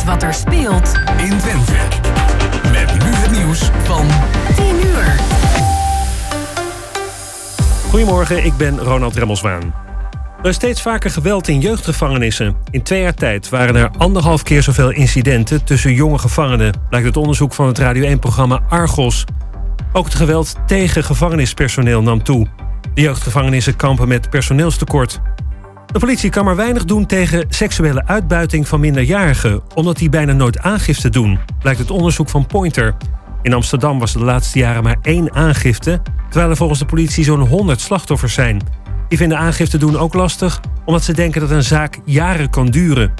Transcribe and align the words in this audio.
weet 0.00 0.08
wat 0.08 0.22
er 0.22 0.34
speelt 0.34 0.92
in 1.16 1.38
Twente. 1.38 1.72
Met 2.72 3.04
nu 3.04 3.14
het 3.14 3.30
nieuws 3.30 3.70
van 3.82 4.06
10 4.56 4.86
uur. 4.86 5.14
Goedemorgen, 7.88 8.44
ik 8.44 8.56
ben 8.56 8.78
Ronald 8.78 9.16
Remmelswaan. 9.16 9.74
Er 10.42 10.48
is 10.48 10.54
steeds 10.54 10.82
vaker 10.82 11.10
geweld 11.10 11.48
in 11.48 11.60
jeugdgevangenissen. 11.60 12.56
In 12.70 12.82
twee 12.82 13.00
jaar 13.00 13.14
tijd 13.14 13.48
waren 13.48 13.76
er 13.76 13.90
anderhalf 13.98 14.42
keer 14.42 14.62
zoveel 14.62 14.90
incidenten 14.90 15.64
tussen 15.64 15.94
jonge 15.94 16.18
gevangenen, 16.18 16.74
blijkt 16.88 17.06
het 17.06 17.16
onderzoek 17.16 17.52
van 17.52 17.66
het 17.66 17.78
Radio 17.78 18.16
1-programma 18.16 18.60
Argos. 18.68 19.24
Ook 19.92 20.04
het 20.04 20.14
geweld 20.14 20.54
tegen 20.66 21.04
gevangenispersoneel 21.04 22.02
nam 22.02 22.22
toe. 22.22 22.46
De 22.94 23.00
jeugdgevangenissen 23.00 23.76
kampen 23.76 24.08
met 24.08 24.30
personeelstekort. 24.30 25.20
De 25.92 25.98
politie 25.98 26.30
kan 26.30 26.44
maar 26.44 26.56
weinig 26.56 26.84
doen 26.84 27.06
tegen 27.06 27.44
seksuele 27.48 28.06
uitbuiting 28.06 28.68
van 28.68 28.80
minderjarigen, 28.80 29.62
omdat 29.74 29.96
die 29.96 30.08
bijna 30.08 30.32
nooit 30.32 30.58
aangifte 30.58 31.08
doen, 31.08 31.38
blijkt 31.58 31.78
het 31.78 31.90
onderzoek 31.90 32.28
van 32.28 32.46
Pointer. 32.46 32.94
In 33.42 33.52
Amsterdam 33.52 33.98
was 33.98 34.12
de 34.12 34.24
laatste 34.24 34.58
jaren 34.58 34.82
maar 34.82 34.96
één 35.02 35.34
aangifte, 35.34 36.02
terwijl 36.28 36.50
er 36.50 36.56
volgens 36.56 36.78
de 36.78 36.86
politie 36.86 37.24
zo'n 37.24 37.46
100 37.46 37.80
slachtoffers 37.80 38.34
zijn. 38.34 38.62
Die 39.08 39.18
vinden 39.18 39.38
aangifte 39.38 39.78
doen 39.78 39.96
ook 39.96 40.14
lastig, 40.14 40.60
omdat 40.84 41.04
ze 41.04 41.12
denken 41.12 41.40
dat 41.40 41.50
een 41.50 41.62
zaak 41.62 41.98
jaren 42.04 42.50
kan 42.50 42.66
duren. 42.66 43.12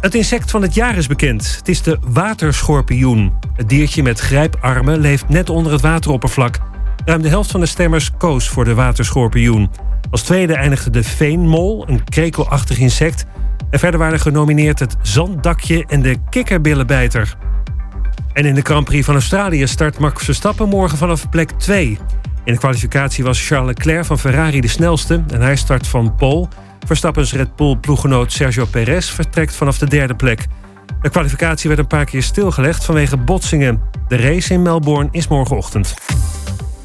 Het 0.00 0.14
insect 0.14 0.50
van 0.50 0.62
het 0.62 0.74
jaar 0.74 0.96
is 0.96 1.06
bekend. 1.06 1.56
Het 1.56 1.68
is 1.68 1.82
de 1.82 1.98
waterschorpioen. 2.06 3.32
Het 3.54 3.68
diertje 3.68 4.02
met 4.02 4.20
grijparmen 4.20 5.00
leeft 5.00 5.28
net 5.28 5.50
onder 5.50 5.72
het 5.72 5.80
wateroppervlak. 5.80 6.58
Ruim 7.04 7.22
de 7.22 7.28
helft 7.28 7.50
van 7.50 7.60
de 7.60 7.66
stemmers 7.66 8.10
koos 8.18 8.48
voor 8.48 8.64
de 8.64 8.74
waterschorpioen. 8.74 9.70
Als 10.10 10.22
tweede 10.22 10.54
eindigde 10.54 10.90
de 10.90 11.02
veenmol, 11.02 11.88
een 11.88 12.04
krekelachtig 12.04 12.78
insect. 12.78 13.24
En 13.70 13.78
verder 13.78 14.00
waren 14.00 14.20
genomineerd 14.20 14.78
het 14.78 14.96
zanddakje 15.02 15.84
en 15.86 16.02
de 16.02 16.16
kikkerbillenbijter. 16.30 17.36
En 18.32 18.44
in 18.44 18.54
de 18.54 18.60
Grand 18.60 18.84
Prix 18.84 19.04
van 19.04 19.14
Australië 19.14 19.66
start 19.66 19.98
Max 19.98 20.24
Verstappen 20.24 20.68
morgen 20.68 20.98
vanaf 20.98 21.28
plek 21.28 21.50
2. 21.50 21.98
In 22.44 22.52
de 22.52 22.58
kwalificatie 22.58 23.24
was 23.24 23.46
Charles 23.46 23.66
Leclerc 23.66 24.04
van 24.04 24.18
Ferrari 24.18 24.60
de 24.60 24.68
snelste 24.68 25.24
en 25.28 25.40
hij 25.40 25.56
start 25.56 25.86
van 25.86 26.14
pole. 26.14 26.48
Verstappens 26.86 27.32
Red 27.32 27.56
Bull-ploeggenoot 27.56 28.32
Sergio 28.32 28.64
Perez 28.64 29.10
vertrekt 29.10 29.54
vanaf 29.54 29.78
de 29.78 29.86
derde 29.86 30.14
plek. 30.14 30.46
De 31.02 31.10
kwalificatie 31.10 31.68
werd 31.68 31.80
een 31.80 31.86
paar 31.86 32.04
keer 32.04 32.22
stilgelegd 32.22 32.84
vanwege 32.84 33.16
botsingen. 33.16 33.80
De 34.08 34.16
race 34.16 34.52
in 34.52 34.62
Melbourne 34.62 35.08
is 35.12 35.28
morgenochtend. 35.28 35.94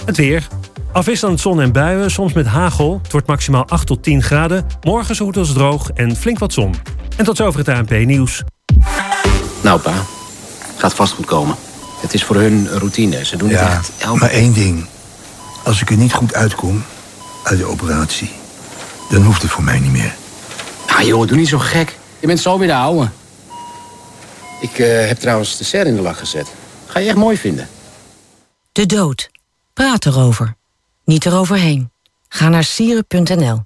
Het 0.06 0.18
weer. 0.18 0.48
Afwisselend 0.92 1.40
zon 1.40 1.62
en 1.62 1.72
buien, 1.72 2.12
soms 2.12 2.34
met 2.34 2.46
hagel. 2.46 3.00
Het 3.04 3.12
wordt 3.12 3.28
maximaal 3.28 3.68
8 3.68 3.88
tot 3.88 4.04
10 4.04 4.24
graden. 4.24 4.66
Morgen 4.82 5.16
zo 5.16 5.26
goed 5.26 5.38
als 5.38 5.54
droog 5.54 5.90
en 5.90 6.16
flink 6.16 6.40
wat 6.40 6.54
zon. 6.54 6.76
En 7.18 7.26
tot 7.26 7.38
zover 7.38 7.60
het 7.60 7.70
ANP-nieuws. 7.70 8.44
Nou 9.62 9.80
pa, 9.80 9.94
gaat 10.78 10.94
vast 10.94 11.14
goed 11.14 11.26
komen. 11.26 11.56
Het 12.02 12.14
is 12.14 12.24
voor 12.24 12.36
hun 12.36 12.68
routine. 12.70 13.26
Ze 13.26 13.38
doen 13.38 13.50
het 13.50 13.60
echt 13.60 13.92
elke 13.98 14.20
maar 14.20 14.30
één 14.30 14.54
ding. 14.54 14.86
Als 15.64 15.82
ik 15.82 15.90
er 15.90 15.98
niet 15.98 16.14
goed 16.14 16.34
uitkom 16.34 16.84
uit 17.44 17.60
de 17.60 17.66
operatie, 17.66 18.32
dan 19.10 19.24
hoeft 19.24 19.42
het 19.42 19.52
voor 19.52 19.64
mij 19.64 19.80
niet 19.80 19.92
meer. 19.92 20.16
Ah 20.88 21.02
joh, 21.02 21.28
doe 21.28 21.38
niet 21.38 21.48
zo 21.48 21.58
gek. 21.60 21.98
Je 22.20 22.28
bent 22.28 22.40
zo 22.40 22.58
weer 22.58 22.68
de 22.68 22.76
ouwe. 22.76 23.10
Ik 24.62 24.80
eh, 24.80 25.08
heb 25.08 25.20
trouwens 25.20 25.58
de 25.58 25.64
serre 25.64 25.90
in 25.90 25.96
de 25.96 26.02
lach 26.02 26.20
gezet. 26.20 26.48
Ga 26.88 27.00
je 27.00 27.08
echt 27.08 27.18
mooi 27.18 27.38
vinden. 27.38 27.68
De 28.72 28.86
dood. 28.86 29.30
Praat 29.74 30.06
erover. 30.06 30.56
Niet 31.06 31.26
eroverheen. 31.26 31.92
Ga 32.28 32.50
naar 32.50 32.64
sieren.nl. 32.64 33.66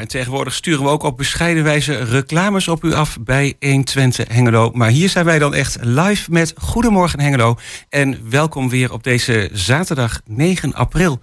en 0.00 0.08
tegenwoordig 0.08 0.54
sturen 0.54 0.84
we 0.84 0.88
ook 0.88 1.02
op 1.02 1.16
bescheiden 1.16 1.64
wijze 1.64 2.04
reclames 2.04 2.68
op 2.68 2.84
u 2.84 2.94
af 2.94 3.18
bij 3.20 3.56
120 3.60 4.28
Hengelo. 4.28 4.70
Maar 4.74 4.88
hier 4.88 5.08
zijn 5.08 5.24
wij 5.24 5.38
dan 5.38 5.54
echt 5.54 5.76
live 5.80 6.30
met 6.30 6.54
Goedemorgen 6.56 7.20
Hengelo. 7.20 7.58
En 7.88 8.30
welkom 8.30 8.68
weer 8.68 8.92
op 8.92 9.02
deze 9.02 9.50
zaterdag 9.52 10.20
9 10.24 10.74
april. 10.74 11.20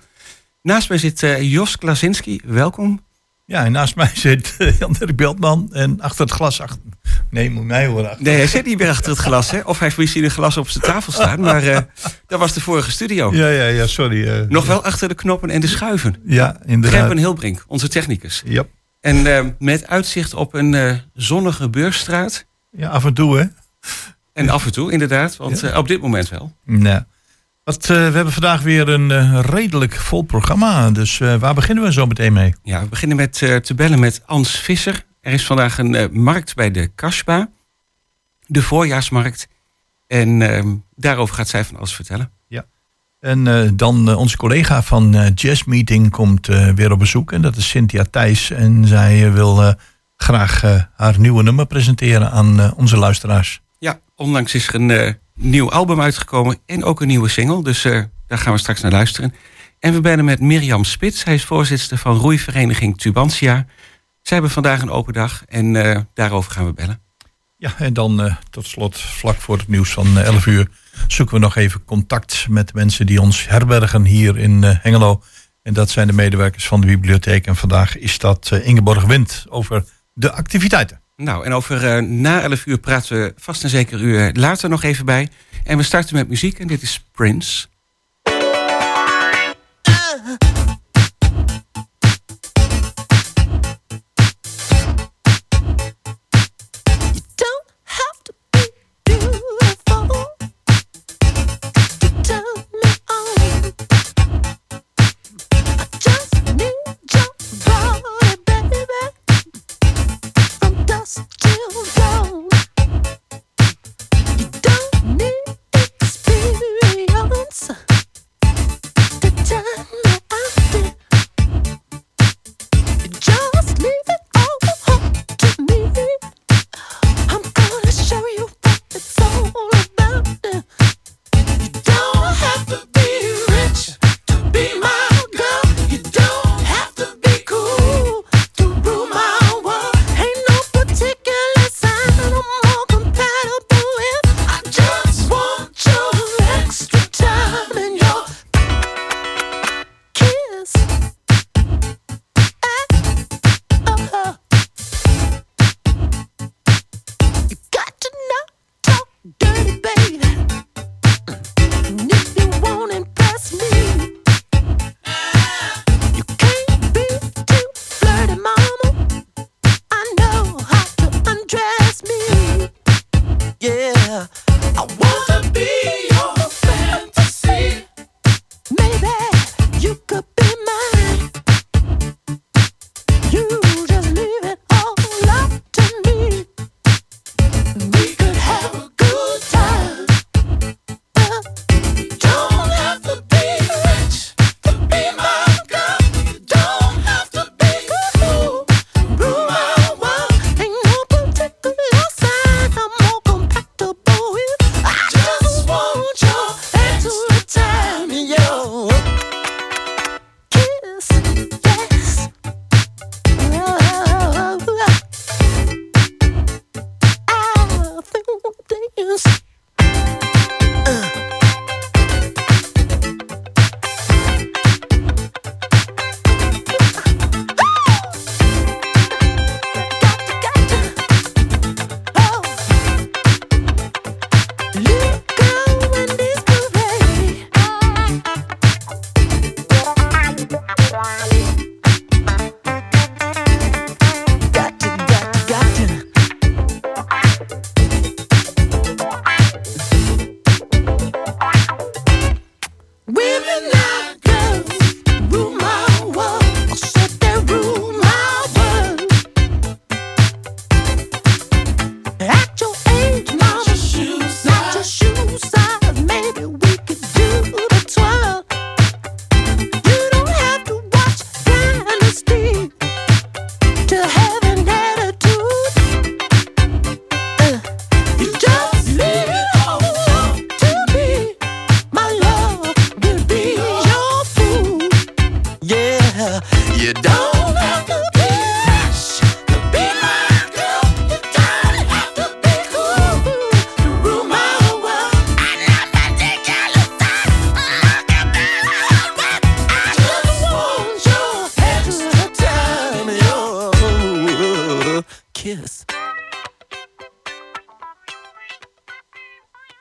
Naast 0.62 0.90
mij 0.90 0.98
zit 0.98 1.24
eh, 1.24 1.42
Jos 1.52 1.78
Klasinski, 1.78 2.42
welkom. 2.46 3.06
Ja, 3.46 3.66
en 3.66 3.72
naast 3.72 3.96
mij 3.96 4.12
zit 4.28 4.56
eh, 4.58 4.80
Jan-Dirk 4.80 5.16
Beltman 5.16 5.70
en 5.74 6.02
achter 6.02 6.26
het 6.26 6.34
glas 6.34 6.62
achter... 6.62 6.80
Nee, 7.30 7.50
moet 7.52 7.64
mij 7.64 7.86
horen. 7.88 8.10
Achter. 8.10 8.24
Nee, 8.24 8.36
hij 8.36 8.48
zit 8.48 8.66
niet 8.66 8.78
meer 8.80 8.90
achter 8.90 9.10
het 9.12 9.20
glas, 9.20 9.52
hè? 9.52 9.60
Of 9.60 9.78
hij 9.80 9.88
heeft 9.88 10.00
misschien 10.00 10.24
een 10.24 10.30
glas 10.32 10.58
op 10.58 10.70
zijn 10.70 10.84
tafel 10.84 11.12
staan. 11.12 11.40
Maar 11.40 11.64
eh, 11.64 11.78
dat 12.28 12.40
was 12.40 12.54
de 12.54 12.62
vorige 12.62 12.92
studio. 12.92 13.34
Ja, 13.36 13.48
ja, 13.48 13.64
ja, 13.68 13.88
sorry. 13.88 14.28
eh, 14.28 14.48
Nog 14.50 14.66
wel 14.66 14.84
achter 14.84 15.08
de 15.08 15.14
knoppen 15.16 15.50
en 15.50 15.62
de 15.62 15.68
schuiven. 15.68 16.16
Ja, 16.26 16.58
inderdaad. 16.66 17.00
Gerben 17.00 17.18
Hilbrink, 17.18 17.64
onze 17.68 17.88
technicus. 17.88 18.42
Ja. 18.46 18.64
En 19.02 19.36
eh, 19.38 19.46
met 19.60 19.88
uitzicht 19.88 20.34
op 20.34 20.54
een 20.54 21.02
zonnige 21.14 21.70
beursstraat. 21.70 22.46
ja, 22.72 22.90
af 22.90 23.06
en 23.06 23.14
toe, 23.14 23.38
hè? 23.38 23.44
En 24.34 24.50
af 24.50 24.66
en 24.66 24.72
toe, 24.72 24.92
inderdaad. 24.92 25.38
Want 25.38 25.60
Ja. 25.60 25.78
op 25.78 25.88
dit 25.88 26.02
moment 26.02 26.30
wel. 26.30 26.56
Nou, 26.66 27.02
wat, 27.64 27.86
we 27.88 27.94
hebben 27.94 28.32
vandaag 28.34 28.62
weer 28.62 28.90
een 28.90 29.42
redelijk 29.42 29.96
vol 29.96 30.22
programma. 30.22 30.92
Dus 30.92 31.18
waar 31.18 31.54
beginnen 31.54 31.84
we 31.84 31.94
zo 31.94 32.06
meteen 32.06 32.34
mee? 32.34 32.54
Ja, 32.64 32.82
we 32.82 32.88
beginnen 32.88 33.18
met 33.18 33.34
te 33.38 33.74
bellen 33.76 34.00
met 34.00 34.22
Ans 34.26 34.60
Visser. 34.60 35.04
Er 35.28 35.34
is 35.34 35.46
vandaag 35.46 35.78
een 35.78 35.96
eh, 35.96 36.10
markt 36.10 36.56
bij 36.56 36.72
de 36.72 36.88
Kasba. 36.96 37.50
De 38.46 38.62
voorjaarsmarkt. 38.62 39.48
En 40.08 40.42
ehm, 40.42 40.76
daarover 40.96 41.36
gaat 41.36 41.48
zij 41.48 41.66
van 41.66 41.78
alles 41.78 41.96
vertellen. 41.96 42.32
En 43.20 43.48
eh, 43.48 43.70
dan 43.74 44.10
eh, 44.10 44.18
onze 44.18 44.38
collega 44.38 44.84
van 44.84 45.32
Jazz 45.36 45.64
Meeting 45.64 46.12
komt 46.12 46.48
weer 46.48 46.92
op 46.92 47.00
bezoek. 47.00 47.32
En 47.32 47.42
dat 47.42 47.56
is 47.56 47.70
Cynthia 47.70 48.04
Thijs. 48.04 48.52
En 48.52 48.88
zij 48.88 49.32
wil 49.32 49.74
graag 50.16 50.62
haar 50.96 51.20
nieuwe 51.20 51.44
nummer 51.44 51.66
presenteren 51.66 52.32
aan 52.32 52.76
onze 52.76 52.98
luisteraars. 52.98 53.62
Ja, 53.80 54.00
onlangs 54.16 54.54
is 54.54 54.68
er 54.68 54.76
een 54.76 55.18
nieuw 55.34 55.72
album 55.72 56.02
uitgekomen 56.02 56.58
en 56.66 56.84
ook 56.84 57.02
een 57.02 57.08
nieuwe 57.08 57.30
single. 57.30 57.64
Dus 57.64 57.82
daar 58.28 58.38
gaan 58.38 58.54
we 58.54 58.60
straks 58.60 58.82
naar 58.82 58.92
luisteren. 58.92 59.34
En 59.80 59.94
we 59.94 60.02
bellen 60.02 60.26
met 60.26 60.40
Mirjam 60.40 60.84
Spits. 60.84 61.24
Hij 61.24 61.34
is 61.34 61.46
voorzitter 61.46 61.98
van 61.98 62.16
roeivereniging 62.16 62.98
Tubantia. 62.98 63.66
Zij 64.28 64.38
hebben 64.38 64.52
vandaag 64.52 64.82
een 64.82 64.90
open 64.90 65.14
dag 65.14 65.44
en 65.48 65.76
eh, 65.76 66.02
daarover 66.14 66.52
gaan 66.52 66.66
we 66.66 66.74
bellen. 66.74 67.02
Ja, 67.58 67.74
en 67.78 67.94
dan 67.94 68.22
eh, 68.22 68.36
tot 68.50 68.68
slot, 68.68 69.00
vlak 69.00 69.36
voor 69.36 69.58
het 69.58 69.68
nieuws 69.68 69.92
van 69.92 70.18
eh, 70.18 70.24
11 70.24 70.46
uur, 70.46 70.68
zoeken 71.08 71.36
we 71.36 71.42
nog 71.42 71.56
even 71.56 71.86
contact 71.86 72.46
met 72.50 72.74
mensen 72.74 73.06
die 73.06 73.22
ons 73.22 73.48
herbergen 73.48 74.06
hier 74.06 74.38
in 74.38 74.64
eh, 74.64 74.76
Hengelo. 74.82 75.22
En 75.68 75.74
dat 75.74 75.90
zijn 75.90 76.08
de 76.08 76.14
medewerkers 76.14 76.68
van 76.68 76.82
de 76.82 76.88
bibliotheek. 76.88 77.48
En 77.48 77.56
vandaag 77.56 77.98
is 77.98 78.18
dat 78.20 78.50
eh, 78.52 78.68
Ingeborg 78.68 79.04
Wind 79.06 79.46
over 79.50 79.84
de 80.14 80.32
activiteiten. 80.32 81.02
Nou, 81.16 81.46
en 81.46 81.54
over 81.54 81.96
eh, 81.96 82.04
na 82.04 82.42
11 82.42 82.66
uur 82.66 82.78
praten 82.78 83.22
we 83.22 83.34
vast 83.38 83.64
en 83.64 83.70
zeker 83.70 84.02
u 84.02 84.18
eh, 84.18 84.30
later 84.34 84.70
nog 84.70 84.84
even 84.84 85.06
bij. 85.06 85.30
En 85.64 85.78
we 85.78 85.84
starten 85.84 86.16
met 86.16 86.28
muziek 86.28 86.60
en 86.60 86.68
dit 86.68 86.82
is 86.82 87.04
Prince. 87.12 87.68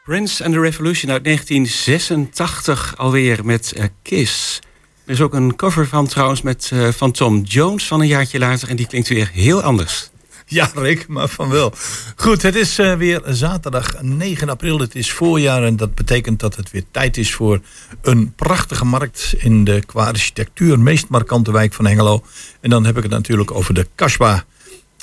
Prince 0.06 0.44
and 0.44 0.52
the 0.52 0.60
Revolution 0.60 1.10
uit 1.10 1.24
1986 1.24 2.94
alweer 2.96 3.44
met 3.44 3.72
eh, 3.72 3.84
Kiss. 4.02 4.60
Er 5.04 5.12
is 5.12 5.20
ook 5.20 5.34
een 5.34 5.56
cover 5.56 5.86
van 5.86 6.06
trouwens 6.06 6.42
met, 6.42 6.70
eh, 6.72 6.88
van 6.88 7.12
Tom 7.12 7.42
Jones 7.42 7.86
van 7.86 8.00
een 8.00 8.06
jaartje 8.06 8.38
later. 8.38 8.68
En 8.68 8.76
die 8.76 8.86
klinkt 8.86 9.08
weer 9.08 9.30
heel 9.32 9.62
anders. 9.62 10.10
Ja, 10.46 10.70
Rick, 10.74 11.08
maar 11.08 11.28
van 11.28 11.48
wel. 11.48 11.72
Goed, 12.16 12.42
het 12.42 12.54
is 12.54 12.78
eh, 12.78 12.94
weer 12.94 13.22
zaterdag 13.24 14.02
9 14.02 14.48
april. 14.48 14.78
Het 14.78 14.94
is 14.94 15.12
voorjaar 15.12 15.62
en 15.62 15.76
dat 15.76 15.94
betekent 15.94 16.40
dat 16.40 16.56
het 16.56 16.70
weer 16.70 16.84
tijd 16.90 17.16
is 17.16 17.34
voor 17.34 17.60
een 18.02 18.34
prachtige 18.34 18.84
markt 18.84 19.34
in 19.38 19.64
de 19.64 19.82
qua 19.86 20.06
architectuur 20.06 20.78
meest 20.78 21.08
markante 21.08 21.52
wijk 21.52 21.72
van 21.72 21.86
Hengelo. 21.86 22.24
En 22.60 22.70
dan 22.70 22.84
heb 22.84 22.96
ik 22.96 23.02
het 23.02 23.12
natuurlijk 23.12 23.50
over 23.50 23.74
de 23.74 23.86
Kasbah. 23.94 24.40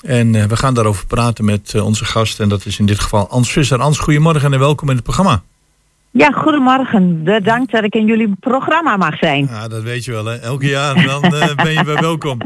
En 0.04 0.36
eh, 0.36 0.44
we 0.44 0.56
gaan 0.56 0.74
daarover 0.74 1.06
praten 1.06 1.46
met 1.46 1.74
eh, 1.74 1.86
onze 1.86 2.06
gast. 2.06 2.40
En 2.40 2.50
dat 2.50 2.66
is 2.66 2.80
in 2.80 2.86
dit 2.86 3.00
geval 3.00 3.30
Ans 3.30 3.52
Visser. 3.52 3.80
Ans, 3.80 4.00
goedemorgen 4.00 4.54
en 4.54 4.60
welkom 4.60 4.90
in 4.90 4.96
het 4.96 5.04
programma. 5.04 5.42
Ja, 6.12 6.32
goedemorgen. 6.32 7.24
Bedankt 7.24 7.72
dat 7.72 7.84
ik 7.84 7.96
in 7.96 8.06
jullie 8.06 8.36
programma 8.40 8.98
mag 8.98 9.18
zijn. 9.18 9.48
Ja, 9.50 9.68
dat 9.68 9.84
weet 9.84 10.06
je 10.06 10.12
wel, 10.12 10.26
hè. 10.26 10.36
Elke 10.36 10.68
jaar 10.68 11.06
dan 11.06 11.24
eh, 11.24 11.56
ben 11.64 11.72
je 11.74 11.84
weer 11.84 12.02
welkom. 12.02 12.38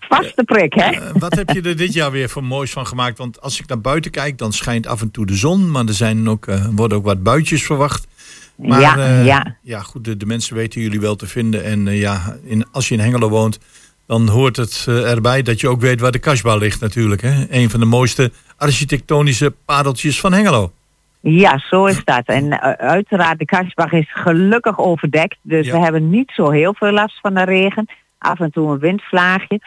Vaste 0.00 0.44
prik, 0.44 0.74
hè? 0.74 0.90
Wat 1.12 1.34
heb 1.34 1.50
je 1.50 1.62
er 1.62 1.76
dit 1.76 1.92
jaar 1.92 2.10
weer 2.10 2.28
voor 2.28 2.44
moois 2.44 2.70
van 2.70 2.86
gemaakt? 2.86 3.18
Want 3.18 3.40
als 3.40 3.60
ik 3.60 3.66
naar 3.66 3.80
buiten 3.80 4.10
kijk, 4.10 4.38
dan 4.38 4.52
schijnt 4.52 4.86
af 4.86 5.00
en 5.00 5.10
toe 5.10 5.26
de 5.26 5.34
zon. 5.34 5.70
Maar 5.70 5.84
er 5.84 5.94
zijn 5.94 6.28
ook, 6.28 6.46
worden 6.70 6.98
ook 6.98 7.04
wat 7.04 7.22
buitjes 7.22 7.62
verwacht. 7.62 8.06
Maar 8.56 8.80
Ja, 8.80 9.20
ja. 9.20 9.56
ja, 9.62 9.80
goed, 9.80 10.04
de, 10.04 10.16
de 10.16 10.26
mensen 10.26 10.56
weten 10.56 10.80
jullie 10.80 11.00
wel 11.00 11.16
te 11.16 11.26
vinden. 11.26 11.64
En 11.64 11.84
ja, 11.84 12.36
in, 12.44 12.66
als 12.70 12.88
je 12.88 12.94
in 12.94 13.00
Hengelo 13.00 13.28
woont, 13.28 13.58
dan 14.06 14.28
hoort 14.28 14.56
het 14.56 14.84
eh, 14.88 15.10
erbij 15.10 15.42
dat 15.42 15.60
je 15.60 15.68
ook 15.68 15.80
weet 15.80 16.00
waar 16.00 16.12
de 16.12 16.18
Kasbah 16.18 16.58
ligt 16.58 16.80
natuurlijk. 16.80 17.22
Hè? 17.22 17.44
Een 17.50 17.70
van 17.70 17.80
de 17.80 17.86
mooiste 17.86 18.30
architectonische 18.56 19.54
pareltjes 19.64 20.20
van 20.20 20.32
Hengelo. 20.32 20.72
Ja, 21.20 21.58
zo 21.58 21.86
is 21.86 22.04
dat. 22.04 22.24
En 22.24 22.52
eh, 22.52 22.70
uiteraard, 22.70 23.38
de 23.38 23.44
Kasbach 23.44 23.92
is 23.92 24.12
gelukkig 24.12 24.78
overdekt. 24.78 25.36
Dus 25.42 25.66
Ja. 25.66 25.72
we 25.72 25.78
hebben 25.78 26.10
niet 26.10 26.32
zo 26.34 26.50
heel 26.50 26.74
veel 26.74 26.90
last 26.92 27.20
van 27.20 27.34
de 27.34 27.44
regen. 27.44 27.88
Af 28.18 28.40
en 28.40 28.50
toe 28.50 28.72
een 28.72 28.78
windvlaagje. 28.78 29.60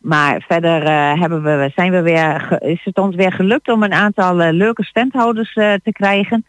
Maar 0.00 0.44
verder 0.48 0.82
eh, 0.82 1.20
hebben 1.20 1.42
we, 1.42 1.70
zijn 1.74 1.90
we 1.92 2.02
weer, 2.02 2.58
is 2.62 2.80
het 2.84 2.98
ons 2.98 3.14
weer 3.14 3.32
gelukt 3.32 3.68
om 3.68 3.82
een 3.82 3.92
aantal 3.92 4.34
leuke 4.34 4.84
standhouders 4.84 5.52
te 5.54 5.90
krijgen. 5.92 6.44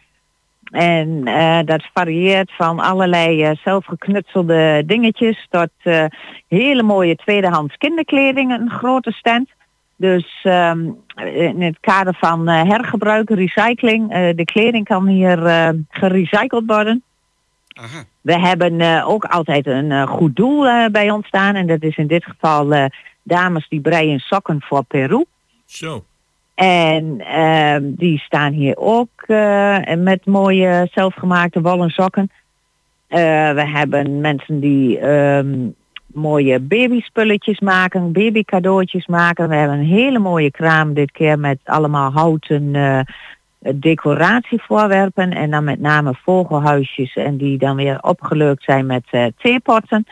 En 0.71 1.27
eh, 1.27 1.59
dat 1.65 1.83
varieert 1.93 2.51
van 2.55 2.79
allerlei 2.79 3.43
eh, 3.43 3.51
zelfgeknutselde 3.63 4.83
dingetjes 4.85 5.47
tot 5.49 5.69
eh, 5.77 6.05
hele 6.47 6.83
mooie 6.83 7.15
tweedehands 7.15 7.77
kinderkleding, 7.77 8.51
een 8.51 8.69
grote 8.69 9.11
stand. 9.11 9.49
Dus 9.95 10.39
ehm, 10.43 10.89
in 11.33 11.61
het 11.61 11.77
kader 11.79 12.15
van 12.19 12.47
hergebruik, 12.47 13.29
recycling, 13.29 14.09
de 14.35 14.45
kleding 14.45 14.85
kan 14.85 15.07
hier 15.07 15.37
gerecycled 15.89 16.63
worden. 16.65 17.03
Aha. 17.73 18.03
We 18.21 18.39
hebben 18.39 19.03
ook 19.03 19.23
altijd 19.23 19.67
een 19.67 20.07
goed 20.07 20.35
doel 20.35 20.89
bij 20.91 21.11
ons 21.11 21.27
staan. 21.27 21.55
En 21.55 21.67
dat 21.67 21.83
is 21.83 21.97
in 21.97 22.07
dit 22.07 22.23
geval 22.23 22.89
dames 23.23 23.67
die 23.69 23.81
breien 23.81 24.19
sokken 24.19 24.61
voor 24.61 24.83
Peru. 24.83 25.25
Zo. 25.65 26.03
En 26.61 27.19
ehm, 27.19 27.83
die 27.83 28.19
staan 28.19 28.53
hier 28.53 28.77
ook 28.77 29.23
eh, 29.25 29.77
met 29.97 30.25
mooie 30.25 30.87
zelfgemaakte 30.91 31.61
wollen 31.61 31.89
sokken. 31.89 32.31
Eh, 33.07 33.19
we 33.53 33.67
hebben 33.67 34.19
mensen 34.19 34.59
die 34.59 34.99
ehm, 34.99 35.69
mooie 36.05 36.59
babyspulletjes 36.59 37.59
maken, 37.59 38.11
babycadeautjes 38.11 39.07
maken. 39.07 39.49
We 39.49 39.55
hebben 39.55 39.77
een 39.77 39.85
hele 39.85 40.19
mooie 40.19 40.51
kraam 40.51 40.93
dit 40.93 41.11
keer 41.11 41.39
met 41.39 41.57
allemaal 41.63 42.11
houten 42.11 42.75
eh, 42.75 42.99
decoratievoorwerpen. 43.75 45.31
En 45.31 45.51
dan 45.51 45.63
met 45.63 45.79
name 45.79 46.13
vogelhuisjes 46.23 47.15
en 47.15 47.37
die 47.37 47.57
dan 47.57 47.75
weer 47.75 47.97
opgeleukt 48.01 48.63
zijn 48.63 48.85
met 48.85 49.33
theepotten. 49.37 50.05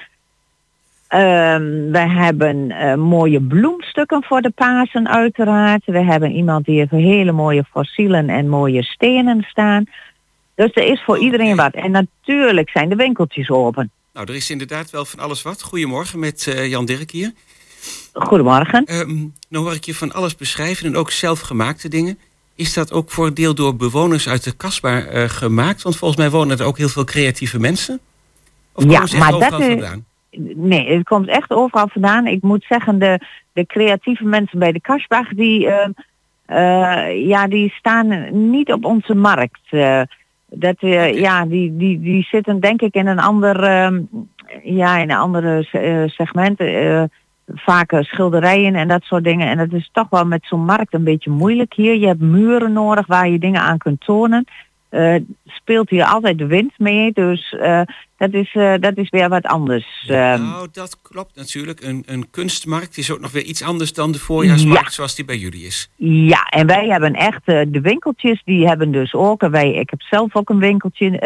Ehm, 1.09 1.91
we 1.91 1.99
hebben 1.99 2.71
eh, 2.71 2.95
mooie 2.95 3.41
bloemstukken 3.41 4.23
voor 4.23 4.41
de 4.41 4.49
Pasen 4.49 5.07
uiteraard. 5.09 5.85
We 5.85 6.03
hebben 6.03 6.31
iemand 6.31 6.65
die 6.65 6.77
heeft 6.79 6.91
hele 6.91 7.31
mooie 7.31 7.63
fossielen 7.71 8.29
en 8.29 8.47
mooie 8.49 8.83
stenen 8.83 9.45
staan. 9.49 9.83
Dus 10.55 10.71
er 10.73 10.83
is 10.83 11.01
voor 11.05 11.15
Oh, 11.17 11.21
iedereen 11.23 11.55
wat. 11.55 11.73
En 11.73 11.91
natuurlijk 11.91 12.69
zijn 12.69 12.89
de 12.89 12.95
winkeltjes 12.95 13.49
open. 13.49 13.91
Nou, 14.13 14.27
er 14.29 14.35
is 14.35 14.49
inderdaad 14.49 14.89
wel 14.89 15.05
van 15.05 15.19
alles 15.19 15.41
wat. 15.41 15.61
Goedemorgen 15.61 16.19
met 16.19 16.47
eh, 16.47 16.69
Jan 16.69 16.85
Dirk 16.85 17.11
hier. 17.11 17.31
Goedemorgen. 18.13 18.85
Ehm 18.85 19.17
nou 19.49 19.63
hoor 19.63 19.73
ik 19.73 19.83
je 19.85 19.95
van 19.95 20.11
alles 20.13 20.35
beschrijven 20.35 20.85
en 20.85 20.95
ook 20.95 21.11
zelfgemaakte 21.11 21.89
dingen. 21.89 22.19
Is 22.55 22.73
dat 22.73 22.91
ook 22.91 23.11
voor 23.11 23.27
een 23.27 23.33
deel 23.33 23.55
door 23.55 23.75
bewoners 23.75 24.29
uit 24.29 24.43
de 24.43 24.51
Kasbah 24.55 25.23
eh, 25.23 25.29
gemaakt? 25.29 25.81
Want 25.81 25.95
volgens 25.97 26.19
mij 26.19 26.29
wonen 26.29 26.59
er 26.59 26.65
ook 26.65 26.77
heel 26.77 26.89
veel 26.89 27.03
creatieve 27.03 27.59
mensen. 27.59 27.99
Of 28.73 28.83
Ja, 28.83 28.89
maar 29.17 29.31
dat 29.31 29.59
is- 29.59 29.65
vandaan? 29.67 30.05
Nee, 30.55 30.97
het 30.97 31.07
komt 31.07 31.27
echt 31.27 31.51
overal 31.51 31.87
vandaan. 31.87 32.27
Ik 32.27 32.41
moet 32.41 32.65
zeggen, 32.69 32.99
de, 32.99 33.19
de 33.53 33.65
creatieve 33.65 34.23
mensen 34.23 34.59
bij 34.59 34.71
de 34.71 34.81
Kasbach, 34.81 35.29
die, 35.29 35.67
eh, 35.67 35.89
eh, 36.49 37.27
ja, 37.27 37.47
die 37.47 37.69
staan 37.69 38.27
niet 38.49 38.71
op 38.71 38.85
onze 38.85 39.15
markt. 39.15 39.59
Eh, 39.69 40.01
dat, 40.45 40.75
eh, 40.79 41.19
ja, 41.19 41.45
die, 41.45 41.77
die, 41.77 41.99
die 41.99 42.23
zitten 42.23 42.59
denk 42.59 42.81
ik 42.81 42.93
in 42.93 43.07
een 43.07 43.19
ander, 43.19 43.63
ehm, 43.63 44.01
ja, 44.63 44.97
in 44.97 45.09
een 45.09 45.17
andere 45.17 45.63
segment. 46.07 46.61
vaak 47.55 47.93
schilderijen 47.99 48.75
en 48.75 48.87
dat 48.87 49.03
soort 49.03 49.23
dingen. 49.23 49.47
En 49.47 49.57
dat 49.57 49.73
is 49.73 49.89
toch 49.91 50.09
wel 50.09 50.25
met 50.25 50.45
zo'n 50.45 50.65
markt 50.65 50.93
een 50.93 51.03
beetje 51.03 51.29
moeilijk 51.29 51.73
hier. 51.73 51.95
Je 51.95 52.07
hebt 52.07 52.19
muren 52.19 52.73
nodig 52.73 53.07
waar 53.07 53.29
je 53.29 53.39
dingen 53.39 53.61
aan 53.61 53.77
kunt 53.77 54.01
tonen. 54.01 54.45
Eh, 54.89 55.15
speelt 55.45 55.89
hier 55.89 56.03
altijd 56.05 56.37
de 56.37 56.45
wind 56.45 56.71
mee, 56.77 57.11
dus 57.13 57.53
eh, 57.59 57.81
dat, 58.17 58.33
is, 58.33 58.53
eh, 58.53 58.73
dat 58.79 58.97
is 58.97 59.09
weer 59.09 59.29
wat 59.29 59.45
anders. 59.45 60.05
Ehm, 60.07 60.41
nou, 60.41 60.67
dat 60.71 61.01
klopt 61.01 61.35
natuurlijk. 61.35 61.81
Een, 61.81 62.03
een 62.05 62.29
kunstmarkt 62.29 62.97
is 62.97 63.11
ook 63.11 63.19
nog 63.19 63.31
weer 63.31 63.43
iets 63.43 63.63
anders 63.63 63.93
dan 63.93 64.11
de 64.11 64.19
voorjaarsmarkt 64.19 64.85
Ja. 64.85 64.89
zoals 64.91 65.15
die 65.15 65.25
bij 65.25 65.37
jullie 65.37 65.65
is. 65.65 65.89
Ja, 66.05 66.43
en 66.43 66.67
wij 66.67 66.87
hebben 66.87 67.13
echt 67.13 67.45
de 67.45 67.79
winkeltjes, 67.81 68.41
die 68.45 68.67
hebben 68.67 68.91
dus 68.91 69.13
ook. 69.13 69.41
En 69.41 69.51
wij, 69.51 69.73
ik 69.73 69.89
heb 69.89 70.01
zelf 70.01 70.35
ook 70.35 70.49
een 70.49 70.59
winkeltje. 70.59 71.19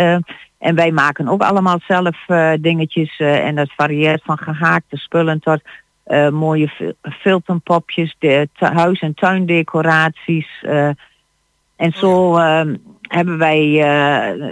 en 0.58 0.76
wij 0.76 0.92
maken 0.92 1.28
ook 1.28 1.42
allemaal 1.42 1.80
zelf 1.88 2.18
dingetjes. 2.60 3.16
en 3.18 3.56
dat 3.56 3.72
varieert 3.76 4.24
van 4.24 4.38
gehaakte 4.38 4.98
spullen 4.98 5.40
tot 5.40 5.62
mooie 6.32 6.68
fil- 6.68 6.94
filterpopjes, 7.02 8.16
de 8.20 8.48
huis- 8.58 9.00
en 9.02 9.14
tuindecoraties. 9.14 10.48
en 11.76 11.92
zo 11.94 12.38
ehm, 12.38 12.76
hebben 13.16 13.38
wij 13.38 13.66
eh, 13.66 14.52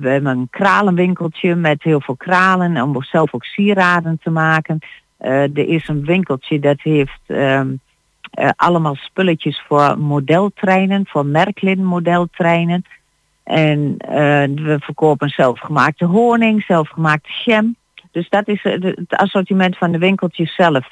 we 0.00 0.08
hebben 0.08 0.26
een 0.26 0.48
kralenwinkeltje 0.50 1.54
met 1.54 1.82
heel 1.82 2.00
veel 2.00 2.16
kralen 2.16 2.82
om 2.82 3.02
zelf 3.02 3.34
ook 3.34 3.44
sieraden 3.44 4.18
te 4.22 4.30
maken. 4.30 4.78
Eh, 5.16 5.42
er 5.42 5.68
is 5.68 5.88
een 5.88 6.04
winkeltje 6.04 6.58
dat 6.58 6.80
heeft 6.80 7.20
ehm, 7.26 7.68
eh, 8.30 8.48
allemaal 8.56 8.94
spulletjes 8.94 9.62
voor 9.66 9.98
modeltreinen, 9.98 11.06
voor 11.06 11.26
Merklin 11.26 11.84
modeltreinen. 11.84 12.84
En 13.44 13.94
we 14.54 14.76
verkopen 14.80 15.28
zelfgemaakte 15.28 16.04
honing, 16.04 16.62
zelfgemaakte 16.62 17.30
jam. 17.44 17.76
Dus 18.10 18.28
dat 18.28 18.48
is 18.48 18.62
het 18.62 19.16
assortiment 19.16 19.76
van 19.76 19.92
de 19.92 19.98
winkeltjes 19.98 20.54
zelf. 20.54 20.88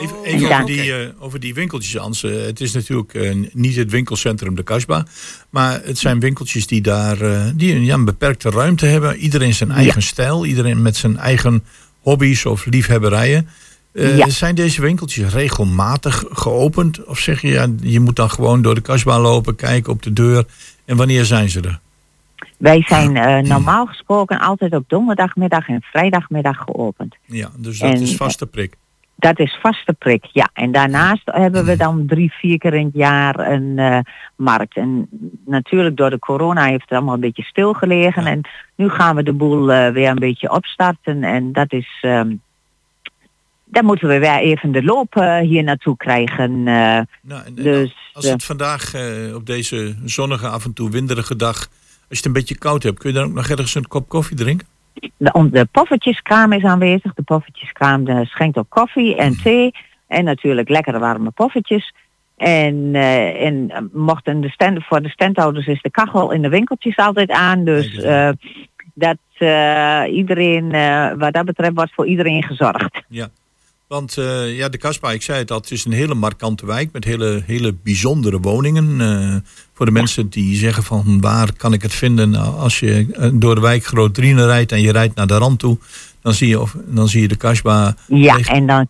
Even, 0.00 0.16
Oh, 0.18 0.26
even 0.26 0.40
ja. 0.40 0.54
over, 0.54 0.66
die, 0.66 0.92
eh, 0.94 1.08
over 1.18 1.40
die 1.40 1.54
winkeltjes, 1.54 1.98
Ans. 1.98 2.22
Eh, 2.24 2.30
het 2.42 2.60
is 2.60 2.72
natuurlijk 2.72 3.14
eh, 3.14 3.34
niet 3.52 3.76
het 3.76 3.90
winkelcentrum 3.90 4.54
de 4.54 4.62
Kasbah. 4.62 5.04
Maar 5.50 5.80
het 5.84 5.98
zijn 5.98 6.20
winkeltjes 6.20 6.66
die 6.66 6.80
daar 6.80 7.20
eh, 7.20 7.42
die 7.54 7.74
een, 7.74 7.84
ja, 7.84 7.94
een 7.94 8.04
beperkte 8.04 8.50
ruimte 8.50 8.86
hebben. 8.86 9.16
Iedereen 9.16 9.54
zijn 9.54 9.70
eigen 9.70 10.02
stijl. 10.02 10.44
Iedereen 10.46 10.82
met 10.82 10.96
zijn 10.96 11.16
eigen 11.16 11.64
hobby's 12.00 12.44
of 12.44 12.64
liefhebberijen. 12.66 13.48
Eh, 13.92 14.16
Ja. 14.16 14.28
Zijn 14.28 14.54
deze 14.54 14.80
winkeltjes 14.80 15.32
regelmatig 15.32 16.24
geopend? 16.30 17.04
Of 17.04 17.18
zeg 17.18 17.40
je, 17.42 17.48
ja, 17.48 17.66
je 17.80 18.00
moet 18.00 18.16
dan 18.16 18.30
gewoon 18.30 18.62
door 18.62 18.74
de 18.74 18.80
Kasbah 18.80 19.22
lopen, 19.22 19.56
kijken 19.56 19.92
op 19.92 20.02
de 20.02 20.12
deur. 20.12 20.44
En 20.84 20.96
wanneer 20.96 21.24
zijn 21.24 21.48
ze 21.48 21.60
er? 21.60 21.80
Wij 22.58 22.82
zijn 22.86 23.16
eh, 23.16 23.38
normaal 23.48 23.86
gesproken 23.86 24.38
altijd 24.40 24.74
op 24.74 24.84
donderdagmiddag 24.88 25.68
en 25.68 25.82
vrijdagmiddag 25.82 26.56
geopend. 26.56 27.16
Ja, 27.26 27.50
dus 27.56 27.78
dat 27.78 27.94
En, 27.94 28.00
is 28.00 28.16
vaste 28.16 28.46
prik. 28.46 28.76
Dat 29.20 29.38
is 29.38 29.58
vaste 29.62 29.92
prik, 29.92 30.24
ja. 30.24 30.50
En 30.52 30.72
daarnaast 30.72 31.22
hebben 31.24 31.64
we 31.64 31.76
dan 31.76 32.06
drie, 32.06 32.32
vier 32.32 32.58
keer 32.58 32.74
in 32.74 32.84
het 32.84 32.94
jaar 32.94 33.50
een 33.50 33.78
eh, 33.78 33.98
markt. 34.36 34.76
En 34.76 35.08
natuurlijk 35.46 35.96
door 35.96 36.10
de 36.10 36.18
corona 36.18 36.64
heeft 36.64 36.80
het 36.80 36.90
allemaal 36.90 37.14
een 37.14 37.20
beetje 37.20 37.42
stilgelegen. 37.42 38.26
En 38.26 38.40
nu 38.76 38.88
gaan 38.88 39.16
we 39.16 39.22
de 39.22 39.32
boel 39.32 39.72
eh, 39.72 39.92
weer 39.92 40.08
een 40.08 40.18
beetje 40.18 40.50
opstarten. 40.50 41.24
En 41.24 41.52
dat 41.52 41.72
is... 41.72 41.98
ehm 42.00 42.32
dan 43.64 43.84
moeten 43.84 44.08
we 44.08 44.18
weer 44.18 44.38
even 44.38 44.72
de 44.72 44.82
loop 44.82 45.16
eh, 45.16 45.38
hier 45.38 45.62
naartoe 45.62 45.96
krijgen. 45.96 46.62
Nou, 46.62 47.04
en- 47.22 47.54
dus, 47.54 47.94
als 48.12 48.28
het 48.28 48.44
vandaag 48.44 48.94
op 49.34 49.46
deze 49.46 49.96
zonnige, 50.04 50.48
af 50.48 50.64
en 50.64 50.72
toe 50.72 50.90
winderige 50.90 51.36
dag... 51.36 51.56
als 51.56 51.68
je 52.08 52.16
het 52.16 52.24
een 52.26 52.32
beetje 52.32 52.58
koud 52.58 52.82
hebt, 52.82 52.98
kun 52.98 53.12
je 53.12 53.16
dan 53.18 53.24
ook 53.28 53.34
nog 53.34 53.48
ergens 53.48 53.74
een 53.74 53.88
kop 53.88 54.08
koffie 54.08 54.36
drinken? 54.36 54.66
De, 55.16 55.48
de 55.50 55.68
poffertjeskraam 55.72 56.52
is 56.52 56.64
aanwezig. 56.64 57.14
De 57.14 57.22
poffertjeskraam 57.22 58.06
eh, 58.06 58.20
schenkt 58.24 58.58
ook 58.58 58.68
koffie 58.68 59.16
en 59.16 59.36
thee. 59.42 59.74
En 60.06 60.24
natuurlijk 60.24 60.68
lekkere 60.68 60.98
warme 60.98 61.30
poffertjes. 61.30 61.94
En, 62.36 62.90
eh, 62.94 63.46
en 63.46 63.70
eh, 63.70 63.82
mochten 63.92 64.40
de 64.40 64.48
stand, 64.48 64.84
voor 64.84 65.02
de 65.02 65.08
standhouders 65.08 65.66
is 65.66 65.82
de 65.82 65.90
kachel 65.90 66.30
in 66.30 66.42
de 66.42 66.48
winkeltjes 66.48 66.96
altijd 66.96 67.30
aan. 67.30 67.64
Dus 67.64 68.04
dat 68.94 69.18
iedereen, 70.10 70.70
wat 71.18 71.32
dat 71.32 71.44
betreft, 71.44 71.74
wordt 71.74 71.94
voor 71.94 72.06
iedereen 72.06 72.42
gezorgd. 72.42 73.02
Ja. 73.08 73.28
Want 73.90 74.16
eh, 74.16 74.56
ja, 74.56 74.68
de 74.68 74.78
Kasbah, 74.78 75.12
ik 75.12 75.22
zei 75.22 75.38
het 75.38 75.50
al, 75.50 75.56
het 75.56 75.70
is 75.70 75.84
een 75.84 75.92
hele 75.92 76.14
markante 76.14 76.66
wijk 76.66 76.92
met 76.92 77.04
hele, 77.04 77.42
hele 77.46 77.74
bijzondere 77.82 78.40
woningen. 78.40 79.00
Eh, 79.00 79.50
voor 79.72 79.86
de 79.86 79.92
mensen 79.92 80.28
die 80.28 80.56
zeggen 80.56 80.82
van 80.82 81.20
waar 81.20 81.52
kan 81.56 81.72
ik 81.72 81.82
het 81.82 81.94
vinden? 81.94 82.30
Nou, 82.30 82.58
als 82.58 82.80
je 82.80 83.06
eh, 83.12 83.30
door 83.32 83.54
de 83.54 83.60
wijk 83.60 83.84
Groot 83.84 84.14
Drienen 84.14 84.46
rijdt 84.46 84.72
en 84.72 84.80
je 84.80 84.92
rijdt 84.92 85.14
naar 85.14 85.26
de 85.26 85.36
rand 85.36 85.58
toe, 85.58 85.78
dan 86.22 86.34
zie 86.34 86.48
je, 86.48 86.60
of, 86.60 86.76
dan 86.86 87.08
zie 87.08 87.20
je 87.20 87.28
de 87.28 87.36
Kasbah. 87.36 87.92
Ja, 88.06 88.36
en 88.38 88.66
dan, 88.66 88.88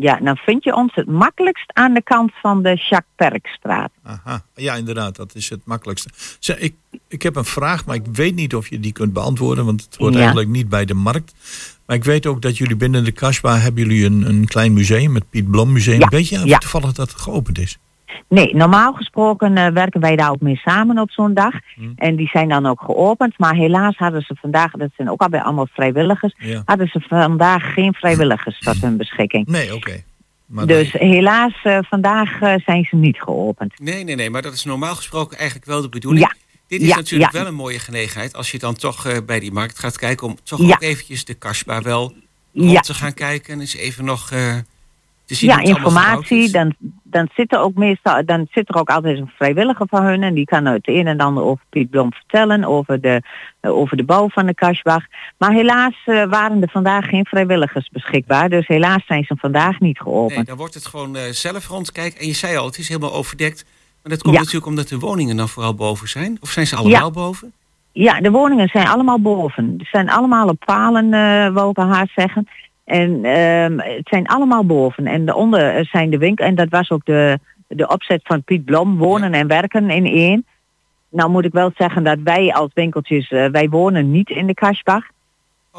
ja, 0.00 0.18
dan 0.22 0.36
vind 0.36 0.64
je 0.64 0.74
ons 0.74 0.94
het 0.94 1.06
makkelijkst 1.06 1.70
aan 1.72 1.94
de 1.94 2.02
kant 2.02 2.32
van 2.42 2.62
de 2.62 2.68
Jacques 2.68 3.12
Perkstraat. 3.16 3.90
Aha, 4.02 4.44
ja, 4.54 4.74
inderdaad, 4.74 5.16
dat 5.16 5.34
is 5.34 5.50
het 5.50 5.60
makkelijkste. 5.64 6.08
Zeg, 6.38 6.58
ik, 6.58 6.74
ik 7.08 7.22
heb 7.22 7.36
een 7.36 7.44
vraag, 7.44 7.84
maar 7.84 7.96
ik 7.96 8.06
weet 8.12 8.34
niet 8.34 8.54
of 8.54 8.68
je 8.68 8.80
die 8.80 8.92
kunt 8.92 9.12
beantwoorden, 9.12 9.64
want 9.64 9.82
het 9.84 9.96
hoort 9.96 10.12
Ja. 10.12 10.18
eigenlijk 10.18 10.48
niet 10.48 10.68
bij 10.68 10.84
de 10.84 10.94
markt. 10.94 11.34
Maar 11.86 11.96
ik 11.96 12.04
weet 12.04 12.26
ook 12.26 12.42
dat 12.42 12.56
jullie 12.56 12.76
binnen 12.76 13.04
de 13.04 13.12
Kasbah 13.12 13.62
hebben 13.62 13.82
jullie 13.86 14.04
een, 14.06 14.28
een 14.28 14.46
klein 14.46 14.72
museum, 14.72 15.14
het 15.14 15.30
Piet 15.30 15.50
Blom 15.50 15.72
Museum. 15.72 16.00
Ja, 16.00 16.08
Weet 16.08 16.28
je 16.28 16.36
of 16.36 16.44
ja. 16.44 16.58
toevallig 16.58 16.92
dat 16.92 17.10
het 17.10 17.20
geopend 17.20 17.58
is? 17.58 17.78
Nee, 18.28 18.54
normaal 18.54 18.92
gesproken 18.92 19.56
eh, 19.56 19.72
werken 19.72 20.00
wij 20.00 20.16
daar 20.16 20.30
ook 20.30 20.40
mee 20.40 20.56
samen 20.56 20.98
op 20.98 21.10
zo'n 21.10 21.34
dag. 21.34 21.52
Hm. 21.74 21.82
En 21.96 22.16
die 22.16 22.28
zijn 22.28 22.48
dan 22.48 22.66
ook 22.66 22.80
geopend. 22.80 23.38
Maar 23.38 23.54
helaas 23.54 23.96
hadden 23.96 24.22
ze 24.22 24.34
vandaag, 24.40 24.70
dat 24.72 24.90
zijn 24.96 25.10
ook 25.10 25.20
alweer 25.20 25.42
allemaal 25.42 25.68
vrijwilligers, 25.72 26.34
Ja. 26.38 26.62
hadden 26.64 26.88
ze 26.88 27.00
vandaag 27.08 27.72
geen 27.74 27.94
vrijwilligers 27.94 28.58
tot 28.58 28.80
hun 28.80 28.96
beschikking. 28.96 29.46
Nee, 29.46 29.74
oké. 29.74 30.02
Maar 30.46 30.66
Dus 30.66 30.92
helaas, 30.92 31.60
eh, 31.62 31.78
vandaag 31.82 32.40
eh, 32.40 32.54
zijn 32.64 32.84
ze 32.84 32.96
niet 32.96 33.16
geopend. 33.22 33.80
Nee, 33.80 34.04
nee, 34.04 34.14
nee, 34.14 34.30
maar 34.30 34.42
dat 34.42 34.52
is 34.52 34.64
normaal 34.64 34.94
gesproken 34.94 35.36
eigenlijk 35.38 35.68
wel 35.68 35.80
de 35.82 35.88
bedoeling. 35.88 36.24
Ja. 36.26 36.34
Dit 36.68 36.80
is 36.82 36.88
Ja, 36.88 36.96
natuurlijk 36.96 37.32
ja. 37.32 37.38
wel 37.38 37.48
een 37.48 37.54
mooie 37.54 37.78
gelegenheid 37.78 38.34
als 38.36 38.50
je 38.50 38.58
dan 38.58 38.74
toch 38.74 39.06
eh, 39.06 39.16
bij 39.26 39.40
die 39.40 39.52
markt 39.52 39.78
gaat 39.78 39.98
kijken 39.98 40.26
om 40.26 40.36
toch 40.42 40.60
Ja. 40.60 40.66
ook 40.74 40.82
eventjes 40.82 41.24
de 41.24 41.34
Kasbah 41.34 41.82
wel 41.82 42.14
Ja. 42.50 42.80
te 42.80 42.94
gaan 42.94 43.14
kijken 43.14 43.52
en 43.52 43.60
eens 43.60 43.76
even 43.76 44.04
nog 44.04 44.30
eh, 44.30 44.56
te 45.24 45.34
zien 45.34 45.48
Ja, 45.50 45.58
informatie. 45.60 46.50
Dan, 46.50 46.74
dan 47.02 47.28
zit 47.34 47.52
er 47.52 47.58
ook 47.60 47.74
meestal, 47.74 48.24
dan 48.24 48.46
zit 48.50 48.68
er 48.68 48.76
ook 48.76 48.88
altijd 48.90 49.18
een 49.18 49.30
vrijwilliger 49.36 49.86
van 49.88 50.04
hun 50.04 50.22
en 50.22 50.34
die 50.34 50.44
kan 50.44 50.64
het 50.64 50.88
een 50.88 51.06
en 51.06 51.20
ander 51.20 51.42
over 51.42 51.64
Piet 51.70 51.90
Blom 51.90 52.12
vertellen, 52.12 52.64
over 52.64 53.00
de, 53.00 53.22
eh, 53.60 53.70
over 53.72 53.96
de 53.96 54.04
bouw 54.04 54.28
van 54.28 54.46
de 54.46 54.54
Kasbach. 54.54 55.04
Maar 55.38 55.52
helaas 55.52 55.94
waren 56.04 56.62
er 56.62 56.70
vandaag 56.70 57.04
geen 57.04 57.24
vrijwilligers 57.26 57.88
beschikbaar, 57.92 58.48
dus 58.48 58.66
helaas 58.66 59.06
zijn 59.06 59.24
ze 59.24 59.34
vandaag 59.38 59.80
niet 59.80 59.98
geopend. 60.00 60.36
Nee, 60.36 60.44
dan 60.44 60.56
wordt 60.56 60.74
het 60.74 60.86
gewoon 60.86 61.16
zelf 61.30 61.66
rondkijken. 61.68 62.20
En 62.20 62.26
je 62.26 62.32
zei 62.34 62.56
al, 62.56 62.66
het 62.66 62.78
is 62.78 62.88
helemaal 62.88 63.12
overdekt. 63.12 63.64
Maar 64.04 64.12
dat 64.12 64.22
komt 64.22 64.34
Ja. 64.34 64.40
natuurlijk 64.40 64.66
omdat 64.66 64.88
de 64.88 64.98
woningen 64.98 65.36
dan 65.36 65.48
vooral 65.48 65.74
boven 65.74 66.08
zijn. 66.08 66.38
Of 66.40 66.48
zijn 66.50 66.66
ze 66.66 66.76
allemaal 66.76 67.00
Ja. 67.00 67.10
boven? 67.10 67.52
Ja, 67.92 68.20
de 68.20 68.30
woningen 68.30 68.68
zijn 68.68 68.86
allemaal 68.88 69.20
boven. 69.20 69.74
Ze 69.78 69.84
zijn 69.84 70.10
allemaal 70.10 70.48
op 70.48 70.62
palen, 70.64 71.12
eh 71.12 71.48
wou 71.48 71.70
ik 71.70 71.76
al 71.78 71.86
haast 71.86 72.12
zeggen. 72.14 72.48
En 72.84 73.24
ehm, 73.24 73.78
het 73.78 74.08
zijn 74.08 74.26
allemaal 74.26 74.64
boven. 74.66 75.06
En 75.06 75.24
daaronder 75.24 75.74
eh, 75.76 75.84
zijn 75.84 76.10
de 76.10 76.18
winkel. 76.18 76.46
En 76.46 76.54
dat 76.54 76.68
was 76.68 76.90
ook 76.90 77.04
de, 77.04 77.38
de 77.68 77.88
opzet 77.88 78.20
van 78.24 78.42
Piet 78.42 78.64
Blom, 78.64 78.96
wonen 78.96 79.32
en 79.32 79.46
werken 79.46 79.90
in 79.90 80.06
één. 80.06 80.46
Nou 81.10 81.30
moet 81.30 81.44
ik 81.44 81.52
wel 81.52 81.70
zeggen 81.76 82.04
dat 82.04 82.18
wij 82.24 82.52
als 82.52 82.70
winkeltjes, 82.74 83.28
eh, 83.30 83.46
wij 83.46 83.68
wonen 83.68 84.10
niet 84.10 84.30
in 84.30 84.46
de 84.46 84.54
Kasbach. 84.54 85.04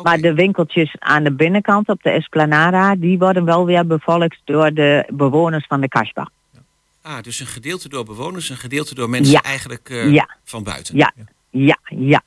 Maar 0.03 0.17
de 0.17 0.33
winkeltjes 0.33 0.95
aan 0.99 1.23
de 1.23 1.31
binnenkant 1.31 1.89
op 1.89 2.03
de 2.03 2.09
Esplanada, 2.09 2.95
die 2.95 3.17
worden 3.17 3.45
wel 3.45 3.65
weer 3.65 3.87
bevolkt 3.87 4.41
door 4.43 4.73
de 4.73 5.05
bewoners 5.13 5.65
van 5.67 5.81
de 5.81 5.87
Kasbach. 5.87 6.29
Ah, 7.07 7.21
dus 7.21 7.39
een 7.39 7.45
gedeelte 7.47 7.89
door 7.89 8.05
bewoners, 8.05 8.49
een 8.49 8.57
gedeelte 8.57 8.95
door 8.95 9.09
mensen 9.09 9.33
Ja. 9.33 9.41
eigenlijk 9.41 9.89
eh, 9.89 10.11
Ja. 10.13 10.29
van 10.43 10.63
buiten. 10.63 10.97
Ja, 10.97 11.13
ja, 11.51 11.77
ja. 11.85 12.23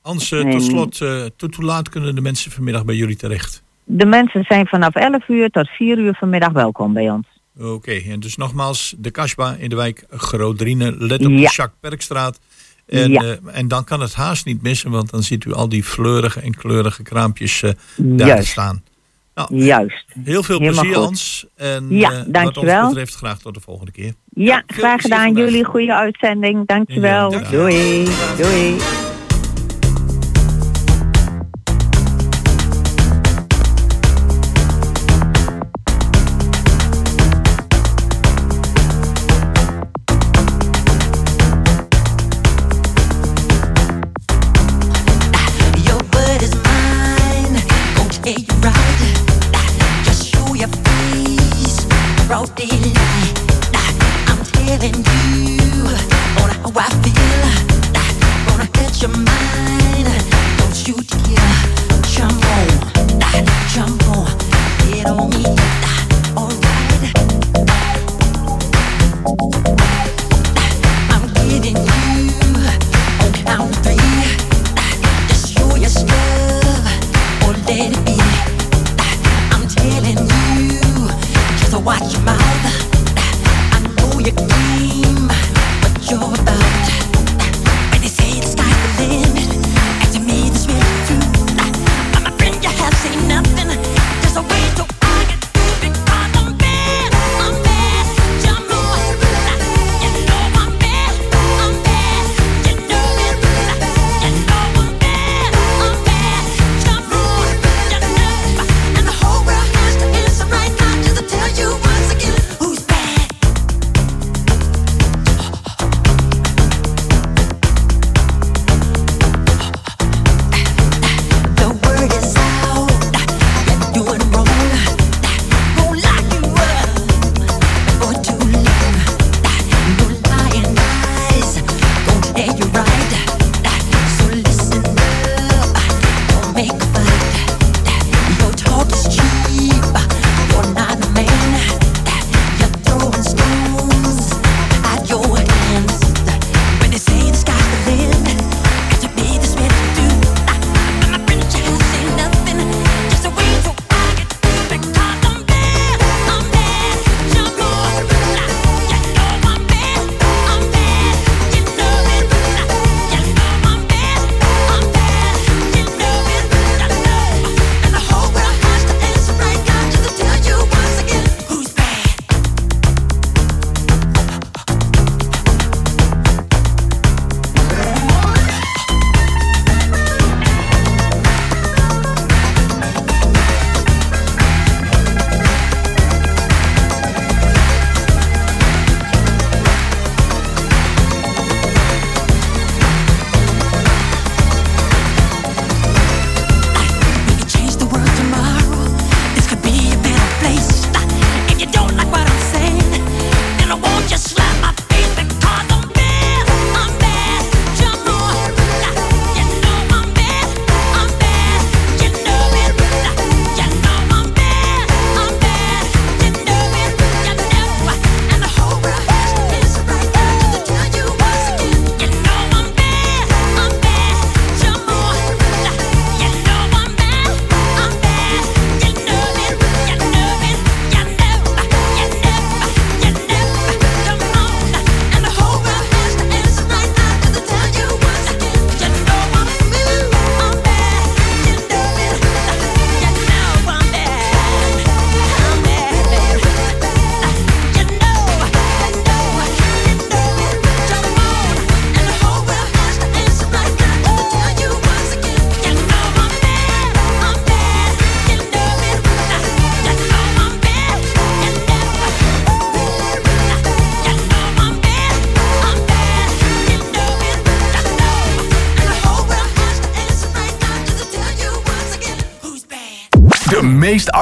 Hans, 0.00 0.32
eh, 0.32 0.50
tot 0.50 0.62
slot, 0.62 1.00
eh, 1.00 1.24
tot 1.36 1.54
hoe 1.54 1.64
laat 1.64 1.88
kunnen 1.88 2.14
de 2.14 2.20
mensen 2.20 2.50
vanmiddag 2.50 2.84
bij 2.84 2.94
jullie 2.94 3.16
terecht? 3.16 3.62
De 3.84 4.06
mensen 4.06 4.44
zijn 4.48 4.66
vanaf 4.66 4.94
11 4.94 5.28
uur 5.28 5.50
tot 5.50 5.68
4 5.68 5.98
uur 5.98 6.14
vanmiddag 6.14 6.52
welkom 6.52 6.92
bij 6.92 7.10
ons. 7.10 7.26
Oké, 7.58 7.92
en 7.92 8.20
dus 8.20 8.36
nogmaals, 8.36 8.94
de 8.98 9.10
Kasbah 9.10 9.60
in 9.60 9.68
de 9.68 9.76
wijk 9.76 10.04
Groot-Drienen. 10.10 10.96
Let 11.06 11.20
op 11.20 11.26
de 11.26 11.32
Ja. 11.32 11.40
Jacques 11.40 11.78
Perkstraat. 11.80 12.38
En, 12.86 13.10
Ja. 13.10 13.20
eh, 13.22 13.36
en 13.58 13.68
dan 13.68 13.84
kan 13.84 14.00
het 14.00 14.14
haast 14.14 14.44
niet 14.44 14.62
missen, 14.62 14.90
want 14.90 15.10
dan 15.10 15.22
ziet 15.22 15.44
u 15.44 15.52
al 15.52 15.68
die 15.68 15.84
fleurige 15.84 16.40
en 16.40 16.54
kleurige 16.54 17.02
kraampjes 17.02 17.62
eh, 17.62 17.70
daar 17.96 18.26
Juist. 18.28 18.48
staan. 18.50 18.82
Nou, 19.34 19.56
Juist. 19.64 20.04
heel 20.24 20.42
veel 20.42 20.58
Helemaal 20.58 20.80
plezier, 20.80 20.96
goed. 20.96 21.04
Hans. 21.04 21.46
En 21.56 21.86
Ja, 21.90 22.10
eh, 22.10 22.16
wat 22.16 22.32
dankjewel. 22.32 22.80
ons 22.80 22.88
betreft 22.88 23.14
graag 23.14 23.38
tot 23.38 23.54
de 23.54 23.60
volgende 23.60 23.92
keer. 23.92 24.12
Ja, 24.34 24.62
graag 24.66 25.00
gedaan. 25.00 25.34
Jullie 25.34 25.64
goede 25.64 25.94
uitzending. 25.94 26.66
Dankjewel. 26.66 27.32
Ja, 27.32 27.50
Doei. 27.50 28.04
Doei. 28.36 28.76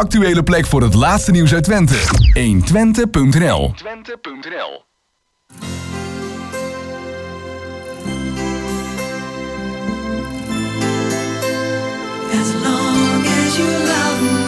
Actuele 0.00 0.42
plek 0.42 0.66
voor 0.66 0.82
het 0.82 0.94
laatste 0.94 1.30
nieuws 1.30 1.54
uit 1.54 1.64
Twente. 1.64 1.94
120.nl 2.38 3.72
Twente.nl 3.76 4.84
As 12.40 12.54
long 12.62 13.26
as 13.26 13.56
you 13.56 13.68
love 13.68 14.22
me. 14.22 14.39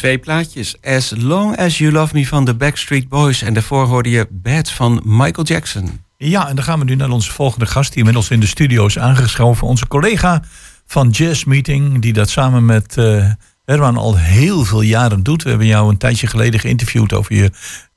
Twee 0.00 0.18
plaatjes. 0.18 0.76
As 0.82 1.12
Long 1.16 1.56
As 1.56 1.78
You 1.78 1.92
Love 1.92 2.14
Me 2.14 2.26
van 2.26 2.44
de 2.44 2.54
Backstreet 2.54 3.08
Boys. 3.08 3.42
En 3.42 3.54
daarvoor 3.54 3.86
hoorde 3.86 4.10
je 4.10 4.26
Bad 4.30 4.70
van 4.70 5.02
Michael 5.04 5.46
Jackson. 5.46 6.00
Ja, 6.16 6.48
en 6.48 6.54
dan 6.54 6.64
gaan 6.64 6.78
we 6.78 6.84
nu 6.84 6.94
naar 6.94 7.10
onze 7.10 7.32
volgende 7.32 7.66
gast, 7.66 7.88
die 7.88 7.98
inmiddels 7.98 8.30
in 8.30 8.40
de 8.40 8.46
studio 8.46 8.86
is 8.86 8.98
aangeschoven. 8.98 9.66
Onze 9.66 9.88
collega 9.88 10.42
van 10.86 11.08
Jazz 11.08 11.44
Meeting, 11.44 12.02
die 12.02 12.12
dat 12.12 12.30
samen 12.30 12.64
met 12.64 12.96
eh 12.96 13.30
Herman 13.64 13.96
al 13.96 14.18
heel 14.18 14.64
veel 14.64 14.80
jaren 14.80 15.22
doet. 15.22 15.42
We 15.42 15.48
hebben 15.48 15.66
jou 15.66 15.88
een 15.90 15.98
tijdje 15.98 16.26
geleden 16.26 16.60
geïnterviewd 16.60 17.12
over 17.12 17.34
je 17.34 17.50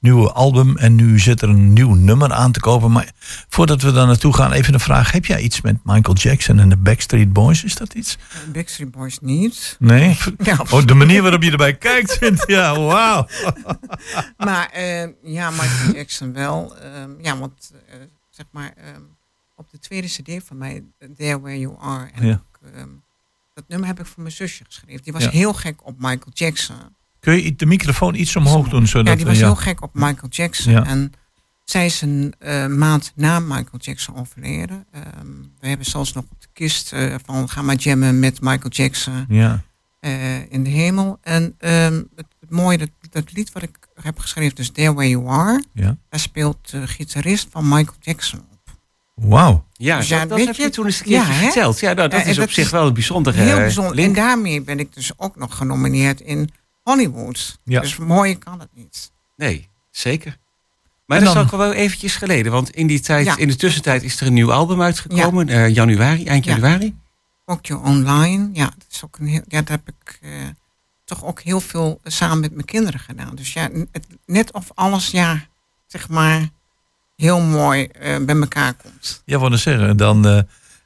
nieuwe 0.04 0.32
album. 0.32 0.78
En 0.78 0.96
nu 0.96 1.20
zit 1.20 1.42
er 1.42 1.50
een 1.50 1.74
nieuw 1.74 1.94
nummer 1.94 2.34
aan 2.34 2.52
te 2.52 2.60
kopen. 2.60 2.92
Maar 2.92 3.12
voordat 3.50 3.82
we 3.82 3.92
daar 3.92 4.06
naartoe 4.08 4.34
gaan, 4.34 4.52
even 4.52 4.74
een 4.74 4.80
vraag. 4.80 5.12
Heb 5.12 5.26
jij 5.26 5.42
iets 5.42 5.62
met 5.62 5.78
Michael 5.84 6.16
Jackson 6.16 6.60
en 6.60 6.70
de 6.70 6.78
Backstreet 6.78 7.34
Boys? 7.34 7.64
Is 7.64 7.76
dat 7.76 7.94
iets? 7.94 8.18
Backstreet 8.54 8.92
Boys 8.92 9.20
niet. 9.20 9.76
Nee? 9.80 10.18
Ja. 10.44 10.66
Oh, 10.70 10.86
de 10.86 10.94
manier 10.94 11.22
waarop 11.22 11.44
je 11.44 11.52
erbij 11.52 11.76
kijkt, 11.78 12.18
vindt 12.18 12.44
ja, 12.48 12.80
wauw. 12.80 13.28
Maar 14.38 14.70
eh, 14.70 15.08
ja, 15.24 15.50
Michael 15.50 15.94
Jackson 15.96 16.34
wel. 16.34 16.78
Ehm, 16.78 17.12
ja, 17.22 17.38
want 17.38 17.72
eh, 17.90 17.96
zeg 18.30 18.46
maar 18.52 18.74
ehm, 18.78 19.02
op 19.56 19.72
de 19.72 19.80
tweede 19.80 20.08
cd 20.08 20.44
van 20.46 20.58
mij, 20.58 20.84
There 21.18 21.40
Where 21.42 21.60
You 21.60 21.76
Are. 21.80 22.10
En 22.14 22.28
Ja. 22.28 22.34
ook, 22.34 22.60
ehm, 22.76 22.88
dat 23.54 23.64
nummer 23.68 23.88
heb 23.88 24.00
ik 24.00 24.06
voor 24.06 24.22
mijn 24.24 24.36
zusje 24.36 24.64
geschreven. 24.66 25.04
Die 25.04 25.14
was 25.14 25.24
Ja. 25.24 25.30
heel 25.30 25.54
gek 25.54 25.86
op 25.88 25.96
Michael 25.98 26.32
Jackson. 26.34 26.76
Kun 27.24 27.44
je 27.44 27.56
de 27.56 27.66
microfoon 27.66 28.16
iets 28.16 28.36
omhoog 28.36 28.68
doen? 28.70 28.88
Zodat 28.88 29.08
ja, 29.08 29.16
die 29.16 29.26
was 29.26 29.38
heel 29.38 29.56
gek 29.56 29.82
op 29.82 29.90
Michael 29.94 30.28
Jackson. 30.30 30.72
Ja. 30.72 30.86
En 30.86 31.14
zij 31.64 31.86
is 31.86 32.02
een 32.02 32.34
eh, 32.40 32.66
maand 32.68 33.12
na 33.16 33.40
Michael 33.40 33.78
Jackson 33.78 34.16
overleden. 34.16 34.86
Ehm, 34.92 35.28
we 35.60 35.68
hebben 35.68 35.86
zelfs 35.86 36.14
nog 36.14 36.24
op 36.30 36.42
de 36.42 36.48
kist 36.54 36.92
eh, 36.94 37.16
van 37.26 37.50
ga 37.50 37.62
maar 37.62 37.76
jammen 37.76 38.20
met 38.20 38.42
Michael 38.42 38.70
Jackson 38.70 39.26
Ja. 39.30 39.62
eh, 40.00 40.52
in 40.52 40.64
de 40.64 40.70
hemel. 40.70 41.18
En 41.22 41.56
ehm, 41.60 42.02
het, 42.16 42.26
het 42.40 42.50
mooie, 42.50 42.78
dat, 42.78 42.90
dat 43.10 43.34
lied 43.34 43.52
wat 43.52 43.64
ik 43.64 43.78
heb 44.02 44.20
geschreven, 44.20 44.56
dus 44.56 44.70
There 44.70 44.94
Where 44.94 45.10
You 45.10 45.28
Are, 45.28 45.64
Ja. 45.74 45.98
daar 46.10 46.20
speelt 46.20 46.72
de 46.72 46.88
gitarist 46.88 47.48
van 47.52 47.64
Michael 47.68 47.98
Jackson 48.00 48.40
op. 48.40 48.72
Wauw. 49.16 49.66
Ja, 49.74 49.98
Dus 49.98 50.08
dat, 50.08 50.30
dat 50.30 50.38
weet 50.38 50.48
heb 50.48 50.56
je 50.56 50.70
toen 50.70 50.86
eens 50.86 51.00
een 51.00 51.06
keertje 51.06 51.34
verteld. 51.34 51.80
Ja, 51.80 51.94
nou, 51.94 52.10
dat 52.10 52.26
is 52.26 52.40
op 52.40 52.52
zich 52.52 52.70
wel 52.70 52.88
een 52.88 52.94
bijzondere 52.94 53.38
Heel 53.42 53.52
eh, 53.56 53.58
bijzonder. 53.58 53.96
link. 53.96 54.08
En 54.08 54.14
daarmee 54.24 54.62
ben 54.62 54.80
ik 54.80 54.94
dus 54.94 55.12
ook 55.18 55.36
nog 55.36 55.58
genomineerd 55.58 56.22
in 56.22 56.50
Hollywood. 56.84 57.60
Ja. 57.64 57.82
Dus 57.82 57.98
mooier 57.98 58.38
kan 58.38 58.60
het 58.60 58.70
niet. 58.74 59.12
Nee, 59.36 59.70
zeker. 59.92 60.38
Maar 61.06 61.20
dat 61.20 61.36
is 61.36 61.42
ook 61.42 61.52
wel 61.52 61.74
eventjes 61.74 62.16
geleden. 62.16 62.52
Want 62.52 62.70
in 62.70 62.88
die 62.88 63.00
tijd, 63.00 63.26
Ja. 63.26 63.38
in 63.38 63.48
de 63.48 63.56
tussentijd 63.56 64.04
is 64.04 64.22
er 64.22 64.28
een 64.28 64.34
nieuw 64.34 64.52
album 64.52 64.82
uitgekomen. 64.82 65.50
eh, 65.50 65.70
januari, 65.70 66.26
eind 66.26 66.46
Ja. 66.46 66.52
januari. 66.52 66.96
Rock 67.46 67.66
Your 67.66 67.84
Online. 67.84 68.50
Ja, 68.54 68.66
dat 68.66 68.86
is 68.92 69.04
ook 69.04 69.18
een 69.20 69.28
heel, 69.28 69.42
ja, 69.48 69.62
daar 69.62 69.78
heb 69.86 69.96
ik 69.96 70.20
eh, 70.22 70.30
toch 71.06 71.24
ook 71.24 71.42
heel 71.42 71.60
veel 71.62 72.00
samen 72.04 72.40
met 72.40 72.54
mijn 72.54 72.66
kinderen 72.66 73.00
gedaan. 73.00 73.36
Dus 73.36 73.54
ja, 73.54 73.70
het, 73.92 74.08
net 74.26 74.52
of 74.54 74.72
alles, 74.74 75.08
ja, 75.12 75.46
zeg 75.88 76.10
maar, 76.10 76.50
heel 77.16 77.42
mooi 77.42 77.86
eh, 77.86 78.18
bij 78.26 78.36
elkaar 78.36 78.74
komt. 78.74 79.22
Ja, 79.26 79.38
wou 79.38 79.50
net 79.50 79.60
zeggen. 79.60 79.98
Dan, 79.98 80.28
eh, 80.28 80.40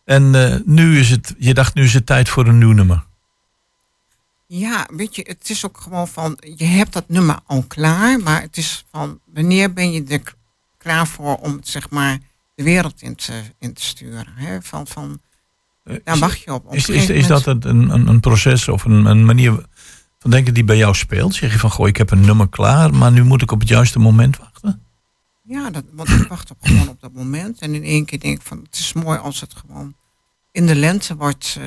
en 0.06 0.36
eh, 0.36 0.60
nu 0.66 1.00
is 1.00 1.10
het, 1.10 1.36
je 1.38 1.54
dacht 1.54 1.74
nu 1.76 1.84
is 1.84 1.94
het 1.94 2.06
tijd 2.06 2.30
voor 2.30 2.48
een 2.48 2.58
nieuw 2.58 2.72
nummer. 2.72 3.06
Ja, 4.48 4.88
weet 4.94 5.16
je, 5.16 5.24
het 5.28 5.50
is 5.50 5.66
ook 5.66 5.78
gewoon 5.78 6.08
van, 6.08 6.38
je 6.56 6.66
hebt 6.66 6.94
dat 6.94 7.10
nummer 7.10 7.40
al 7.46 7.64
klaar, 7.68 8.20
maar 8.20 8.42
het 8.42 8.58
is 8.58 8.86
van, 8.92 9.20
wanneer 9.34 9.74
ben 9.74 9.92
je 9.92 10.04
er 10.04 10.34
klaar 10.78 11.08
voor 11.08 11.36
om 11.36 11.56
het 11.56 11.68
zeg 11.68 11.90
maar 11.90 12.20
de 12.56 12.64
wereld 12.64 13.02
in 13.02 13.16
te, 13.16 13.42
in 13.60 13.74
te 13.74 13.84
sturen? 13.84 14.28
Hè? 14.36 14.62
Van, 14.62 14.88
van, 14.88 15.22
daar 16.04 16.18
wacht 16.18 16.40
je 16.40 16.54
op. 16.54 16.74
Is, 16.74 16.90
is, 16.90 17.28
dat 17.28 17.46
een, 17.46 17.70
een, 17.70 18.08
een 18.08 18.20
proces 18.20 18.68
of 18.68 18.86
een, 18.86 19.06
een 19.06 19.26
manier 19.26 19.66
van 20.20 20.32
denken 20.32 20.54
die 20.54 20.64
bij 20.64 20.78
jou 20.78 20.96
speelt? 20.96 21.36
Zeg 21.36 21.52
je 21.52 21.60
van, 21.60 21.72
goh, 21.72 21.88
ik 21.88 21.98
heb 21.98 22.12
een 22.12 22.26
nummer 22.26 22.50
klaar, 22.50 22.94
maar 22.94 23.12
nu 23.12 23.24
moet 23.24 23.42
ik 23.42 23.52
op 23.52 23.60
het 23.60 23.70
juiste 23.70 24.00
moment 24.00 24.38
wachten? 24.38 24.82
Ja, 25.44 25.70
dat, 25.70 25.84
want 25.92 26.10
ik 26.10 26.28
wacht 26.28 26.52
op, 26.52 26.58
gewoon 26.62 26.90
op 26.90 27.02
dat 27.02 27.14
moment. 27.14 27.60
En 27.60 27.76
in 27.76 27.84
één 27.84 28.06
keer 28.06 28.20
denk 28.20 28.38
ik 28.38 28.46
van, 28.46 28.58
het 28.64 28.80
is 28.80 28.94
mooi 28.94 29.20
als 29.20 29.42
het 29.42 29.54
gewoon 29.54 29.96
in 30.52 30.68
de 30.68 30.76
lente 30.76 31.16
wordt 31.16 31.58
uh, 31.60 31.66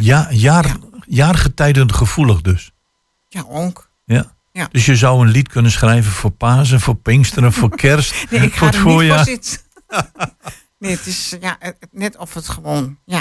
Ja, 0.00 0.28
jaar, 0.30 0.76
jaargetijden 1.06 1.94
gevoelig 1.94 2.40
dus. 2.40 2.72
Ja, 3.28 3.44
ook. 3.48 3.90
Ja. 4.04 4.36
Ja. 4.52 4.68
Dus 4.72 4.86
je 4.86 4.96
zou 4.96 5.26
een 5.26 5.32
lied 5.32 5.48
kunnen 5.48 5.70
schrijven 5.70 6.12
voor 6.12 6.30
Pasen, 6.30 6.80
voor 6.80 6.94
Pinksteren, 6.94 7.52
voor 7.52 7.76
Kerst, 7.84 8.30
Nee, 8.30 8.40
ik 8.40 8.54
voor 8.54 8.58
ga 8.58 8.66
het 8.66 8.74
er 8.74 8.80
niet 8.80 8.82
voor 8.82 8.92
voorjaar. 8.92 9.24
zitten. 9.24 9.58
nee, 10.78 10.90
het 10.90 11.06
is 11.06 11.36
ja, 11.40 11.56
het- 11.58 11.76
het- 11.80 11.88
net 11.92 12.16
of 12.16 12.34
het 12.34 12.48
gewoon, 12.48 12.98
ja. 13.04 13.18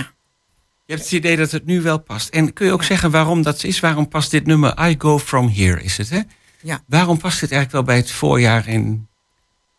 Je 0.86 0.94
hebt 0.94 1.02
het 1.06 1.12
idee 1.12 1.38
dat 1.38 1.52
het 1.52 1.66
nu 1.66 1.82
wel 1.82 1.98
past. 2.00 2.30
En 2.30 2.54
kun 2.54 2.66
je 2.66 2.72
ook 2.72 2.84
zeggen 2.84 3.12
waarom 3.12 3.42
dat 3.42 3.64
is? 3.64 3.80
Waarom 3.80 4.08
past 4.08 4.32
dit 4.32 4.46
nummer 4.46 4.88
I 4.90 4.96
Go 4.98 5.20
From 5.20 5.50
Here, 5.50 5.84
is 5.84 5.98
het 5.98 6.10
hè? 6.10 6.22
Ja. 6.62 6.80
Waarom 6.88 7.18
past 7.18 7.40
dit 7.40 7.52
eigenlijk 7.52 7.72
wel 7.72 7.96
bij 7.96 7.96
het 8.04 8.12
voorjaar 8.12 8.68
in... 8.68 9.08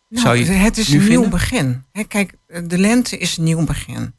Nou, 0.09 0.23
zou 0.25 0.37
je 0.37 0.45
het 0.45 0.79
is 0.79 0.89
nu 0.89 0.95
een 0.95 1.01
nieuw 1.01 1.11
vinden? 1.11 1.31
begin. 1.31 1.85
Hè, 1.93 2.05
kijk, 2.05 2.35
de 2.65 2.79
lente 2.79 3.19
is 3.19 3.37
een 3.37 3.45
nieuw 3.45 3.65
begin. 3.65 4.15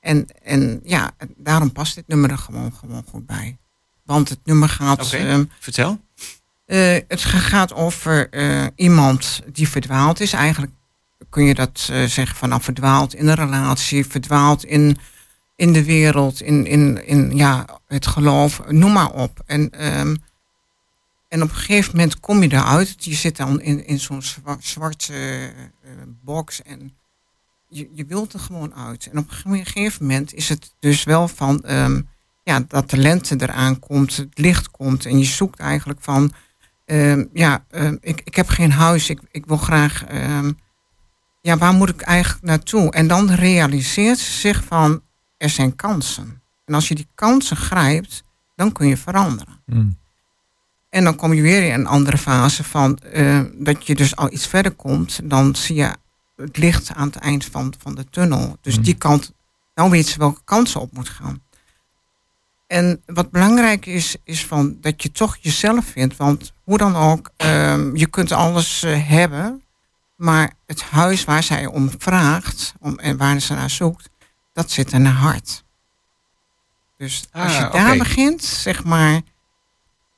En, 0.00 0.26
en 0.42 0.80
ja, 0.84 1.10
daarom 1.36 1.72
past 1.72 1.94
dit 1.94 2.06
nummer 2.08 2.30
er 2.30 2.38
gewoon, 2.38 2.72
gewoon 2.72 3.04
goed 3.08 3.26
bij. 3.26 3.56
Want 4.04 4.28
het 4.28 4.38
nummer 4.44 4.68
gaat... 4.68 5.04
Oké, 5.06 5.16
ehm, 5.16 5.44
vertel. 5.58 6.00
eh, 6.66 6.96
het 7.08 7.20
ga- 7.24 7.38
gaat 7.38 7.72
over 7.74 8.28
eh, 8.30 8.66
iemand 8.74 9.40
die 9.52 9.68
verdwaald 9.68 10.20
is. 10.20 10.32
Eigenlijk 10.32 10.72
kun 11.28 11.44
je 11.44 11.54
dat 11.54 11.88
eh, 11.90 12.04
zeggen 12.04 12.36
van 12.36 12.48
nou, 12.48 12.62
verdwaald 12.62 13.14
in 13.14 13.28
een 13.28 13.34
relatie, 13.34 14.06
verdwaald 14.06 14.64
in, 14.64 14.96
in 15.56 15.72
de 15.72 15.84
wereld, 15.84 16.40
in, 16.42 16.66
in, 16.66 17.06
in 17.06 17.36
ja, 17.36 17.80
het 17.86 18.06
geloof, 18.06 18.60
noem 18.68 18.92
maar 18.92 19.10
op. 19.12 19.42
En, 19.46 19.70
ehm, 19.70 20.16
en 21.28 21.42
op 21.42 21.48
een 21.50 21.56
gegeven 21.56 21.90
moment 21.96 22.20
kom 22.20 22.42
je 22.42 22.52
eruit. 22.52 23.04
Je 23.04 23.14
zit 23.14 23.36
dan 23.36 23.60
in, 23.60 23.86
in 23.86 24.00
zo'n 24.00 24.22
zwa- 24.22 24.56
zwarte 24.60 25.50
box 26.24 26.62
en 26.62 26.96
je, 27.70 27.88
je 27.92 28.04
wilt 28.04 28.32
er 28.32 28.40
gewoon 28.40 28.74
uit. 28.74 29.08
En 29.12 29.18
op 29.18 29.30
een 29.30 29.64
gegeven 29.64 30.06
moment 30.06 30.34
is 30.34 30.48
het 30.48 30.74
dus 30.78 31.04
wel 31.04 31.28
van 31.28 31.62
ehm, 31.62 32.00
ja, 32.42 32.64
dat 32.68 32.90
de 32.90 32.96
lente 32.96 33.36
eraan 33.38 33.78
komt, 33.78 34.16
het 34.16 34.38
licht 34.38 34.70
komt 34.70 35.06
en 35.06 35.18
je 35.18 35.24
zoekt 35.24 35.58
eigenlijk 35.58 36.00
van 36.02 36.32
ehm, 36.84 37.24
ja, 37.32 37.64
ehm, 37.70 37.96
ik, 38.00 38.20
ik 38.24 38.34
heb 38.34 38.48
geen 38.48 38.72
huis, 38.72 39.10
ik, 39.10 39.20
ik 39.30 39.46
wil 39.46 39.56
graag, 39.56 40.04
ja, 41.42 41.56
waar 41.56 41.72
moet 41.72 41.88
ik 41.88 42.00
eigenlijk 42.00 42.44
naartoe? 42.44 42.92
En 42.92 43.06
dan 43.06 43.30
realiseert 43.30 44.18
ze 44.18 44.32
zich 44.32 44.64
van 44.64 45.02
er 45.36 45.48
zijn 45.48 45.76
kansen. 45.76 46.42
En 46.64 46.74
als 46.74 46.88
je 46.88 46.94
die 46.94 47.08
kansen 47.14 47.56
grijpt, 47.56 48.22
dan 48.56 48.72
kun 48.72 48.86
je 48.86 48.96
veranderen. 48.96 49.62
Hmm. 49.66 49.98
En 50.88 51.04
dan 51.04 51.16
kom 51.16 51.32
je 51.32 51.42
weer 51.42 51.62
in 51.62 51.80
een 51.80 51.86
andere 51.86 52.18
fase 52.18 52.64
van 52.64 52.98
dat 53.54 53.86
je 53.86 53.94
dus 53.94 54.16
al 54.16 54.32
iets 54.32 54.46
verder 54.46 54.72
komt. 54.72 55.20
Dan 55.24 55.56
zie 55.56 55.76
je 55.76 55.94
het 56.40 56.56
licht 56.56 56.90
aan 56.94 57.06
het 57.06 57.16
eind 57.16 57.44
van, 57.44 57.74
van 57.78 57.94
de 57.94 58.04
tunnel. 58.10 58.56
Dus 58.60 58.80
die 58.80 58.94
kant, 58.94 59.32
nou 59.74 59.90
weet 59.90 60.06
ze 60.06 60.18
welke 60.18 60.40
kant 60.44 60.68
ze 60.68 60.78
op 60.78 60.92
moet 60.92 61.08
gaan. 61.08 61.42
En 62.66 63.02
wat 63.06 63.30
belangrijk 63.30 63.86
is, 63.86 64.16
is 64.24 64.46
van 64.46 64.76
dat 64.80 65.02
je 65.02 65.12
toch 65.12 65.36
jezelf 65.40 65.84
vindt. 65.84 66.16
Want 66.16 66.52
hoe 66.64 66.78
dan 66.78 66.96
ook, 66.96 67.30
ehm, 67.36 67.96
je 67.96 68.06
kunt 68.06 68.32
alles 68.32 68.82
eh, 68.82 69.08
hebben. 69.08 69.62
Maar 70.16 70.52
het 70.66 70.82
huis 70.82 71.24
waar 71.24 71.42
zij 71.42 71.66
om 71.66 71.90
vraagt 71.98 72.74
om, 72.80 72.98
en 72.98 73.16
waar 73.16 73.40
ze 73.40 73.54
naar 73.54 73.70
zoekt, 73.70 74.08
dat 74.52 74.70
zit 74.70 74.92
in 74.92 75.04
haar 75.04 75.14
hart. 75.14 75.64
Dus 76.96 77.24
als 77.32 77.56
je 77.56 77.64
Ah, 77.66 77.72
daar 77.72 77.88
oké. 77.88 77.98
begint, 77.98 78.44
zeg 78.44 78.84
maar, 78.84 79.20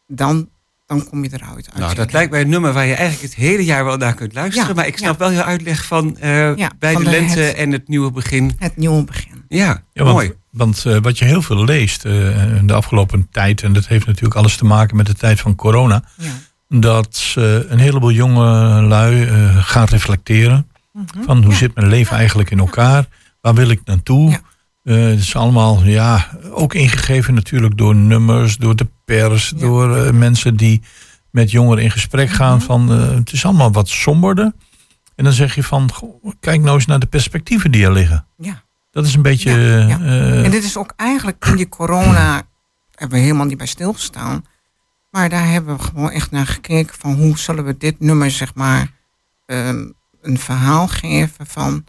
dan, 0.06 0.48
dan 0.98 1.08
kom 1.08 1.22
je 1.24 1.30
eruit. 1.32 1.68
uit 1.70 1.78
Nou, 1.78 1.94
dat 1.94 2.12
lijkt 2.12 2.30
mij 2.30 2.40
een 2.40 2.48
nummer 2.48 2.72
waar 2.72 2.86
je 2.86 2.94
eigenlijk 2.94 3.34
het 3.34 3.44
hele 3.44 3.64
jaar 3.64 3.84
wel 3.84 3.96
naar 3.96 4.14
kunt 4.14 4.34
luisteren. 4.34 4.68
Ja, 4.68 4.74
maar 4.74 4.86
ik 4.86 4.96
snap 4.98 5.12
ja. 5.12 5.18
wel 5.18 5.30
je 5.30 5.44
uitleg 5.44 5.84
van 5.84 6.16
eh, 6.18 6.56
Ja, 6.56 6.70
bij 6.78 6.92
van 6.92 7.04
de 7.04 7.10
de- 7.10 7.16
lente 7.16 7.40
het- 7.40 7.54
en 7.56 7.72
het 7.72 7.88
nieuwe 7.88 8.10
begin. 8.10 8.52
Het 8.58 8.76
nieuwe 8.76 9.04
begin. 9.04 9.44
Ja, 9.48 9.82
want, 9.94 10.10
mooi. 10.12 10.32
Want 10.50 10.84
eh, 10.86 10.96
wat 11.02 11.18
je 11.18 11.24
heel 11.24 11.42
veel 11.42 11.64
leest 11.64 12.04
eh, 12.04 12.56
in 12.56 12.66
de 12.66 12.72
afgelopen 12.72 13.28
tijd, 13.30 13.62
en 13.62 13.72
dat 13.72 13.86
heeft 13.86 14.06
natuurlijk 14.06 14.34
alles 14.34 14.56
te 14.56 14.64
maken 14.64 14.96
met 14.96 15.06
de 15.06 15.14
tijd 15.14 15.40
van 15.40 15.54
corona, 15.54 16.02
Ja. 16.16 16.30
dat 16.68 17.34
eh, 17.38 17.44
een 17.70 17.78
heleboel 17.78 18.10
jonge 18.12 18.46
lui 18.82 19.24
eh, 19.24 19.56
gaan 19.66 19.84
reflecteren 19.86 20.66
Mhm. 20.92 21.22
van 21.24 21.44
hoe 21.44 21.54
zit 21.54 21.74
mijn 21.74 21.88
leven 21.88 22.16
eigenlijk 22.16 22.50
in 22.50 22.58
elkaar, 22.58 23.06
waar 23.40 23.54
wil 23.54 23.68
ik 23.70 23.80
naartoe. 23.84 24.40
Eh, 24.82 24.96
het 24.96 25.18
is 25.18 25.36
allemaal 25.36 25.82
ja, 25.84 26.28
ook 26.50 26.74
ingegeven 26.74 27.34
natuurlijk 27.34 27.76
door 27.78 27.94
nummers, 27.94 28.56
door 28.56 28.76
de 28.76 28.86
door 29.56 29.96
eh, 29.96 30.12
mensen 30.12 30.56
die 30.56 30.82
met 31.30 31.50
jongeren 31.50 31.82
in 31.82 31.90
gesprek 31.90 32.30
gaan. 32.30 32.56
Mhm. 32.56 32.66
Van, 32.66 32.92
eh, 32.92 33.14
het 33.14 33.32
is 33.32 33.44
allemaal 33.44 33.72
wat 33.72 33.88
somberder. 33.88 34.52
En 35.14 35.24
dan 35.24 35.32
zeg 35.32 35.54
je 35.54 35.62
van, 35.62 35.92
goh, 35.92 36.32
kijk 36.40 36.60
nou 36.60 36.74
eens 36.74 36.86
naar 36.86 36.98
de 36.98 37.06
perspectieven 37.06 37.70
die 37.70 37.84
er 37.84 37.92
liggen. 37.92 38.26
Ja. 38.36 38.62
Dat 38.90 39.06
is 39.06 39.14
een 39.14 39.22
beetje... 39.22 39.50
Ja, 39.88 40.00
eh, 40.00 40.44
en 40.44 40.50
dit 40.50 40.64
is 40.64 40.76
ook 40.76 40.92
eigenlijk 40.96 41.44
in 41.46 41.56
die 41.56 41.68
corona, 41.68 42.42
hebben 43.00 43.18
we 43.18 43.24
helemaal 43.24 43.46
niet 43.46 43.58
bij 43.58 43.66
stilgestaan. 43.66 44.44
Maar 45.10 45.28
daar 45.28 45.48
hebben 45.48 45.76
we 45.76 45.82
gewoon 45.82 46.10
echt 46.10 46.30
naar 46.30 46.46
gekeken 46.46 46.94
van 46.98 47.14
hoe 47.14 47.38
zullen 47.38 47.64
we 47.64 47.76
dit 47.76 48.00
nummer, 48.00 48.30
zeg 48.30 48.54
maar, 48.54 48.90
ehm, 49.46 49.90
een 50.22 50.38
verhaal 50.38 50.88
geven 50.88 51.46
van 51.46 51.84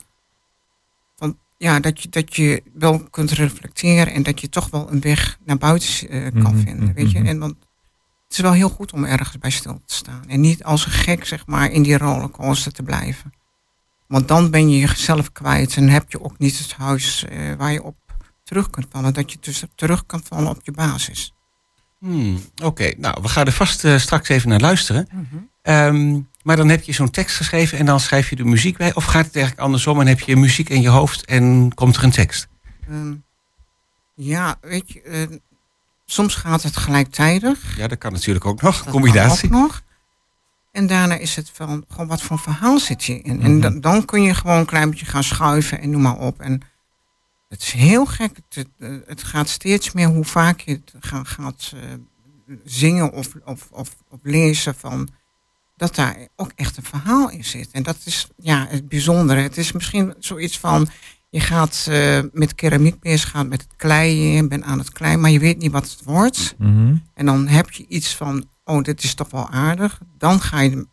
ja, 1.63 1.79
dat 1.79 2.01
je, 2.01 2.09
dat 2.09 2.35
je 2.35 2.63
wel 2.73 3.03
kunt 3.09 3.31
reflecteren 3.31 4.13
en 4.13 4.23
dat 4.23 4.41
je 4.41 4.49
toch 4.49 4.69
wel 4.69 4.91
een 4.91 5.01
weg 5.01 5.37
naar 5.45 5.57
buiten 5.57 6.09
eh, 6.09 6.31
kan 6.43 6.55
Mhm, 6.55 6.63
vinden, 6.63 6.93
weet 6.93 7.11
je. 7.11 7.19
mhm. 7.19 7.27
En 7.27 7.39
want 7.39 7.55
het 8.23 8.31
is 8.31 8.37
wel 8.39 8.51
heel 8.53 8.69
goed 8.69 8.91
om 8.93 9.03
ergens 9.05 9.37
bij 9.37 9.49
stil 9.49 9.81
te 9.85 9.93
staan. 9.95 10.23
En 10.27 10.39
niet 10.39 10.63
als 10.63 10.85
een 10.85 10.91
gek, 10.91 11.25
zeg 11.25 11.45
maar, 11.45 11.71
in 11.71 11.83
die 11.83 11.97
rollercoaster 11.97 12.71
te 12.71 12.83
blijven. 12.83 13.33
Want 14.07 14.27
dan 14.27 14.51
ben 14.51 14.69
je 14.69 14.79
jezelf 14.79 15.31
kwijt 15.31 15.75
en 15.75 15.89
heb 15.89 16.11
je 16.11 16.23
ook 16.23 16.37
niet 16.39 16.57
het 16.59 16.73
huis 16.73 17.25
eh, 17.25 17.53
waar 17.57 17.71
je 17.71 17.83
op 17.83 17.95
terug 18.43 18.69
kunt 18.69 18.87
vallen. 18.89 19.13
Dat 19.13 19.31
je 19.31 19.37
dus 19.41 19.63
terug 19.75 20.05
kan 20.05 20.21
vallen 20.23 20.49
op 20.49 20.59
je 20.63 20.71
basis. 20.71 21.33
Hmm, 21.99 22.39
Oké, 22.63 22.91
nou, 22.97 23.21
we 23.21 23.27
gaan 23.27 23.45
er 23.45 23.51
vast 23.51 23.83
eh, 23.85 23.97
straks 23.97 24.29
even 24.29 24.49
naar 24.49 24.59
luisteren. 24.59 25.07
Mhm. 25.11 25.25
Ehm, 25.61 26.19
maar 26.43 26.55
dan 26.55 26.69
heb 26.69 26.83
je 26.83 26.91
zo'n 26.93 27.09
tekst 27.09 27.35
geschreven 27.35 27.77
en 27.77 27.85
dan 27.85 27.99
schrijf 27.99 28.29
je 28.29 28.35
de 28.35 28.43
muziek 28.45 28.77
bij. 28.77 28.93
Of 28.93 29.03
gaat 29.05 29.25
het 29.25 29.35
eigenlijk 29.35 29.65
andersom 29.65 29.99
en 29.99 30.07
heb 30.07 30.19
je 30.19 30.35
muziek 30.35 30.69
in 30.69 30.81
je 30.81 30.89
hoofd 30.89 31.25
en 31.25 31.71
komt 31.73 31.95
er 31.95 32.03
een 32.03 32.11
tekst? 32.11 32.47
Ehm, 32.89 33.13
ja, 34.15 34.57
weet 34.61 34.91
je, 34.91 35.01
eh, 35.01 35.37
soms 36.05 36.35
gaat 36.35 36.63
het 36.63 36.77
gelijktijdig. 36.77 37.77
Ja, 37.77 37.87
dat 37.87 37.97
kan 37.97 38.11
natuurlijk 38.13 38.45
ook 38.45 38.61
nog. 38.61 38.83
Dat 38.83 38.93
Combinatie. 38.93 39.49
kan 39.49 39.57
ook 39.61 39.67
nog. 39.67 39.81
En 40.71 40.87
daarna 40.87 41.15
is 41.15 41.35
het 41.35 41.49
van, 41.53 41.85
gewoon 41.87 42.07
wat 42.07 42.21
voor 42.21 42.39
verhaal 42.39 42.79
zit 42.79 43.03
je 43.03 43.21
in. 43.21 43.41
En 43.41 43.51
Mhm. 43.51 43.59
dan, 43.61 43.81
dan 43.81 44.05
kun 44.05 44.21
je 44.21 44.33
gewoon 44.33 44.57
een 44.57 44.65
klein 44.65 44.89
beetje 44.89 45.05
gaan 45.05 45.23
schuiven 45.23 45.79
en 45.81 45.89
noem 45.89 46.01
maar 46.01 46.17
op. 46.17 46.39
En 46.39 46.61
het 47.49 47.61
is 47.61 47.71
heel 47.71 48.05
gek. 48.05 48.31
Het, 48.49 48.67
het, 48.77 49.03
het 49.07 49.23
gaat 49.23 49.49
steeds 49.49 49.91
meer 49.91 50.07
hoe 50.07 50.25
vaak 50.25 50.59
je 50.59 50.71
het 50.71 50.93
ga- 50.99 51.23
gaat 51.23 51.71
eh, 51.75 51.79
zingen 52.63 53.11
of, 53.11 53.27
of, 53.45 53.67
of, 53.71 53.95
of 54.09 54.19
lezen 54.23 54.75
van 54.75 55.09
dat 55.75 55.95
daar 55.95 56.27
ook 56.35 56.51
echt 56.55 56.77
een 56.77 56.83
verhaal 56.83 57.29
in 57.29 57.45
zit. 57.45 57.69
En 57.71 57.83
dat 57.83 57.97
is 58.05 58.27
ja, 58.37 58.65
het 58.69 58.89
bijzondere. 58.89 59.41
Het 59.41 59.57
is 59.57 59.71
misschien 59.71 60.13
zoiets 60.19 60.59
van, 60.59 60.87
je 61.29 61.39
gaat 61.39 61.85
eh, 61.89 62.19
met 62.31 62.55
keramiek 62.55 62.99
bezig, 62.99 63.29
gaat 63.29 63.47
met 63.47 63.61
het 63.61 63.75
kleien, 63.75 64.33
je 64.33 64.47
bent 64.47 64.63
aan 64.63 64.79
het 64.79 64.91
kleien, 64.91 65.19
maar 65.19 65.29
je 65.29 65.39
weet 65.39 65.57
niet 65.57 65.71
wat 65.71 65.89
het 65.89 66.03
wordt. 66.03 66.55
Mhm. 66.57 66.95
En 67.13 67.25
dan 67.25 67.47
heb 67.47 67.71
je 67.71 67.85
iets 67.87 68.15
van, 68.15 68.47
oh, 68.65 68.83
dit 68.83 69.03
is 69.03 69.13
toch 69.13 69.29
wel 69.29 69.49
aardig. 69.49 69.99
Dan 70.17 70.41
ga 70.41 70.59
je 70.59 70.87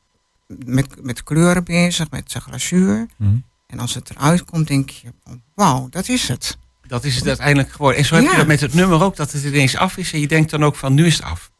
met, 0.64 1.04
met 1.04 1.22
kleuren 1.22 1.64
bezig, 1.64 2.10
met 2.10 2.30
de 2.32 2.40
glazuur. 2.40 3.06
Mhm. 3.16 3.36
En 3.66 3.78
als 3.78 3.94
het 3.94 4.10
eruit 4.10 4.44
komt, 4.44 4.68
denk 4.68 4.90
je, 4.90 5.12
van, 5.24 5.42
wauw, 5.54 5.88
dat 5.88 6.08
is 6.08 6.28
het. 6.28 6.58
Dat 6.86 7.04
is 7.04 7.16
het 7.16 7.26
uiteindelijk 7.26 7.70
geworden. 7.72 7.98
En 7.98 8.04
zo 8.04 8.14
heb 8.14 8.30
je 8.30 8.36
dat 8.36 8.46
met 8.46 8.60
het 8.60 8.74
nummer 8.74 9.02
ook, 9.02 9.16
dat 9.16 9.32
het 9.32 9.44
ineens 9.44 9.76
af 9.76 9.96
is. 9.96 10.12
En 10.12 10.20
je 10.20 10.28
denkt 10.28 10.50
dan 10.50 10.64
ook 10.64 10.76
van, 10.76 10.94
nu 10.94 11.06
is 11.06 11.16
het 11.16 11.24
af. 11.24 11.50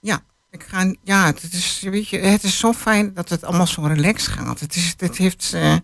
Ja, 0.00 0.22
ik 0.56 0.64
ga, 0.68 0.94
ja 1.04 1.26
het, 1.26 1.52
is, 1.52 1.80
weet 1.90 2.08
je, 2.08 2.18
het 2.18 2.42
is 2.42 2.58
zo 2.58 2.72
fijn 2.72 3.14
dat 3.14 3.28
het 3.28 3.44
allemaal 3.44 3.66
zo 3.66 3.82
relaxed 3.82 4.32
gaat. 4.32 4.60
Het, 4.60 4.76
is, 4.76 4.94
het 4.96 5.16
heeft, 5.16 5.52
eh, 5.54 5.74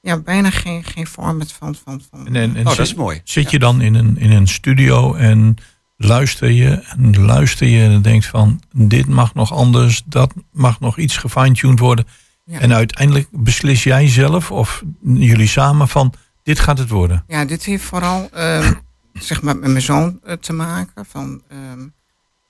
ja, 0.00 0.18
bijna 0.18 0.50
geen, 0.50 0.84
geen 0.84 1.06
format 1.06 1.52
van. 1.52 1.74
van, 1.84 2.02
van 2.10 2.26
En, 2.26 2.36
en, 2.36 2.50
en 2.56 2.58
Oh, 2.58 2.64
dat 2.64 2.74
zit- 2.74 2.86
is 2.86 2.94
mooi. 2.94 3.20
Zit 3.24 3.50
je 3.50 3.58
dan 3.58 3.80
in 3.80 3.94
een, 3.94 4.18
in 4.18 4.30
een 4.30 4.46
studio 4.48 5.14
en 5.14 5.56
luister 5.96 6.50
je 6.50 6.70
en 6.70 7.20
luister 7.24 7.66
je 7.66 7.82
en 7.84 8.02
denkt 8.02 8.26
van 8.26 8.60
dit 8.72 9.06
mag 9.08 9.34
nog 9.34 9.52
anders, 9.52 10.02
dat 10.06 10.34
mag 10.52 10.80
nog 10.80 10.98
iets 10.98 11.16
gefine-tuned 11.16 11.78
worden. 11.78 12.06
Ja. 12.44 12.58
En 12.60 12.72
uiteindelijk 12.74 13.28
beslis 13.30 13.82
jij 13.82 14.08
zelf 14.08 14.50
of 14.50 14.82
jullie 15.02 15.46
samen 15.48 15.88
van 15.88 16.14
dit 16.42 16.58
gaat 16.58 16.78
het 16.78 16.88
worden. 16.88 17.24
Ja, 17.26 17.44
dit 17.44 17.64
heeft 17.64 17.84
vooral 17.84 18.28
ehm, 18.32 18.72
zeg 19.12 19.42
maar 19.42 19.56
met 19.56 19.70
mijn 19.70 19.82
zoon 19.82 20.20
eh, 20.24 20.32
te 20.34 20.52
maken. 20.52 21.06
Van 21.06 21.42
ehm, 21.48 21.88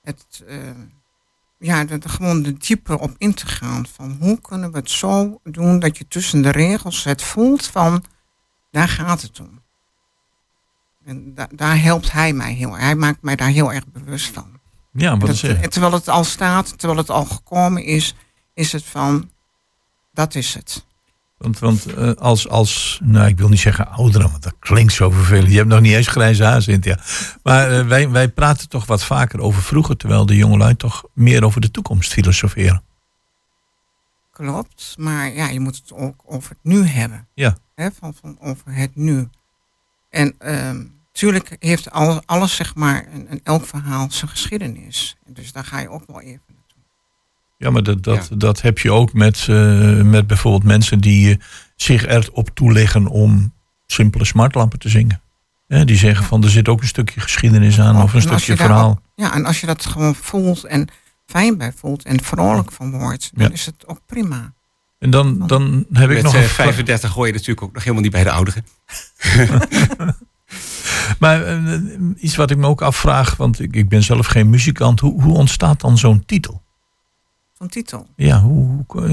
het, 0.03 0.43
ehm, 0.49 0.75
ja, 1.61 1.85
de, 1.85 1.99
de- 1.99 2.09
gewoon 2.09 2.43
de 2.43 2.53
dieper 2.57 2.99
op 2.99 3.15
in 3.19 3.35
te 3.35 3.47
gaan. 3.47 3.87
Van 3.87 4.17
hoe 4.21 4.41
kunnen 4.41 4.73
we 4.73 4.79
het 4.79 4.91
zo 4.91 5.41
doen 5.45 5.79
dat 5.79 5.99
je 5.99 6.09
tussen 6.09 6.43
de 6.43 6.51
regels 6.51 7.05
het 7.05 7.23
voelt 7.23 7.67
van 7.67 8.05
daar 8.71 8.89
gaat 8.89 9.23
het 9.23 9.41
om. 9.41 9.61
En 11.05 11.35
da- 11.35 11.49
daar 11.55 11.81
helpt 11.83 12.13
hij 12.13 12.33
mij 12.33 12.53
heel 12.53 12.71
erg. 12.73 12.81
Hij 12.81 12.95
maakt 12.95 13.23
mij 13.23 13.37
daar 13.37 13.49
heel 13.49 13.73
erg 13.73 13.87
bewust 13.87 14.27
van. 14.35 14.59
Ja, 14.93 15.11
wat 15.17 15.21
Dat- 15.21 15.43
is 15.43 15.69
terwijl 15.69 15.93
het 15.93 16.09
al 16.09 16.25
staat, 16.25 16.79
terwijl 16.79 16.99
het 17.01 17.11
al 17.11 17.25
gekomen 17.25 17.85
is, 17.85 18.15
is 18.55 18.73
het 18.73 18.85
van 18.85 19.31
dat 20.13 20.35
is 20.35 20.55
het. 20.55 20.85
Want, 21.41 21.59
want 21.59 21.87
eh, 21.87 22.13
als, 22.13 22.49
als, 22.49 23.01
nou 23.03 23.29
ik 23.29 23.39
wil 23.39 23.49
niet 23.49 23.61
zeggen 23.61 23.89
ouderen, 23.89 24.31
want 24.31 24.43
dat 24.43 24.55
klinkt 24.59 24.93
zo 24.93 25.11
vervelend. 25.11 25.51
Je 25.51 25.57
hebt 25.57 25.69
nog 25.69 25.81
niet 25.81 25.95
eens 25.95 26.07
grijze 26.07 26.45
haar, 26.45 26.63
Cynthia. 26.63 26.99
Maar 27.43 27.71
eh, 27.71 27.87
wij, 27.87 28.11
wij 28.11 28.29
praten 28.29 28.69
toch 28.69 28.87
wat 28.87 29.05
vaker 29.05 29.41
over 29.41 29.63
vroeger, 29.63 29.97
terwijl 29.97 30.27
de 30.27 30.37
jongelui 30.37 30.77
toch 30.77 31.05
meer 31.15 31.45
over 31.45 31.61
de 31.61 31.71
toekomst 31.71 32.13
filosoferen. 32.13 32.83
Klopt, 34.33 34.95
maar 34.99 35.33
ja, 35.33 35.49
je 35.49 35.61
moet 35.61 35.77
het 35.77 35.93
ook 35.93 36.23
over 36.27 36.51
het 36.51 36.59
nu 36.63 36.85
hebben. 36.85 37.29
Ja. 37.35 37.57
Hè, 37.75 37.89
van, 37.91 38.15
van 38.15 38.37
over 38.41 38.75
het 38.75 38.97
nu. 38.97 39.29
En 40.11 40.35
ehm 40.39 40.83
natuurlijk 41.13 41.57
heeft 41.59 41.91
al, 41.91 42.23
alles, 42.27 42.57
zeg 42.57 42.75
maar, 42.75 43.05
en, 43.05 43.29
en 43.29 43.41
elk 43.43 43.67
verhaal 43.67 44.11
zijn 44.11 44.31
geschiedenis. 44.31 45.17
Dus 45.27 45.53
daar 45.53 45.65
ga 45.65 45.81
je 45.81 45.89
ook 45.89 46.07
wel 46.07 46.21
even. 46.21 46.60
Ja, 47.61 47.71
maar 47.71 47.83
dat, 47.83 48.03
dat, 48.03 48.29
dat 48.35 48.61
heb 48.61 48.79
je 48.79 48.93
ook 48.93 49.13
met, 49.13 49.47
eh, 49.49 50.01
met 50.03 50.27
bijvoorbeeld 50.27 50.65
mensen 50.65 51.01
die 51.01 51.31
eh, 51.31 51.37
zich 51.77 52.07
erop 52.07 52.51
toeleggen 52.55 53.07
om 53.07 53.53
simpele 53.87 54.25
smartlampen 54.25 54.79
te 54.79 54.89
zingen. 54.89 55.21
Hè, 55.67 55.85
die 55.85 55.97
zeggen 55.97 56.25
van 56.25 56.43
er 56.45 56.51
zit 56.51 56.69
ook 56.69 56.81
een 56.81 56.87
stukje 56.89 57.21
geschiedenis 57.21 57.81
aan 57.81 58.03
of 58.03 58.15
een 58.15 58.21
stukje 58.23 58.57
verhaal. 58.57 58.91
ook- 58.91 59.01
ja, 59.15 59.35
en 59.35 59.45
als 59.45 59.61
je 59.61 59.67
dat 59.67 59.87
gewoon 59.87 60.15
voelt 60.15 60.65
en 60.65 60.89
fijn 61.27 61.59
bij 61.59 61.73
voelt 61.77 62.05
en 62.05 62.23
vrolijk 62.23 62.73
van 62.73 62.91
wordt, 62.99 63.31
dan 63.35 63.47
Ja. 63.47 63.53
is 63.53 63.67
het 63.67 63.87
ook 63.87 64.01
prima. 64.07 64.53
En 64.99 65.11
dan, 65.11 65.47
dan 65.47 65.87
heb 65.93 66.11
ik 66.11 66.23
nog 66.23 66.35
eh, 66.35 66.43
een 66.43 66.49
vraag. 66.49 66.67
35 66.67 67.11
gooi 67.11 67.27
je 67.27 67.33
natuurlijk 67.33 67.63
ook 67.67 67.73
nog 67.73 67.83
helemaal 67.83 68.03
niet 68.03 68.13
bij 68.13 68.25
de 68.25 68.31
ouderen. 68.31 68.65
Maar 71.19 71.43
eh, 71.45 71.79
iets 72.17 72.37
wat 72.37 72.51
ik 72.51 72.57
me 72.57 72.67
ook 72.67 72.83
afvraag, 72.83 73.37
want 73.37 73.61
ik, 73.61 73.77
ik 73.77 73.89
ben 73.89 74.03
zelf 74.03 74.27
geen 74.27 74.51
muzikant. 74.51 75.01
Hoe, 75.01 75.23
hoe 75.23 75.35
ontstaat 75.37 75.81
dan 75.81 75.99
zo'n 75.99 76.25
titel? 76.27 76.63
Zo'n 77.61 77.69
titel. 77.69 78.07
Ja, 78.17 78.41
hoe, 78.41 78.85
hoe, 78.87 79.03
eh, 79.07 79.11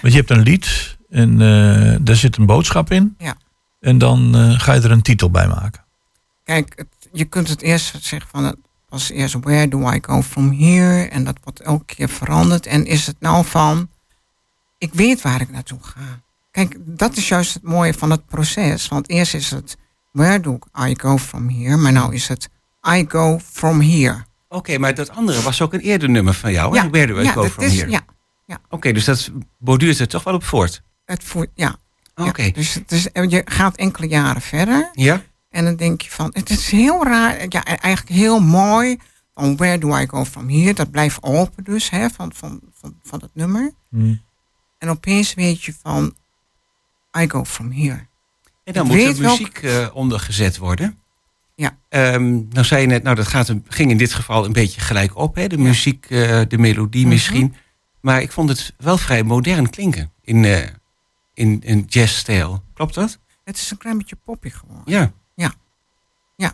want 0.00 0.12
je 0.12 0.18
hebt 0.18 0.30
een 0.30 0.42
lied 0.42 0.96
en 1.10 1.32
eh, 1.40 1.96
daar 2.00 2.16
zit 2.16 2.36
een 2.36 2.46
boodschap 2.46 2.90
in. 2.90 3.14
Ja. 3.18 3.36
En 3.80 3.98
dan 3.98 4.34
eh, 4.36 4.60
ga 4.60 4.72
je 4.72 4.80
er 4.80 4.90
een 4.90 5.02
titel 5.02 5.30
bij 5.30 5.48
maken. 5.48 5.84
Kijk, 6.44 6.72
het- 6.76 7.08
je 7.12 7.24
kunt 7.24 7.48
het 7.48 7.62
eerst 7.62 8.04
zeggen 8.04 8.30
van 8.30 8.44
het 8.44 8.56
was 8.88 9.10
eerst 9.10 9.34
where 9.40 9.68
do 9.68 9.90
I 9.92 9.98
go 10.02 10.22
from 10.22 10.52
here 10.52 11.08
en 11.08 11.24
dat 11.24 11.38
wordt 11.42 11.60
elke 11.60 11.84
keer 11.94 12.08
veranderd 12.08 12.66
en 12.66 12.86
is 12.86 13.06
het 13.06 13.16
nou 13.20 13.44
van 13.44 13.88
ik 14.78 14.94
weet 14.94 15.22
waar 15.22 15.40
ik 15.40 15.50
naartoe 15.50 15.78
ga. 15.82 16.20
Kijk, 16.50 16.76
dat 16.78 17.16
is 17.16 17.28
juist 17.28 17.54
het 17.54 17.62
mooie 17.62 17.94
van 17.94 18.10
het 18.10 18.26
proces, 18.26 18.88
want 18.88 19.08
eerst 19.08 19.34
is 19.34 19.50
het 19.50 19.76
where 20.12 20.40
do 20.40 20.58
I 20.88 20.94
go 21.00 21.18
from 21.18 21.48
here, 21.48 21.76
maar 21.76 21.92
nou 21.92 22.14
is 22.14 22.28
het 22.28 22.48
I 22.88 23.04
go 23.08 23.38
from 23.38 23.80
here. 23.80 24.24
Oké, 24.48 24.78
maar 24.78 24.94
dat 24.94 25.10
andere 25.10 25.42
was 25.42 25.60
ook 25.62 25.72
een 25.72 25.80
eerder 25.80 26.08
nummer 26.10 26.34
van 26.34 26.52
jou. 26.52 26.76
hè? 26.76 26.82
Ja, 26.84 26.90
Where 26.90 27.06
do 27.06 27.18
I 27.20 27.22
ja, 27.22 27.32
go 27.32 27.42
dat 27.42 27.50
from 27.50 27.64
is- 27.64 27.76
here? 27.78 27.90
ja, 27.90 28.00
ja. 28.46 28.58
Oké, 28.68 28.92
dus 28.92 29.04
dat 29.04 29.30
borduurt 29.58 29.98
er 29.98 30.08
toch 30.08 30.24
wel 30.24 30.34
op 30.34 30.44
voort. 30.44 30.82
Het 31.04 31.24
voert, 31.24 31.50
ja. 31.54 31.76
Oké. 32.14 32.42
Ja, 32.42 32.50
dus 32.52 32.74
het 32.74 32.92
is, 32.92 33.02
je 33.12 33.42
gaat 33.44 33.76
enkele 33.76 34.06
jaren 34.08 34.42
verder. 34.42 34.90
Ja? 34.92 35.22
En 35.50 35.64
dan 35.64 35.76
denk 35.76 36.00
je 36.00 36.10
van, 36.10 36.30
het 36.32 36.50
is 36.50 36.70
heel 36.70 37.04
raar, 37.04 37.46
ja, 37.48 37.60
e- 37.68 37.74
eigenlijk 37.74 38.16
heel 38.16 38.40
mooi. 38.40 38.98
Van 39.34 39.56
where 39.56 39.78
do 39.78 39.96
I 39.98 40.06
go 40.06 40.24
from 40.24 40.48
here? 40.48 40.74
Dat 40.74 40.90
blijft 40.90 41.22
open 41.22 41.64
dus, 41.64 41.90
hè, 41.90 42.08
van, 42.10 42.32
van, 42.34 42.60
van, 42.74 42.98
van 43.02 43.20
het 43.20 43.30
nummer. 43.34 43.72
Hmm. 43.90 44.22
En 44.78 44.88
opeens 44.88 45.34
weet 45.34 45.62
je 45.64 45.74
van, 45.82 46.14
I 47.18 47.28
go 47.30 47.44
from 47.44 47.72
here. 47.72 48.06
En 48.64 48.72
dan 48.72 48.86
Ik 48.86 48.92
moet 48.92 49.16
er 49.16 49.22
welk- 49.22 49.38
muziek 49.38 49.58
eh, 49.58 49.86
ondergezet 49.92 50.56
worden. 50.56 50.98
Ja. 51.56 51.78
Ehm, 51.88 52.32
nou 52.48 52.64
zei 52.64 52.80
je 52.80 52.86
net, 52.86 53.02
nou 53.02 53.16
dat 53.16 53.26
gaat, 53.26 53.52
ging 53.68 53.90
in 53.90 53.96
dit 53.98 54.14
geval 54.14 54.44
een 54.44 54.52
beetje 54.52 54.80
gelijk 54.80 55.16
op. 55.16 55.34
Hè? 55.34 55.46
De 55.46 55.58
muziek, 55.58 56.06
eh, 56.08 56.40
de 56.48 56.58
melodie 56.58 57.00
Mhm. 57.00 57.10
misschien. 57.10 57.54
Maar 58.00 58.22
ik 58.22 58.32
vond 58.32 58.48
het 58.48 58.74
wel 58.78 58.98
vrij 58.98 59.22
modern 59.22 59.70
klinken. 59.70 60.12
In, 60.22 60.44
eh 60.44 60.68
in, 61.34 61.60
in 61.64 61.84
jazzstijl. 61.88 62.62
Klopt 62.74 62.94
dat? 62.94 63.18
Het 63.44 63.56
is 63.56 63.70
een 63.70 63.76
klein 63.76 63.98
beetje 63.98 64.16
poppy 64.24 64.50
geworden. 64.50 64.82
Ja. 64.92 65.12
Ja. 65.34 65.52
Ja. 66.36 66.52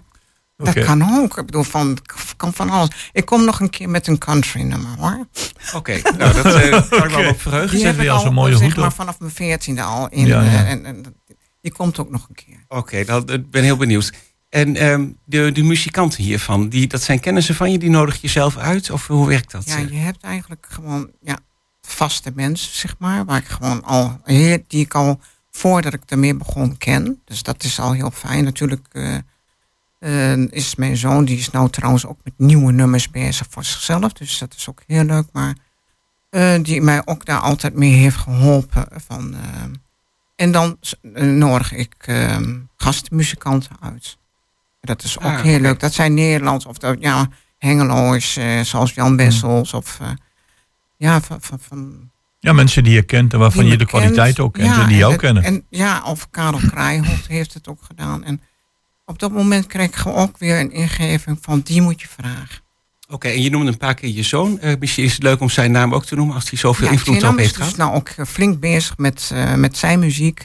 Dat 0.56 0.84
kan 0.84 1.02
ook. 1.18 1.38
Ik 1.38 1.46
bedoel, 1.46 1.62
van, 1.62 1.98
kan 2.36 2.52
van 2.52 2.70
alles. 2.70 2.88
Ik 3.12 3.24
kom 3.24 3.44
nog 3.44 3.60
een 3.60 3.70
keer 3.70 3.88
met 3.88 4.06
een 4.06 4.18
country 4.18 4.62
nummer 4.62 4.90
hoor. 4.98 5.26
Oké, 5.74 6.00
nou 6.16 6.42
dat 6.42 6.44
eh, 6.54 6.70
kan 6.90 7.04
ik 7.04 7.10
wel 7.14 7.28
op 7.30 7.40
verheugen. 7.40 7.76
Die 7.76 7.86
heb 7.86 7.98
ik 8.00 8.08
als 8.08 8.20
al, 8.22 8.26
een 8.28 8.34
mooie 8.34 8.56
zeg 8.56 8.62
hoed 8.62 8.76
maar, 8.76 8.92
vanaf 8.92 9.18
mijn 9.20 9.30
veertiende 9.32 9.82
al. 9.82 10.08
In, 10.08 10.26
Ja, 10.26 10.42
ja. 10.42 10.64
en, 10.66 10.84
en, 10.84 11.16
die 11.60 11.72
komt 11.72 11.98
ook 11.98 12.10
nog 12.10 12.28
een 12.28 12.34
keer. 12.34 12.64
Oké, 12.68 13.04
dan 13.04 13.28
ik 13.28 13.50
ben 13.50 13.62
heel 13.62 13.76
benieuwd. 13.76 14.12
En 14.52 14.76
ehm, 14.76 15.08
de, 15.24 15.52
de 15.52 15.62
muzikanten 15.62 16.22
hiervan, 16.22 16.68
die, 16.68 16.86
dat 16.86 17.02
zijn 17.02 17.20
kennissen 17.20 17.54
van 17.54 17.72
je, 17.72 17.78
die 17.78 17.90
nodig 17.90 18.20
je 18.20 18.28
zelf 18.28 18.56
uit? 18.56 18.90
Of 18.90 19.06
hoe 19.06 19.26
werkt 19.26 19.50
dat? 19.50 19.64
Ja, 19.64 19.78
je 19.78 19.94
hebt 19.94 20.22
eigenlijk 20.22 20.66
gewoon 20.70 21.10
ja, 21.20 21.38
vaste 21.80 22.32
mensen, 22.34 22.72
zeg 22.72 22.94
maar, 22.98 23.24
waar 23.24 23.38
ik 23.38 23.46
gewoon 23.46 23.84
al, 23.84 24.20
die 24.66 24.84
ik 24.84 24.94
al 24.94 25.20
voordat 25.50 25.92
ik 25.92 26.02
ermee 26.06 26.34
begon 26.34 26.76
ken. 26.76 27.20
Dus 27.24 27.42
dat 27.42 27.64
is 27.64 27.80
al 27.80 27.92
heel 27.92 28.10
fijn. 28.10 28.44
Natuurlijk 28.44 28.86
eh, 28.92 29.14
eh, 30.32 30.38
is 30.50 30.74
mijn 30.74 30.96
zoon, 30.96 31.24
die 31.24 31.38
is 31.38 31.50
nou 31.50 31.70
trouwens 31.70 32.06
ook 32.06 32.18
met 32.24 32.34
nieuwe 32.36 32.72
nummers 32.72 33.10
bezig 33.10 33.46
voor 33.50 33.64
zichzelf. 33.64 34.12
Dus 34.12 34.38
dat 34.38 34.54
is 34.56 34.68
ook 34.68 34.82
heel 34.86 35.04
leuk. 35.04 35.26
Maar 35.32 35.56
eh, 36.30 36.54
die 36.62 36.80
mij 36.80 37.02
ook 37.04 37.24
daar 37.24 37.40
altijd 37.40 37.74
mee 37.74 37.92
heeft 37.92 38.16
geholpen. 38.16 38.86
Van, 39.06 39.34
eh, 39.34 39.40
en 40.36 40.52
dan 40.52 40.78
eh, 41.14 41.24
nodig 41.24 41.72
ik 41.72 41.94
eh, 41.98 42.36
gastmuzikanten 42.76 43.76
uit. 43.80 44.18
Dat 44.86 45.02
is 45.02 45.18
ook 45.18 45.24
Ah, 45.24 45.40
heel 45.40 45.60
leuk. 45.60 45.80
Dat 45.80 45.92
zijn 45.92 46.14
Nederlands 46.14 46.66
of 46.66 46.78
dat, 46.78 46.96
ja, 47.00 47.28
Hengeloos, 47.58 48.36
eh, 48.36 48.60
zoals 48.60 48.92
Jan 48.92 49.16
Bessels. 49.16 49.72
Of 49.72 49.98
eh, 50.00 50.08
ja, 50.96 51.20
van, 51.20 51.40
van, 51.40 51.58
van 51.68 52.10
Ja, 52.38 52.52
mensen 52.52 52.84
die 52.84 52.92
je 52.92 53.02
kent 53.02 53.32
en 53.32 53.38
waarvan 53.38 53.66
je 53.66 53.76
de 53.76 53.86
kwaliteit 53.86 54.34
kent. 54.34 54.38
ook 54.40 54.52
kent 54.54 54.74
Ja, 54.74 54.82
en 54.82 54.88
die 54.88 54.96
jou 54.96 55.10
dat- 55.10 55.20
kennen. 55.20 55.42
En, 55.42 55.64
ja, 55.70 56.02
of 56.04 56.30
Karel 56.30 56.60
Krijholt 56.70 57.26
heeft 57.26 57.54
het 57.54 57.68
ook 57.68 57.82
gedaan. 57.82 58.24
En 58.24 58.40
op 59.04 59.18
dat 59.18 59.32
moment 59.32 59.66
kreeg 59.66 59.86
ik 59.86 60.06
ook 60.06 60.38
weer 60.38 60.60
een 60.60 60.72
ingeving 60.72 61.38
van 61.40 61.60
die 61.60 61.82
moet 61.82 62.00
je 62.00 62.08
vragen. 62.08 62.60
Oké, 63.08 63.28
en 63.28 63.42
je 63.42 63.50
noemde 63.50 63.70
een 63.70 63.76
paar 63.76 63.94
keer 63.94 64.10
je 64.10 64.22
zoon. 64.22 64.58
Eh, 64.60 64.72
misschien 64.78 65.04
is 65.04 65.12
het 65.12 65.22
leuk 65.22 65.40
om 65.40 65.50
zijn 65.50 65.70
naam 65.72 65.94
ook 65.94 66.04
te 66.04 66.14
noemen 66.14 66.34
als 66.34 66.50
hij 66.50 66.58
zoveel 66.58 66.86
Ja, 66.86 66.92
invloed 66.92 67.22
op 67.24 67.36
heeft 67.36 67.38
is 67.38 67.46
dus 67.52 67.56
gehad. 67.56 67.76
nou 67.76 67.94
ook 67.94 68.08
eh, 68.08 68.24
flink 68.26 68.60
bezig 68.60 68.96
met, 68.96 69.30
eh, 69.32 69.54
met 69.54 69.76
zijn 69.76 69.98
muziek. 69.98 70.38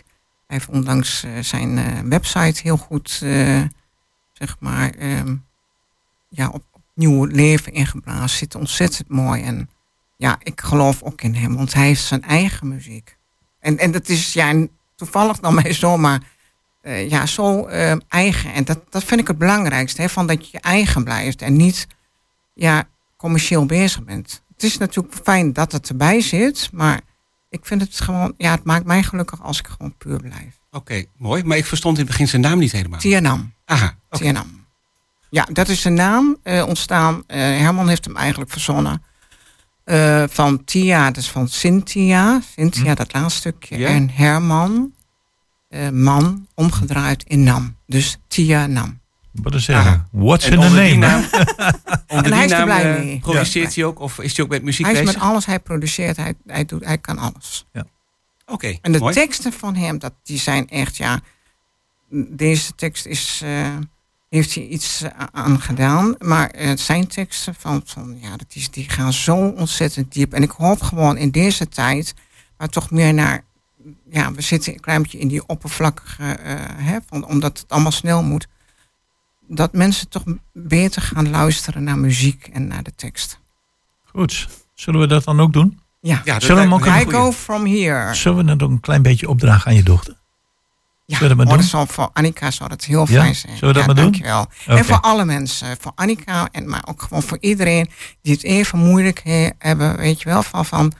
Hij 0.47 0.57
heeft 0.57 0.69
ondanks 0.69 1.25
zijn 1.41 1.77
eh, 1.77 1.85
website 2.03 2.59
heel 2.63 2.77
goed, 2.77 3.19
eh, 3.23 3.61
zeg 4.39 4.55
maar, 4.59 4.89
ehm, 4.89 5.35
ja, 6.29 6.47
op, 6.49 6.63
op 6.71 6.81
nieuw 6.93 7.25
leven 7.25 7.73
ingeblazen. 7.73 8.37
Zit 8.37 8.55
ontzettend 8.55 9.09
mooi. 9.09 9.43
En 9.43 9.69
ja, 10.17 10.37
ik 10.43 10.61
geloof 10.61 11.03
ook 11.03 11.21
in 11.21 11.35
hem, 11.35 11.55
want 11.55 11.73
hij 11.73 11.85
heeft 11.85 12.03
zijn 12.03 12.23
eigen 12.23 12.67
muziek. 12.67 13.17
En, 13.59 13.77
en 13.77 13.91
dat 13.91 14.09
is 14.09 14.33
ja, 14.33 14.67
toevallig 14.95 15.39
dan 15.39 15.53
mij 15.61 15.73
zomaar 15.73 16.21
eh, 16.81 17.09
ja, 17.09 17.25
zo 17.25 17.65
eh, 17.65 17.95
eigen. 18.07 18.53
En 18.53 18.63
dat, 18.63 18.79
dat 18.89 19.03
vind 19.03 19.19
ik 19.21 19.27
het 19.27 19.37
belangrijkste, 19.37 20.01
hè, 20.01 20.09
van 20.09 20.27
dat 20.27 20.45
je 20.45 20.49
je 20.51 20.59
eigen 20.59 21.03
blijft 21.03 21.41
en 21.41 21.55
niet 21.55 21.87
ja, 22.53 22.87
commercieel 23.17 23.65
bezig 23.65 24.03
bent. 24.03 24.41
Het 24.53 24.63
is 24.63 24.77
natuurlijk 24.77 25.15
fijn 25.23 25.53
dat 25.53 25.71
het 25.71 25.89
erbij 25.89 26.21
zit, 26.21 26.69
maar 26.71 27.01
ik 27.49 27.65
vind 27.65 27.81
het 27.81 27.99
gewoon, 28.01 28.33
ja, 28.37 28.51
het 28.51 28.63
maakt 28.63 28.85
mij 28.85 29.03
gelukkig 29.03 29.43
als 29.43 29.59
ik 29.59 29.67
gewoon 29.67 29.97
puur 29.97 30.19
blijf. 30.19 30.59
Oké, 30.71 31.03
mooi. 31.17 31.43
Maar 31.43 31.57
ik 31.57 31.65
verstond 31.65 31.97
in 31.97 32.03
het 32.03 32.11
begin 32.11 32.27
zijn 32.27 32.41
naam 32.41 32.59
niet 32.59 32.71
helemaal. 32.71 32.99
Tianam. 32.99 33.53
Aha. 33.67 33.95
Tianam. 34.09 34.65
Ja, 35.29 35.47
dat 35.51 35.67
is 35.67 35.83
een 35.83 35.93
naam 35.93 36.37
eh, 36.43 36.67
ontstaan. 36.67 37.23
eh, 37.27 37.37
Herman 37.39 37.87
heeft 37.89 38.05
hem 38.05 38.15
eigenlijk 38.17 38.51
verzonnen. 38.51 39.03
eh, 39.83 40.23
van 40.29 40.63
Tia, 40.63 41.11
dus 41.11 41.29
van 41.29 41.47
Cynthia. 41.47 42.41
Cynthia, 42.55 42.95
dat 42.95 43.13
laatste 43.13 43.39
stukje. 43.39 43.75
Hm. 43.75 43.81
Ja. 43.81 43.87
En 43.87 44.09
Herman, 44.09 44.93
eh, 45.69 45.89
man, 45.89 46.47
omgedraaid 46.53 47.23
in 47.23 47.43
Nam. 47.43 47.75
Dus 47.85 48.17
Tia 48.27 48.65
Nam. 48.65 48.99
Wat 49.31 49.53
is 49.55 49.63
zeggen? 49.65 50.07
What's 50.11 50.45
En 50.45 50.53
in 50.53 50.59
the 50.59 50.69
name? 50.69 50.95
naam, 50.95 51.21
hè? 51.31 51.37
onder 52.07 52.07
En 52.07 52.23
hij 52.23 52.31
die 52.31 52.43
is 52.43 52.51
er 52.51 52.63
blij 52.63 52.99
mee. 52.99 53.19
produceert 53.19 53.75
hij 53.75 53.83
ook? 53.83 53.99
Of 53.99 54.19
is 54.19 54.35
hij 54.35 54.45
ook 54.45 54.51
met 54.51 54.63
muziek 54.63 54.85
Hij 54.85 54.93
is 54.95 54.99
bezig? 55.01 55.15
met 55.15 55.23
alles, 55.23 55.45
hij 55.45 55.59
produceert, 55.59 56.17
hij, 56.17 56.33
hij, 56.45 56.65
doet, 56.65 56.85
hij 56.85 56.97
kan 56.97 57.17
alles. 57.17 57.65
Oké, 58.45 58.77
En 58.81 58.91
de 58.91 58.99
mooi. 58.99 59.13
teksten 59.13 59.53
van 59.53 59.75
hem, 59.75 59.99
dat, 59.99 60.13
die 60.23 60.39
zijn 60.39 60.69
echt, 60.69 60.97
ja... 60.97 61.19
Deze 62.09 62.75
tekst 62.75 63.05
is, 63.05 63.41
eh, 63.43 63.77
heeft 64.29 64.55
hij 64.55 64.67
iets 64.67 65.01
eh, 65.01 65.11
aan 65.31 65.61
gedaan. 65.61 66.15
Maar 66.19 66.49
eh, 66.49 66.77
zijn 66.77 67.07
teksten, 67.07 67.55
van, 67.55 67.81
van, 67.85 68.17
ja, 68.21 68.37
dat 68.37 68.47
is, 68.53 68.71
die 68.71 68.89
gaan 68.89 69.13
zo 69.13 69.35
ontzettend 69.35 70.13
diep. 70.13 70.33
En 70.33 70.43
ik 70.43 70.51
hoop 70.51 70.81
gewoon 70.81 71.17
in 71.17 71.31
deze 71.31 71.69
tijd... 71.69 72.13
maar 72.57 72.69
toch 72.69 72.91
meer 72.91 73.13
naar... 73.13 73.43
Ja, 74.09 74.31
we 74.31 74.41
zitten 74.41 74.73
een 74.73 74.79
klein 74.79 75.01
beetje 75.01 75.19
in 75.19 75.27
die 75.27 75.47
oppervlakkige... 75.47 76.23
eh, 76.23 76.55
hè, 76.75 76.97
van, 77.09 77.25
omdat 77.25 77.59
het 77.59 77.71
allemaal 77.71 77.91
snel 77.91 78.23
moet. 78.23 78.47
Dat 79.47 79.73
mensen 79.73 80.09
toch 80.09 80.23
beter 80.53 81.01
gaan 81.01 81.29
luisteren 81.29 81.83
naar 81.83 81.97
muziek 81.97 82.47
en 82.47 82.67
naar 82.67 82.83
de 82.83 82.95
tekst. 82.95 83.39
Goed, 84.03 84.47
zullen 84.73 84.99
we 84.99 85.07
dat 85.07 85.23
dan 85.23 85.39
ook 85.39 85.53
doen? 85.53 85.79
Ja, 85.99 86.21
Ja, 86.23 86.33
dat 86.33 86.41
Zullen 86.41 86.55
we 86.55 86.61
hem 86.61 86.73
ook 86.73 86.85
me 86.85 86.99
I 86.99 87.01
een 87.01 87.11
go 87.11 87.31
from 87.31 87.65
here. 87.65 88.13
Zullen 88.13 88.37
we 88.37 88.43
dat 88.43 88.63
ook 88.63 88.69
een 88.69 88.79
klein 88.79 89.01
beetje 89.01 89.29
opdragen 89.29 89.67
aan 89.67 89.75
je 89.75 89.83
dochter? 89.83 90.17
Ja, 91.09 91.17
Zullen 91.17 91.37
we 91.37 91.43
dat 91.43 91.53
oh, 91.53 91.59
doen? 91.59 91.67
zal 91.67 91.85
voor 91.85 92.09
Annika 92.13 92.51
zou 92.51 92.69
dat 92.69 92.83
heel 92.83 93.05
Ja? 93.09 93.21
fijn 93.21 93.35
zijn. 93.35 93.57
Zullen 93.57 93.73
we 93.73 93.79
dat 93.79 93.81
ja, 93.81 93.85
maar 93.85 93.95
doen? 93.95 94.03
dankjewel. 94.03 94.47
En 94.77 94.85
voor 94.85 94.99
alle 94.99 95.25
mensen, 95.25 95.77
voor 95.79 95.91
Annika, 95.95 96.47
en 96.51 96.69
maar 96.69 96.83
ook 96.89 97.01
gewoon 97.01 97.23
voor 97.23 97.37
iedereen 97.41 97.89
die 98.21 98.33
het 98.33 98.43
even 98.43 98.79
moeilijk 98.79 99.21
he- 99.23 99.49
hebben, 99.57 99.97
weet 99.97 100.21
je 100.21 100.29
wel, 100.29 100.43
van, 100.43 100.65
van 100.65 100.93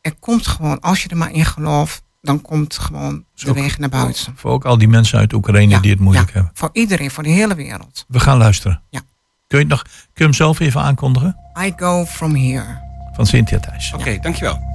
er 0.00 0.14
komt 0.14 0.46
gewoon, 0.46 0.80
als 0.80 1.02
je 1.02 1.08
er 1.08 1.16
maar 1.16 1.30
in 1.32 1.44
gelooft, 1.44 2.02
dan 2.22 2.40
komt 2.42 2.78
gewoon 2.78 3.24
de 3.34 3.48
ook- 3.50 3.54
weg 3.56 3.78
naar 3.78 3.88
buiten. 3.88 4.32
Voor 4.36 4.50
ook 4.50 4.64
al 4.64 4.78
die 4.78 4.88
mensen 4.88 5.18
uit 5.18 5.32
Oekraïne 5.32 5.72
Ja, 5.72 5.80
die 5.80 5.90
het 5.90 6.00
moeilijk 6.00 6.26
ja. 6.28 6.32
hebben. 6.34 6.50
Voor 6.54 6.70
iedereen, 6.72 7.10
voor 7.10 7.22
de 7.22 7.28
hele 7.30 7.54
wereld. 7.54 8.04
We 8.08 8.20
gaan 8.20 8.38
luisteren. 8.38 8.82
Ja. 8.90 9.00
Kun 9.46 9.58
je, 9.58 9.64
het 9.64 9.68
nog, 9.68 9.82
kun 9.82 9.92
je 10.14 10.24
hem 10.24 10.32
zelf 10.34 10.60
even 10.60 10.80
aankondigen? 10.82 11.36
I 11.64 11.72
go 11.76 12.04
from 12.04 12.34
here. 12.36 12.80
Van 13.12 13.26
Cynthia 13.26 13.58
Thijs. 13.60 13.92
Oké, 13.94 14.18
dankjewel. 14.20 14.71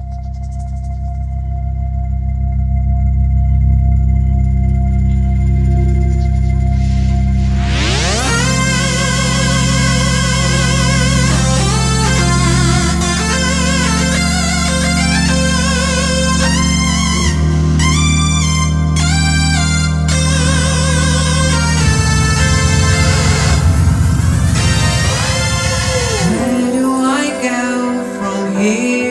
From 28.58 29.07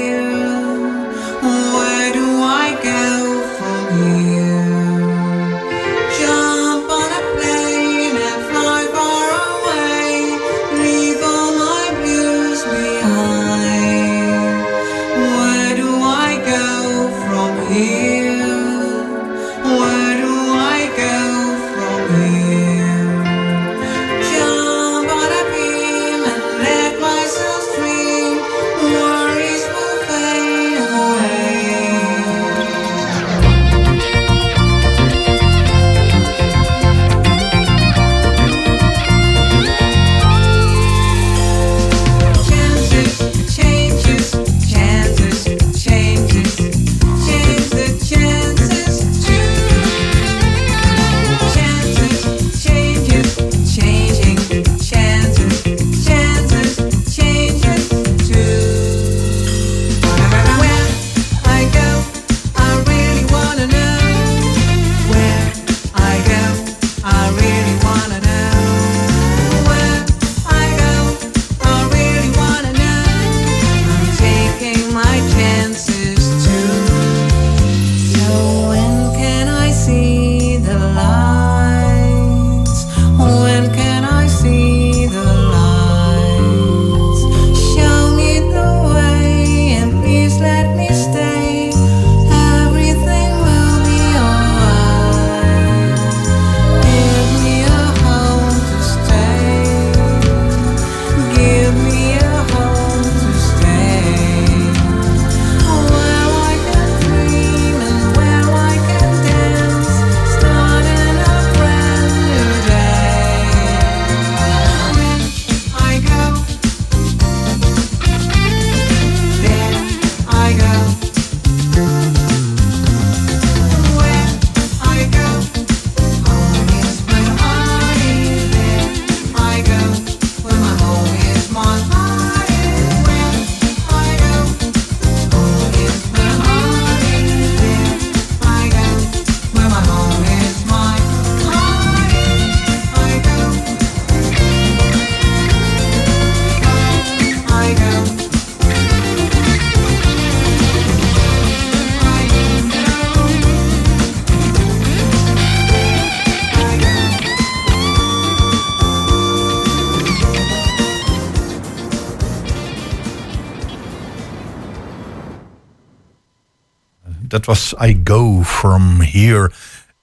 was 167.48 167.74
I 167.84 168.02
Go 168.04 168.44
From 168.44 169.02
Here. 169.02 169.52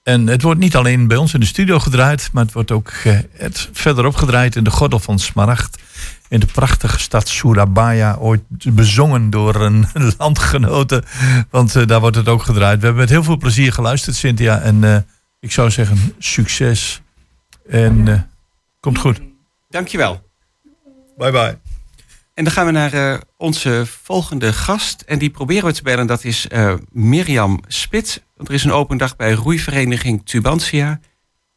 En 0.03 0.27
het 0.27 0.41
wordt 0.41 0.59
niet 0.59 0.75
alleen 0.75 1.07
bij 1.07 1.17
ons 1.17 1.33
in 1.33 1.39
de 1.39 1.45
studio 1.45 1.79
gedraaid, 1.79 2.29
maar 2.33 2.43
het 2.43 2.53
wordt 2.53 2.71
ook 2.71 2.89
eh, 2.89 3.17
het 3.31 3.69
verderop 3.73 4.15
gedraaid 4.15 4.55
in 4.55 4.63
de 4.63 4.69
gordel 4.69 4.99
van 4.99 5.19
Smaragd. 5.19 5.77
In 6.27 6.39
de 6.39 6.45
prachtige 6.45 6.99
stad 6.99 7.27
Surabaya, 7.27 8.15
ooit 8.15 8.41
bezongen 8.73 9.29
door 9.29 9.55
een 9.55 9.85
landgenote. 10.17 11.03
Want 11.49 11.75
eh, 11.75 11.87
daar 11.87 11.99
wordt 11.99 12.15
het 12.15 12.27
ook 12.27 12.43
gedraaid. 12.43 12.79
We 12.79 12.85
hebben 12.85 13.01
met 13.01 13.11
heel 13.11 13.23
veel 13.23 13.37
plezier 13.37 13.73
geluisterd, 13.73 14.15
Cynthia. 14.15 14.59
En 14.59 14.83
eh, 14.83 14.97
ik 15.39 15.51
zou 15.51 15.71
zeggen, 15.71 15.97
succes. 16.19 17.01
En 17.69 18.07
eh, 18.07 18.19
komt 18.79 18.97
goed. 18.97 19.21
Dankjewel. 19.69 20.29
Bye 21.17 21.31
bye. 21.31 21.64
En 22.35 22.43
dan 22.43 22.53
gaan 22.53 22.65
we 22.65 22.71
naar 22.71 22.93
eh, 22.93 23.17
onze 23.37 23.83
volgende 24.03 24.53
gast. 24.53 25.01
En 25.01 25.19
die 25.19 25.29
proberen 25.29 25.65
we 25.65 25.73
te 25.73 25.83
bellen. 25.83 26.07
Dat 26.07 26.23
is 26.23 26.47
eh, 26.47 26.73
Mirjam 26.91 27.59
Spit. 27.67 28.23
Er 28.37 28.53
is 28.53 28.63
een 28.63 28.71
open 28.71 28.97
dag 28.97 29.15
bij 29.15 29.33
roeivereniging 29.33 30.25
Tubantia. 30.25 30.99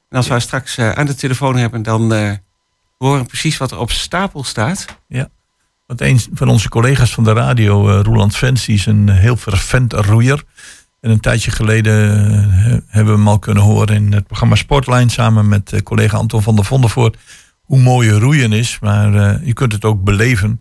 En 0.08 0.16
als 0.16 0.26
we 0.26 0.32
haar 0.32 0.40
straks 0.40 0.76
eh, 0.76 0.90
aan 0.90 1.06
de 1.06 1.14
telefoon 1.14 1.56
hebben, 1.56 1.82
dan 1.82 2.02
horen 2.98 3.20
we 3.20 3.26
precies 3.26 3.56
wat 3.56 3.70
er 3.70 3.78
op 3.78 3.90
stapel 3.90 4.44
staat. 4.44 4.86
Ja. 5.08 5.28
Want 5.86 6.00
een 6.00 6.20
van 6.32 6.48
onze 6.48 6.68
collega's 6.68 7.14
van 7.14 7.24
de 7.24 7.32
radio, 7.32 8.00
Roland 8.00 8.36
Vens, 8.36 8.68
is 8.68 8.86
een 8.86 9.08
heel 9.08 9.36
fervent 9.36 9.92
roeier. 9.92 10.44
En 11.00 11.10
een 11.10 11.20
tijdje 11.20 11.50
geleden 11.50 11.94
hebben 12.86 13.12
we 13.12 13.18
hem 13.18 13.28
al 13.28 13.38
kunnen 13.38 13.62
horen 13.62 13.94
in 13.94 14.12
het 14.12 14.26
programma 14.26 14.54
Sportlijn 14.54 15.10
samen 15.10 15.48
met 15.48 15.82
collega 15.82 16.16
Anton 16.16 16.42
van 16.42 16.54
der 16.54 16.64
Vondervoort. 16.64 17.16
Hoe 17.68 17.78
mooi 17.78 18.10
roeien 18.10 18.52
is, 18.52 18.78
maar 18.80 19.14
eh, 19.14 19.46
je 19.46 19.52
kunt 19.52 19.72
het 19.72 19.84
ook 19.84 20.04
beleven. 20.04 20.60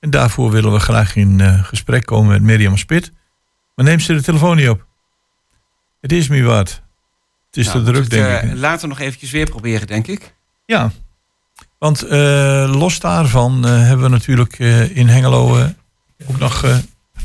En 0.00 0.10
daarvoor 0.10 0.50
willen 0.50 0.72
we 0.72 0.78
graag 0.80 1.16
in 1.16 1.40
eh, 1.40 1.64
gesprek 1.64 2.06
komen 2.06 2.30
met 2.30 2.42
Mirjam 2.42 2.76
Spit. 2.76 3.12
Maar 3.74 3.84
neem 3.84 4.00
ze 4.00 4.14
de 4.14 4.22
telefoon 4.22 4.56
niet 4.56 4.68
op. 4.68 4.86
Het 6.00 6.12
is 6.12 6.28
me 6.28 6.42
wat. 6.42 6.68
Het 7.46 7.56
is 7.56 7.66
Nou, 7.66 7.78
te 7.78 7.84
we 7.84 7.90
druk, 7.90 8.02
het, 8.02 8.10
denk 8.10 8.42
ik. 8.42 8.50
eh, 8.50 8.56
later 8.56 8.88
nog 8.88 8.98
eventjes 8.98 9.30
weer 9.30 9.50
proberen, 9.50 9.86
denk 9.86 10.06
ik. 10.06 10.34
Ja, 10.66 10.90
want 11.78 12.02
eh, 12.02 12.72
los 12.76 13.00
daarvan 13.00 13.62
hebben 13.64 14.04
we 14.04 14.08
natuurlijk 14.10 14.58
in 14.94 15.08
Hengelo 15.08 15.66
ook 16.26 16.38
nog 16.38 16.64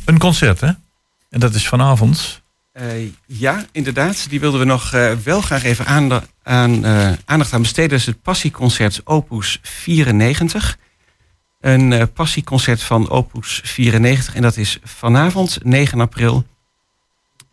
een 0.06 0.18
concert, 0.20 0.60
hè? 0.60 0.72
En 1.30 1.40
dat 1.40 1.54
is 1.54 1.68
vanavond. 1.68 2.44
Ja, 3.26 3.66
inderdaad. 3.72 4.30
Die 4.30 4.40
wilden 4.40 4.60
we 4.60 4.66
nog 4.66 4.92
wel 5.24 5.42
graag 5.42 5.64
even 5.64 5.86
aan, 5.86 6.12
eh, 6.44 7.12
aandacht 7.26 7.54
aan 7.54 7.62
besteden. 7.62 7.90
Dat 7.90 8.00
is 8.00 8.06
het 8.06 8.22
Passieconcert 8.22 9.02
Opus 9.04 9.60
94. 9.62 10.78
Een 11.66 11.94
eh, 11.94 12.04
passieconcert 12.14 12.84
van 12.84 13.10
Opus 13.10 13.62
94. 13.64 14.36
En 14.36 14.42
dat 14.42 14.58
is 14.58 14.80
vanavond, 14.84 15.58
9 15.64 16.00
april. 16.00 16.46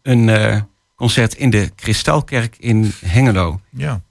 Een 0.03 0.29
eh, 0.29 0.61
concert 0.97 1.35
in 1.35 1.51
de 1.51 1.71
Kristalkerk 1.75 2.57
in 2.59 2.93
Hengelo. 3.05 3.61
Ja. 3.71 4.03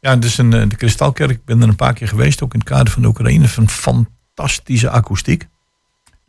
Ja, 0.00 0.16
dus 0.16 0.38
een, 0.38 0.52
eh, 0.52 0.68
de 0.68 0.76
Kristalkerk. 0.76 1.30
Ik 1.30 1.44
ben 1.44 1.62
er 1.62 1.68
een 1.68 1.76
paar 1.76 1.92
keer 1.92 2.08
geweest, 2.08 2.42
ook 2.42 2.52
in 2.52 2.58
het 2.58 2.68
kader 2.68 2.92
van 2.92 3.02
de 3.02 3.08
Oekraïne. 3.08 3.48
Van 3.48 3.68
fantastische 3.68 4.90
akoestiek. 4.90 5.46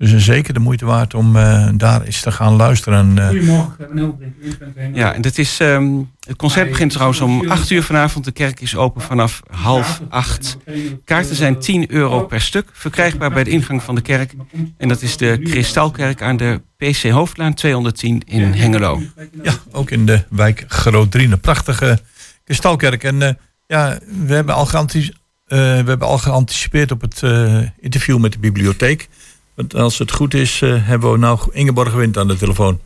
Dus 0.01 0.11
een 0.11 0.19
zeker 0.19 0.53
de 0.53 0.59
moeite 0.59 0.85
waard 0.85 1.13
om 1.13 1.35
eh, 1.35 1.67
daar 1.73 2.01
eens 2.01 2.21
te 2.21 2.31
gaan 2.31 2.53
luisteren. 2.55 3.17
eh. 3.17 3.27
Goedemorgen, 3.27 3.97
een. 3.97 4.95
Ja, 4.95 5.13
en 5.13 5.21
dat 5.21 5.37
is, 5.37 5.59
ehm, 5.59 5.89
het 6.27 6.35
concert 6.37 6.69
begint 6.69 6.91
trouwens 6.91 7.21
om 7.21 7.49
8 7.49 7.69
uur 7.69 7.83
vanavond. 7.83 8.25
De 8.25 8.31
kerk 8.31 8.59
is 8.59 8.75
open 8.75 9.01
vanaf 9.01 9.41
half 9.51 10.01
8. 10.09 10.57
Kaarten 11.05 11.35
zijn 11.35 11.59
10 11.59 11.91
euro 11.91 12.21
per 12.25 12.41
stuk. 12.41 12.69
Verkrijgbaar 12.73 13.31
bij 13.31 13.43
de 13.43 13.49
ingang 13.49 13.83
van 13.83 13.95
de 13.95 14.01
kerk. 14.01 14.33
En 14.77 14.87
dat 14.87 15.01
is 15.01 15.17
de 15.17 15.39
Kristalkerk 15.43 16.21
aan 16.21 16.37
de 16.37 16.61
PC 16.77 17.09
Hoofdlaan 17.09 17.53
210 17.53 18.21
in 18.25 18.43
Hengelo. 18.53 19.01
Ja, 19.43 19.53
ook 19.71 19.91
in 19.91 20.05
de 20.05 20.23
wijk 20.29 20.63
Groot-Driene. 20.67 21.37
Prachtige 21.37 21.99
kristalkerk. 22.43 23.03
En 23.03 23.21
eh, 23.21 23.33
ja, 23.67 23.99
we 24.27 24.33
hebben, 24.33 24.55
al 24.55 24.65
geantici- 24.65 25.13
eh, 25.45 25.57
we 25.57 25.89
hebben 25.89 26.07
al 26.07 26.17
geanticipeerd 26.17 26.91
op 26.91 27.01
het 27.01 27.23
eh, 27.23 27.59
interview 27.79 28.17
met 28.19 28.31
de 28.31 28.39
bibliotheek. 28.39 29.09
Want 29.55 29.75
als 29.75 29.97
het 29.97 30.11
goed 30.11 30.33
is, 30.33 30.61
eh, 30.61 30.87
hebben 30.87 31.11
we 31.11 31.17
nou 31.17 31.39
Ingeborg 31.51 31.93
Wind 31.93 32.17
aan 32.17 32.27
de 32.27 32.37
telefoon. 32.37 32.79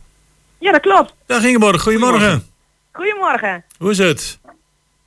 Ja, 0.58 0.72
dat 0.72 0.80
klopt. 0.80 1.14
Dag 1.26 1.44
Ingeborg, 1.44 1.82
goedemorgen. 1.82 2.44
Goedemorgen. 2.92 3.64
Hoe 3.78 3.90
is 3.90 3.98
het? 3.98 4.38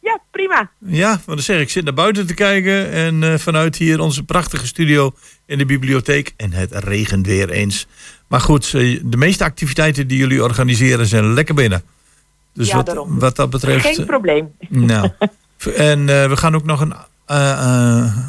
Ja, 0.02 0.20
prima. 0.32 0.70
Ja, 0.80 1.20
wat 1.26 1.38
ik 1.38 1.44
zeg, 1.44 1.60
ik 1.62 1.70
zit 1.70 1.84
naar 1.84 1.94
buiten 1.94 2.28
te 2.28 2.34
kijken 2.34 2.92
en 2.92 3.24
eh, 3.24 3.38
vanuit 3.38 3.76
hier 3.76 4.00
onze 4.00 4.24
prachtige 4.24 4.68
studio 4.68 5.12
in 5.46 5.58
de 5.58 5.66
bibliotheek. 5.66 6.34
En 6.38 6.52
het 6.52 6.72
regent 6.74 7.26
weer 7.26 7.50
eens. 7.50 7.88
Maar 8.28 8.42
goed, 8.42 8.66
eh, 8.74 9.00
de 9.06 9.18
meeste 9.18 9.44
activiteiten 9.44 10.08
die 10.08 10.18
jullie 10.18 10.44
organiseren 10.44 11.06
zijn 11.06 11.34
lekker 11.34 11.56
binnen. 11.56 11.84
Dus 12.54 12.68
Ja, 12.68 12.76
wat, 12.76 12.86
daarom. 12.86 13.20
wat 13.20 13.36
dat 13.36 13.50
betreft... 13.50 13.86
Geen 13.86 13.98
eh, 13.98 14.06
probleem. 14.06 14.52
Nou, 14.70 15.10
en 15.76 16.00
eh, 16.10 16.30
we 16.30 16.38
gaan 16.38 16.56
ook 16.56 16.66
nog 16.66 16.82
een 16.82 16.92
eh, 16.94 17.00
eh, 17.00 17.04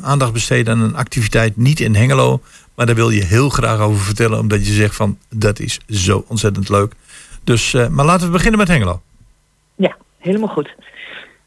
aandacht 0.03 0.33
besteden 0.33 0.73
aan 0.75 0.81
een 0.83 0.97
activiteit 0.97 1.57
niet 1.57 1.81
in 1.81 1.95
Hengelo. 1.95 2.41
Maar 2.75 2.87
daar 2.87 2.95
wil 2.95 3.11
je 3.11 3.25
heel 3.25 3.49
graag 3.49 3.79
over 3.81 4.01
vertellen, 4.05 4.39
omdat 4.39 4.67
je 4.67 4.73
zegt 4.73 4.97
van 4.97 5.19
dat 5.29 5.59
is 5.59 5.81
zo 5.89 6.25
ontzettend 6.29 6.69
leuk. 6.69 6.93
Dus, 7.45 7.75
eh, 7.75 7.89
maar 7.89 8.05
laten 8.05 8.27
we 8.27 8.33
beginnen 8.33 8.59
met 8.59 8.69
Hengelo. 8.69 9.03
Ja, 9.75 9.97
helemaal 10.19 10.49
goed. 10.49 10.75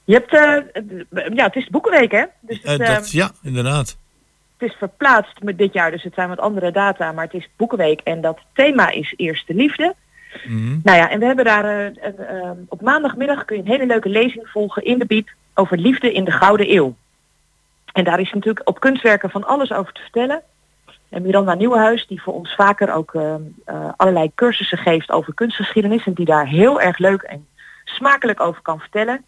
Je 0.04 0.14
hebt, 0.14 0.34
eh, 0.34 1.24
ja, 1.36 1.46
het 1.46 1.56
is 1.56 1.68
boekenweek 1.70 2.12
hè? 2.12 2.24
Dus 2.42 2.62
Eh, 2.62 2.72
het, 2.72 2.82
eh, 2.82 2.88
dat, 2.96 3.12
ja, 3.12 3.32
inderdaad. 3.44 3.98
het 4.58 4.70
is 4.70 4.76
verplaatst 4.78 5.42
met 5.44 5.58
dit 5.58 5.74
jaar, 5.74 5.92
dus 5.92 6.04
het 6.04 6.14
zijn 6.14 6.30
wat 6.30 6.40
andere 6.40 6.72
data, 6.72 7.12
maar 7.12 7.24
het 7.26 7.34
is 7.34 7.50
boekenweek 7.58 8.00
en 8.04 8.22
dat 8.22 8.40
thema 8.54 8.90
is 8.90 9.14
Eerste 9.18 9.54
Liefde. 9.54 9.96
Mhm. 10.48 10.80
Nou 10.84 10.98
ja, 10.98 11.10
en 11.10 11.20
we 11.20 11.26
hebben 11.26 11.46
daar 11.46 11.66
eh, 11.66 11.86
een, 12.02 12.18
eh, 12.18 12.50
op 12.68 12.82
maandagmiddag 12.82 13.46
kun 13.46 13.56
je 13.56 13.62
een 13.62 13.68
hele 13.68 13.86
leuke 13.86 14.10
lezing 14.10 14.48
volgen 14.50 14.84
in 14.84 15.00
de 15.00 15.06
Biep 15.06 15.30
over 15.54 15.78
liefde 15.78 16.14
in 16.14 16.24
de 16.24 16.32
Gouden 16.32 16.74
Eeuw. 16.76 16.96
En 17.94 18.04
daar 18.04 18.20
is 18.20 18.34
natuurlijk 18.34 18.68
op 18.68 18.80
kunstwerken 18.80 19.30
van 19.30 19.44
alles 19.44 19.72
over 19.72 19.94
te 19.94 20.02
vertellen. 20.02 20.42
En 21.10 21.22
Miranda 21.22 21.54
Nieuwenhuis, 21.54 22.08
die 22.08 22.22
voor 22.22 22.34
ons 22.34 22.56
vaker 22.56 22.94
ook 22.94 23.14
eh, 23.14 23.36
eh, 23.66 23.90
allerlei 23.96 24.32
cursussen 24.36 24.78
geeft 24.78 25.12
over 25.12 25.34
kunstgeschiedenis 25.34 26.06
en 26.06 26.14
die 26.14 26.26
daar 26.26 26.48
heel 26.48 26.82
erg 26.82 26.98
leuk 26.98 27.22
en 27.22 27.48
smakelijk 27.84 28.40
over 28.40 28.62
kan 28.62 28.80
vertellen, 28.80 29.26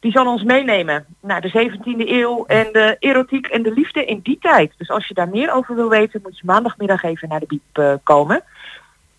die 0.00 0.12
zal 0.12 0.26
ons 0.26 0.42
meenemen 0.42 1.06
naar 1.20 1.40
de 1.40 1.48
17e 1.48 2.08
eeuw 2.08 2.44
en 2.46 2.68
de 2.72 2.96
erotiek 2.98 3.46
en 3.46 3.62
de 3.62 3.72
liefde 3.72 4.04
in 4.04 4.20
die 4.22 4.38
tijd. 4.40 4.72
Dus 4.76 4.90
als 4.90 5.06
je 5.06 5.14
daar 5.14 5.28
meer 5.28 5.52
over 5.52 5.74
wil 5.74 5.88
weten, 5.88 6.20
moet 6.22 6.38
je 6.38 6.42
maandagmiddag 6.44 7.02
even 7.02 7.28
naar 7.28 7.40
de 7.40 7.46
Biep 7.46 7.62
eh, 7.72 7.94
komen. 8.02 8.42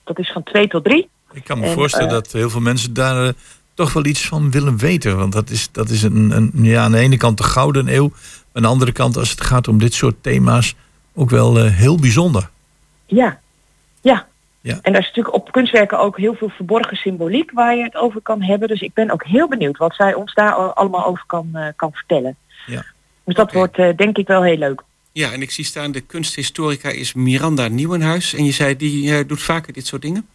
Dat 0.03 0.19
is 0.19 0.31
van 0.31 0.43
2 0.43 0.67
tot 0.67 0.83
3. 0.83 1.09
Ik 1.33 1.43
kan 1.43 1.59
me 1.59 1.65
En, 1.65 1.71
voorstellen 1.71 2.07
eh, 2.07 2.13
dat 2.13 2.31
heel 2.31 2.49
veel 2.49 2.61
mensen 2.61 2.93
daar 2.93 3.33
toch 3.73 3.93
wel 3.93 4.05
iets 4.05 4.27
van 4.27 4.51
willen 4.51 4.77
weten. 4.77 5.17
Want 5.17 5.33
dat 5.33 5.49
is, 5.49 5.71
dat 5.71 5.89
is 5.89 6.03
een, 6.03 6.31
een, 6.31 6.51
ja, 6.53 6.83
aan 6.83 6.91
de 6.91 6.97
ene 6.97 7.17
kant 7.17 7.37
de 7.37 7.43
gouden 7.43 7.93
eeuw. 7.95 8.11
Aan 8.53 8.61
de 8.61 8.67
andere 8.67 8.91
kant, 8.91 9.17
als 9.17 9.29
het 9.29 9.41
gaat 9.41 9.67
om 9.67 9.77
dit 9.79 9.93
soort 9.93 10.15
thema's, 10.21 10.75
ook 11.13 11.29
wel 11.29 11.59
eh, 11.59 11.71
heel 11.71 11.97
bijzonder. 11.99 12.49
Ja, 13.05 13.39
ja. 14.01 14.29
Ja. 14.63 14.79
En 14.81 14.91
daar 14.91 15.01
is 15.01 15.07
natuurlijk 15.07 15.35
op 15.35 15.51
kunstwerken 15.51 15.99
ook 15.99 16.17
heel 16.17 16.33
veel 16.35 16.49
verborgen 16.49 16.97
symboliek 16.97 17.51
waar 17.51 17.75
je 17.75 17.83
het 17.83 17.95
over 17.95 18.21
kan 18.21 18.41
hebben. 18.41 18.67
Dus 18.67 18.81
ik 18.81 18.93
ben 18.93 19.11
ook 19.11 19.25
heel 19.25 19.47
benieuwd 19.47 19.77
wat 19.77 19.95
zij 19.95 20.13
ons 20.13 20.33
daar 20.33 20.53
al- 20.53 20.73
allemaal 20.73 21.05
over 21.05 21.23
kan, 21.27 21.49
eh, 21.53 21.67
kan 21.75 21.91
vertellen. 21.93 22.35
Ja. 22.65 22.85
Dus 23.23 23.35
dat 23.35 23.51
wordt 23.51 23.77
eh, 23.77 23.89
denk 23.95 24.17
ik 24.17 24.27
wel 24.27 24.43
heel 24.43 24.57
leuk. 24.57 24.81
Ja, 25.11 25.31
en 25.31 25.41
ik 25.41 25.51
zie 25.51 25.65
staan, 25.65 25.91
de 25.91 26.01
kunsthistorica 26.01 26.89
is 26.89 27.13
Miranda 27.13 27.67
Nieuwenhuis. 27.67 28.33
En 28.33 28.45
je 28.45 28.51
zei, 28.51 28.77
die 28.77 29.17
eh, 29.17 29.27
doet 29.27 29.41
vaker 29.41 29.73
dit 29.73 29.87
soort 29.87 30.01
dingen? 30.01 30.27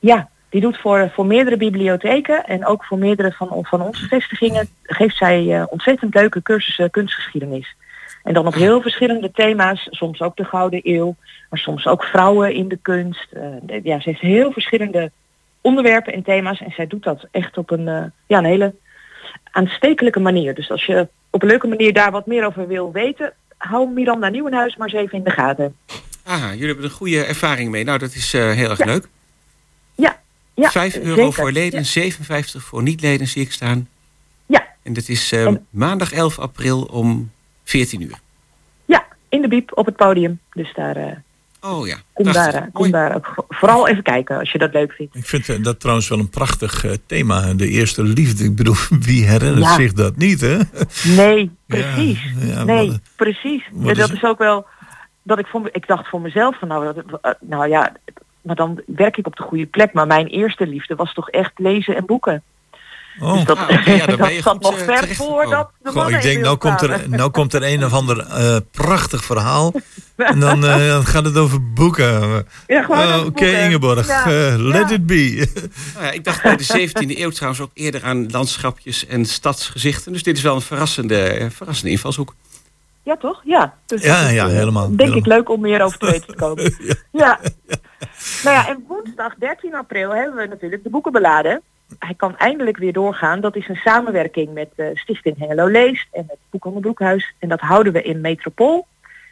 Ja, 0.00 0.28
die 0.56 0.64
doet 0.64 0.80
voor, 0.80 1.10
voor 1.14 1.26
meerdere 1.26 1.56
bibliotheken 1.56 2.44
en 2.46 2.66
ook 2.66 2.84
voor 2.84 2.98
meerdere 2.98 3.32
van, 3.32 3.48
van 3.62 3.80
onze 3.80 4.06
vestigingen 4.06 4.68
geeft 4.82 5.16
zij 5.16 5.54
eh, 5.54 5.64
ontzettend 5.68 6.14
leuke 6.14 6.42
cursussen 6.42 6.90
kunstgeschiedenis. 6.90 7.74
En 8.22 8.34
dan 8.34 8.46
op 8.46 8.54
heel 8.54 8.80
verschillende 8.82 9.30
thema's, 9.30 9.86
soms 9.90 10.20
ook 10.20 10.36
de 10.36 10.44
Gouden 10.44 10.80
Eeuw, 10.82 11.16
maar 11.50 11.58
soms 11.58 11.86
ook 11.86 12.04
vrouwen 12.04 12.54
in 12.54 12.68
de 12.68 12.78
kunst. 12.82 13.26
Eh, 13.32 13.42
de- 13.62 13.80
ja, 13.82 14.00
ze 14.00 14.08
heeft 14.08 14.20
heel 14.20 14.52
verschillende 14.52 15.10
onderwerpen 15.60 16.12
en 16.12 16.22
thema's 16.22 16.60
en 16.60 16.72
zij 16.76 16.86
doet 16.86 17.02
dat 17.02 17.26
echt 17.30 17.58
op 17.58 17.70
een, 17.70 17.88
eh, 17.88 18.04
ja, 18.26 18.38
een 18.38 18.44
hele 18.44 18.74
aanstekelijke 19.50 20.20
manier. 20.20 20.54
Dus 20.54 20.70
als 20.70 20.84
je 20.86 21.08
op 21.30 21.42
een 21.42 21.48
leuke 21.48 21.66
manier 21.66 21.92
daar 21.92 22.10
wat 22.10 22.26
meer 22.26 22.46
over 22.46 22.66
wil 22.66 22.92
weten, 22.92 23.32
hou 23.56 23.90
Miranda 23.90 24.28
Nieuwenhuis 24.28 24.76
maar 24.76 24.88
eens 24.88 24.96
even 25.02 25.18
in 25.18 25.24
de 25.24 25.30
gaten. 25.30 25.76
Ah, 26.24 26.50
jullie 26.52 26.66
hebben 26.66 26.84
een 26.84 26.90
goede 26.90 27.24
ervaring 27.24 27.70
mee. 27.70 27.84
Nou, 27.84 27.98
dat 27.98 28.14
is 28.14 28.34
eh, 28.34 28.50
heel 28.50 28.70
erg 28.70 28.78
Ja. 28.78 28.84
leuk. 28.84 29.08
Ja, 29.94 30.16
ja 30.56 30.70
5 30.70 30.96
euro 30.96 31.14
zeker. 31.16 31.32
voor 31.32 31.52
leden, 31.52 31.78
Ja. 31.78 31.84
57 31.84 32.62
voor 32.64 32.82
niet-leden 32.82 33.26
zie 33.28 33.42
ik 33.42 33.52
staan. 33.52 33.88
Ja. 34.46 34.66
En 34.82 34.92
dat 34.92 35.08
is 35.08 35.32
eh, 35.32 35.52
maandag 35.70 36.12
11 36.12 36.38
april 36.38 36.82
om 36.82 37.30
14 37.64 38.00
uur. 38.02 38.18
Ja, 38.84 39.04
in 39.28 39.42
de 39.42 39.48
biep 39.48 39.70
op 39.78 39.86
het 39.86 39.96
podium. 39.96 40.40
Dus 40.52 40.74
daar, 40.74 40.96
eh, 40.96 41.16
Oh 41.60 41.86
ja, 41.86 41.96
kom, 42.12 42.32
daar, 42.32 42.54
eh, 42.54 42.62
kom 42.72 42.90
daar 42.90 43.14
ook 43.14 43.44
vooral 43.48 43.88
even 43.88 44.02
kijken 44.02 44.38
als 44.38 44.52
je 44.52 44.58
dat 44.58 44.72
leuk 44.72 44.92
vindt. 44.92 45.14
Ik 45.16 45.26
vind 45.26 45.64
dat 45.64 45.80
trouwens 45.80 46.08
wel 46.08 46.18
een 46.18 46.28
prachtig 46.28 46.84
eh, 46.84 46.92
thema. 47.06 47.54
De 47.54 47.68
eerste 47.68 48.02
liefde. 48.02 48.44
Ik 48.44 48.56
bedoel, 48.56 48.74
wie 49.00 49.24
herinnert 49.24 49.64
Ja. 49.64 49.74
zich 49.74 49.92
dat 49.92 50.16
niet, 50.16 50.40
hè? 50.40 50.58
Nee, 51.16 51.50
precies. 51.66 52.20
ja, 52.40 52.64
nee, 52.64 52.90
wat- 52.90 53.00
precies. 53.16 53.68
wat 53.72 53.88
En 53.90 53.94
dat 53.96 54.08
is- 54.08 54.14
is 54.16 54.22
ook 54.24 54.38
wel 54.38 54.66
dat 55.22 55.38
ik 55.38 55.46
voor 55.46 55.60
me- 55.60 55.68
ik 55.72 55.86
dacht 55.86 56.08
voor 56.08 56.20
mezelf 56.20 56.58
van 56.58 56.68
nou, 56.68 56.94
dat- 56.94 57.36
nou 57.40 57.68
ja, 57.68 57.92
maar 58.46 58.56
dan 58.56 58.82
werk 58.86 59.16
ik 59.16 59.26
op 59.26 59.36
de 59.36 59.42
goede 59.42 59.66
plek. 59.66 59.92
Maar 59.92 60.06
mijn 60.06 60.26
eerste 60.26 60.66
liefde 60.66 60.94
was 60.94 61.12
toch 61.14 61.30
echt 61.30 61.52
lezen 61.56 61.96
en 61.96 62.06
boeken. 62.06 62.42
Oh. 63.20 63.32
Dus 63.34 63.44
dat, 63.44 63.58
Ah, 63.58 63.86
ja, 63.86 64.06
dat 64.16 64.42
goed, 64.42 64.62
nog 64.62 64.72
eh, 64.72 64.78
ver 64.78 64.86
terechtgekomen. 64.86 65.34
voordat 65.34 65.70
de 65.82 65.88
Goh, 65.90 65.94
mannen 65.94 66.14
ik 66.14 66.22
denk, 66.22 66.42
nou 66.42 66.56
komt, 66.56 66.80
er, 66.80 67.08
nou 67.08 67.30
komt 67.30 67.54
er 67.54 67.62
een 67.62 67.84
of 67.84 67.92
ander 67.92 68.18
eh, 68.18 68.56
prachtig 68.70 69.24
verhaal. 69.24 69.72
En 70.16 70.40
dan 70.40 70.64
eh, 70.66 70.86
dan 70.92 71.06
gaat 71.06 71.24
het 71.24 71.36
over 71.36 71.72
boeken. 71.72 72.46
Ja, 72.66 72.82
gewoon 72.82 73.02
Oh, 73.02 73.14
over 73.14 73.26
Oké. 73.26 73.46
Ingeborg, 73.46 74.06
Ja, 74.06 74.24
let 74.58 74.88
ja. 74.88 74.94
it 74.94 75.06
be. 75.06 75.48
Nou 75.94 76.06
ja, 76.06 76.12
ik 76.12 76.24
dacht 76.24 76.42
bij 76.42 76.56
de 76.56 76.88
17e 76.88 77.18
eeuw 77.18 77.30
trouwens 77.30 77.62
ook 77.62 77.70
eerder 77.74 78.04
aan 78.04 78.30
landschapjes 78.30 79.06
en 79.06 79.24
stadsgezichten. 79.24 80.12
Dus 80.12 80.22
dit 80.22 80.36
is 80.36 80.42
wel 80.42 80.54
een 80.54 80.60
verrassende, 80.60 81.48
verrassende 81.50 81.90
invalshoek. 81.90 82.34
Ja, 83.06 83.16
toch? 83.16 83.40
Ja. 83.44 83.74
Dus 83.86 84.02
Ja, 84.02 84.26
is, 84.26 84.32
ja, 84.32 84.46
eh, 84.46 84.52
helemaal, 84.52 84.86
Denk 84.86 84.98
helemaal. 85.00 85.18
ik 85.18 85.26
leuk 85.26 85.48
om 85.48 85.60
meer 85.60 85.82
over 85.82 85.98
te 85.98 86.06
weten 86.12 86.26
te 86.26 86.34
komen. 86.34 86.74
ja. 87.12 87.38
Nou 88.44 88.56
ja, 88.56 88.68
en 88.68 88.84
woensdag 88.88 89.34
13 89.34 89.74
april 89.74 90.14
hebben 90.14 90.36
we 90.36 90.46
natuurlijk 90.46 90.82
de 90.82 90.90
boekenbeladen. 90.90 91.62
Hij 91.98 92.14
kan 92.14 92.36
eindelijk 92.36 92.76
weer 92.76 92.92
doorgaan. 92.92 93.40
Dat 93.40 93.56
is 93.56 93.68
een 93.68 93.76
samenwerking 93.76 94.52
met 94.54 94.68
eh, 94.76 94.86
Stichting 94.94 95.38
Hengelo 95.38 95.66
Leest 95.66 96.06
en 96.12 96.24
het 96.28 96.38
Boekhandel 96.50 96.80
Broekhuis. 96.82 97.34
En 97.38 97.48
dat 97.48 97.60
houden 97.60 97.92
we 97.92 98.02
in 98.02 98.20
Metropool, 98.20 98.86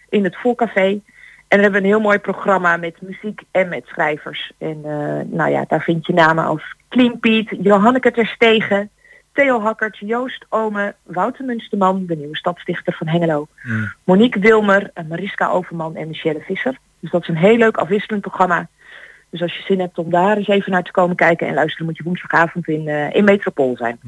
in 0.08 0.24
het 0.24 0.36
Volcafé. 0.36 0.88
En 0.88 1.00
dan 1.48 1.60
hebben 1.60 1.80
we 1.80 1.86
een 1.86 1.92
heel 1.94 2.02
mooi 2.02 2.18
programma 2.18 2.76
met 2.76 3.02
muziek 3.02 3.42
en 3.50 3.68
met 3.68 3.86
schrijvers. 3.86 4.52
En 4.58 4.80
eh, 4.84 5.20
nou 5.36 5.50
ja, 5.50 5.64
daar 5.68 5.82
vind 5.82 6.06
je 6.06 6.12
namen 6.12 6.44
als 6.44 6.62
Clean 6.88 7.18
Piet, 7.20 7.48
Johanneke 7.62 8.10
Terstegen, 8.10 8.90
Theo 9.34 9.60
Hakkert, 9.60 9.96
Joost 9.98 10.44
Ome, 10.48 10.94
Wouter 11.02 11.44
Munsterman, 11.44 12.06
de 12.06 12.16
nieuwe 12.16 12.36
stadsdichter 12.36 12.92
van 12.92 13.06
Hengelo, 13.06 13.46
Monique 14.04 14.40
Wilmer, 14.40 14.90
en 14.94 15.06
Mariska 15.06 15.48
Overman 15.48 15.96
en 15.96 16.08
Michelle 16.08 16.40
Visser. 16.46 16.78
Dus 17.00 17.10
dat 17.10 17.22
is 17.22 17.28
een 17.28 17.36
heel 17.36 17.56
leuk 17.56 17.76
afwisselend 17.76 18.20
programma. 18.22 18.68
Dus 19.30 19.42
als 19.42 19.56
je 19.56 19.62
zin 19.62 19.80
hebt 19.80 19.98
om 19.98 20.10
daar 20.10 20.36
eens 20.36 20.48
even 20.48 20.72
naar 20.72 20.82
te 20.82 20.90
komen 20.90 21.16
kijken 21.16 21.46
en 21.48 21.54
luisteren, 21.54 21.86
moet 21.86 21.96
je 21.96 22.02
woensdagavond 22.02 22.68
in, 22.68 22.88
eh, 22.88 23.14
in 23.14 23.24
Metropool 23.24 23.76
zijn. 23.76 23.98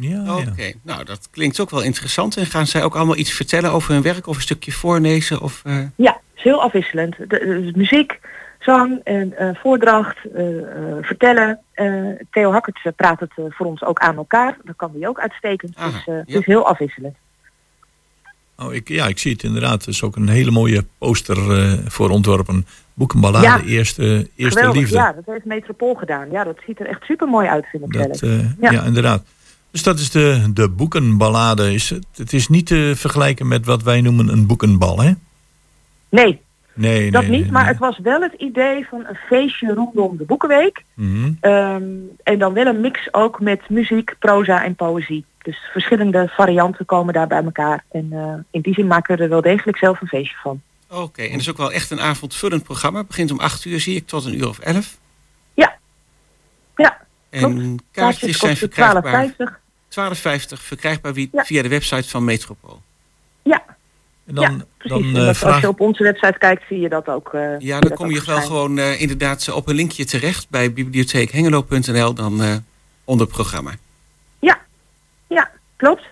Oké, 0.51 0.73
nou 0.83 1.05
dat 1.05 1.29
klinkt 1.31 1.61
ook 1.61 1.71
wel 1.71 1.83
interessant. 1.83 2.37
En 2.37 2.47
gaan 2.47 2.67
zij 2.67 2.83
ook 2.85 2.97
allemaal 2.97 3.17
iets 3.17 3.33
vertellen 3.33 3.73
over 3.73 3.93
hun 3.93 4.03
werk 4.03 4.27
of 4.27 4.37
een 4.37 4.43
stukje 4.43 4.73
voorlezen? 4.73 5.41
Of, 5.41 5.63
eh, 5.65 5.79
Ja, 5.97 6.13
het 6.13 6.21
is 6.37 6.43
heel 6.43 6.63
afwisselend. 6.63 7.17
De, 7.17 7.27
de- 7.27 7.39
de 7.39 7.73
muziek, 7.79 8.21
zang, 8.67 9.01
en, 9.05 9.39
eh, 9.39 9.49
voordracht, 9.55 10.17
eh, 10.35 10.59
eh, 10.59 10.97
vertellen. 11.01 11.59
Theo 12.31 12.53
Hakkert 12.53 12.97
praat 12.97 13.21
het 13.21 13.33
voor 13.49 13.67
ons 13.67 13.85
ook 13.85 13.99
aan 13.99 14.17
elkaar. 14.17 14.57
Dat 14.65 14.77
kan 14.77 14.93
hij 14.99 15.09
ook 15.09 15.21
uitstekend. 15.21 15.77
dus 15.77 16.05
het 16.05 16.29
is 16.29 16.47
heel 16.47 16.67
afwisselend. 16.67 17.17
Oh, 18.59 18.75
ik, 18.75 18.89
ja, 18.89 19.07
ik 19.07 19.19
zie 19.19 19.33
het 19.33 19.43
inderdaad. 19.43 19.83
Er 19.83 19.89
is 19.89 20.03
ook 20.03 20.17
een 20.17 20.29
hele 20.29 20.51
mooie 20.51 20.85
poster 20.99 21.37
voor 21.91 22.11
ontworpen. 22.11 22.67
Boekenballade, 22.97 23.47
Ja. 23.47 23.61
eerste, 23.61 24.29
eerste 24.37 24.59
Geweldig, 24.59 24.81
liefde. 24.81 24.97
ja, 24.97 25.13
dat 25.13 25.25
heeft 25.27 25.45
Metropool 25.45 25.95
gedaan. 25.95 26.31
Ja, 26.31 26.45
dat 26.45 26.59
ziet 26.67 26.81
er 26.81 26.87
echt 26.87 27.03
super 27.03 27.29
mooi 27.29 27.49
uit, 27.49 27.67
vind 27.67 27.85
ik 27.85 27.93
Dat, 27.93 28.21
eh, 28.23 28.71
ja. 28.73 28.83
inderdaad. 28.83 29.23
Dus 29.71 29.83
dat 29.83 29.99
is 29.99 30.11
de, 30.11 30.51
de 30.55 30.69
boekenballade. 30.69 31.73
Is 31.73 31.91
het, 31.91 32.07
het 32.15 32.33
is 32.33 32.49
niet 32.49 32.67
te 32.67 32.93
vergelijken 32.97 33.49
met 33.49 33.67
wat 33.67 33.83
wij 33.83 34.01
noemen 34.01 34.29
een 34.29 34.47
boekenbal, 34.47 35.01
hè? 35.01 35.13
Nee, 36.09 36.41
Nee, 36.77 37.11
dat 37.11 37.23
nee, 37.23 37.31
niet. 37.31 37.43
nee, 37.43 37.51
maar 37.53 37.63
nee. 37.63 37.71
het 37.71 37.81
was 37.81 37.99
wel 37.99 38.21
het 38.21 38.33
idee 38.33 38.87
van 38.91 39.05
een 39.07 39.19
feestje 39.27 39.75
rondom 39.75 40.17
de 40.17 40.25
Boekenweek. 40.25 40.85
Mhm. 40.95 41.33
Ehm, 41.41 41.83
en 42.23 42.39
dan 42.39 42.53
wel 42.53 42.67
een 42.67 42.81
mix 42.81 43.09
ook 43.15 43.41
met 43.41 43.69
muziek, 43.69 44.15
proza 44.19 44.65
en 44.65 44.75
poëzie. 44.75 45.25
Dus 45.43 45.59
verschillende 45.73 46.29
varianten 46.29 46.85
komen 46.85 47.15
daar 47.15 47.27
bij 47.27 47.43
elkaar. 47.45 47.85
En 47.91 48.09
eh, 48.13 48.35
in 48.51 48.61
die 48.61 48.75
zin 48.75 48.87
maken 48.87 49.17
we 49.17 49.23
er 49.23 49.29
wel 49.29 49.41
degelijk 49.41 49.79
zelf 49.79 50.01
een 50.01 50.07
feestje 50.09 50.37
van. 50.43 50.61
Oké, 50.91 51.23
en 51.23 51.31
dat 51.31 51.41
is 51.41 51.51
ook 51.51 51.57
wel 51.57 51.73
echt 51.73 51.91
een 51.91 52.01
avondvullend 52.01 52.63
programma. 52.63 52.99
Het 52.99 53.07
begint 53.07 53.31
om 53.31 53.39
8 53.41 53.65
uur, 53.65 53.81
zie 53.81 53.97
ik, 53.97 54.07
tot 54.07 54.25
een 54.25 54.35
uur 54.39 54.49
of 54.49 54.59
11. 54.59 54.99
Ja. 55.55 55.77
Ja, 56.77 56.99
En 57.31 57.41
klopt. 57.41 57.83
kaartjes 57.91 58.39
zijn 58.39 58.57
verkrijgbaar. 58.57 59.27
12,50. 59.27 59.61
12,50 59.89 60.63
verkrijgbaar 60.63 61.13
wie- 61.13 61.31
via 61.33 61.63
de 61.63 61.69
website 61.69 62.09
van 62.09 62.25
Metropool. 62.25 62.83
Ja. 63.43 63.65
En 64.27 64.35
dan, 64.35 64.45
ja, 64.45 64.65
precies. 64.79 65.13
dan 65.13 65.23
En 65.23 65.35
eh, 65.35 65.43
Als 65.43 65.61
je 65.61 65.69
op 65.69 65.81
onze 65.81 66.03
website 66.03 66.39
kijkt, 66.39 66.63
zie 66.69 66.81
je 66.81 66.89
dat 66.89 67.07
ook. 67.09 67.35
eh, 67.35 67.59
Ja, 67.59 67.81
dan 67.81 67.93
kom 67.93 68.11
je 68.11 68.23
wel 68.27 68.41
gewoon 68.41 68.79
eh, 68.79 69.01
inderdaad 69.01 69.53
op 69.53 69.69
een 69.69 69.75
linkje 69.75 70.05
terecht 70.05 70.47
bij 70.51 70.73
bibliotheekhengelo.nl 70.73 72.15
dan 72.15 72.43
eh, 72.43 72.55
onder 73.05 73.27
programma. 73.27 73.71
Ja, 74.39 74.59
ja, 75.27 75.51
klopt. 75.77 76.03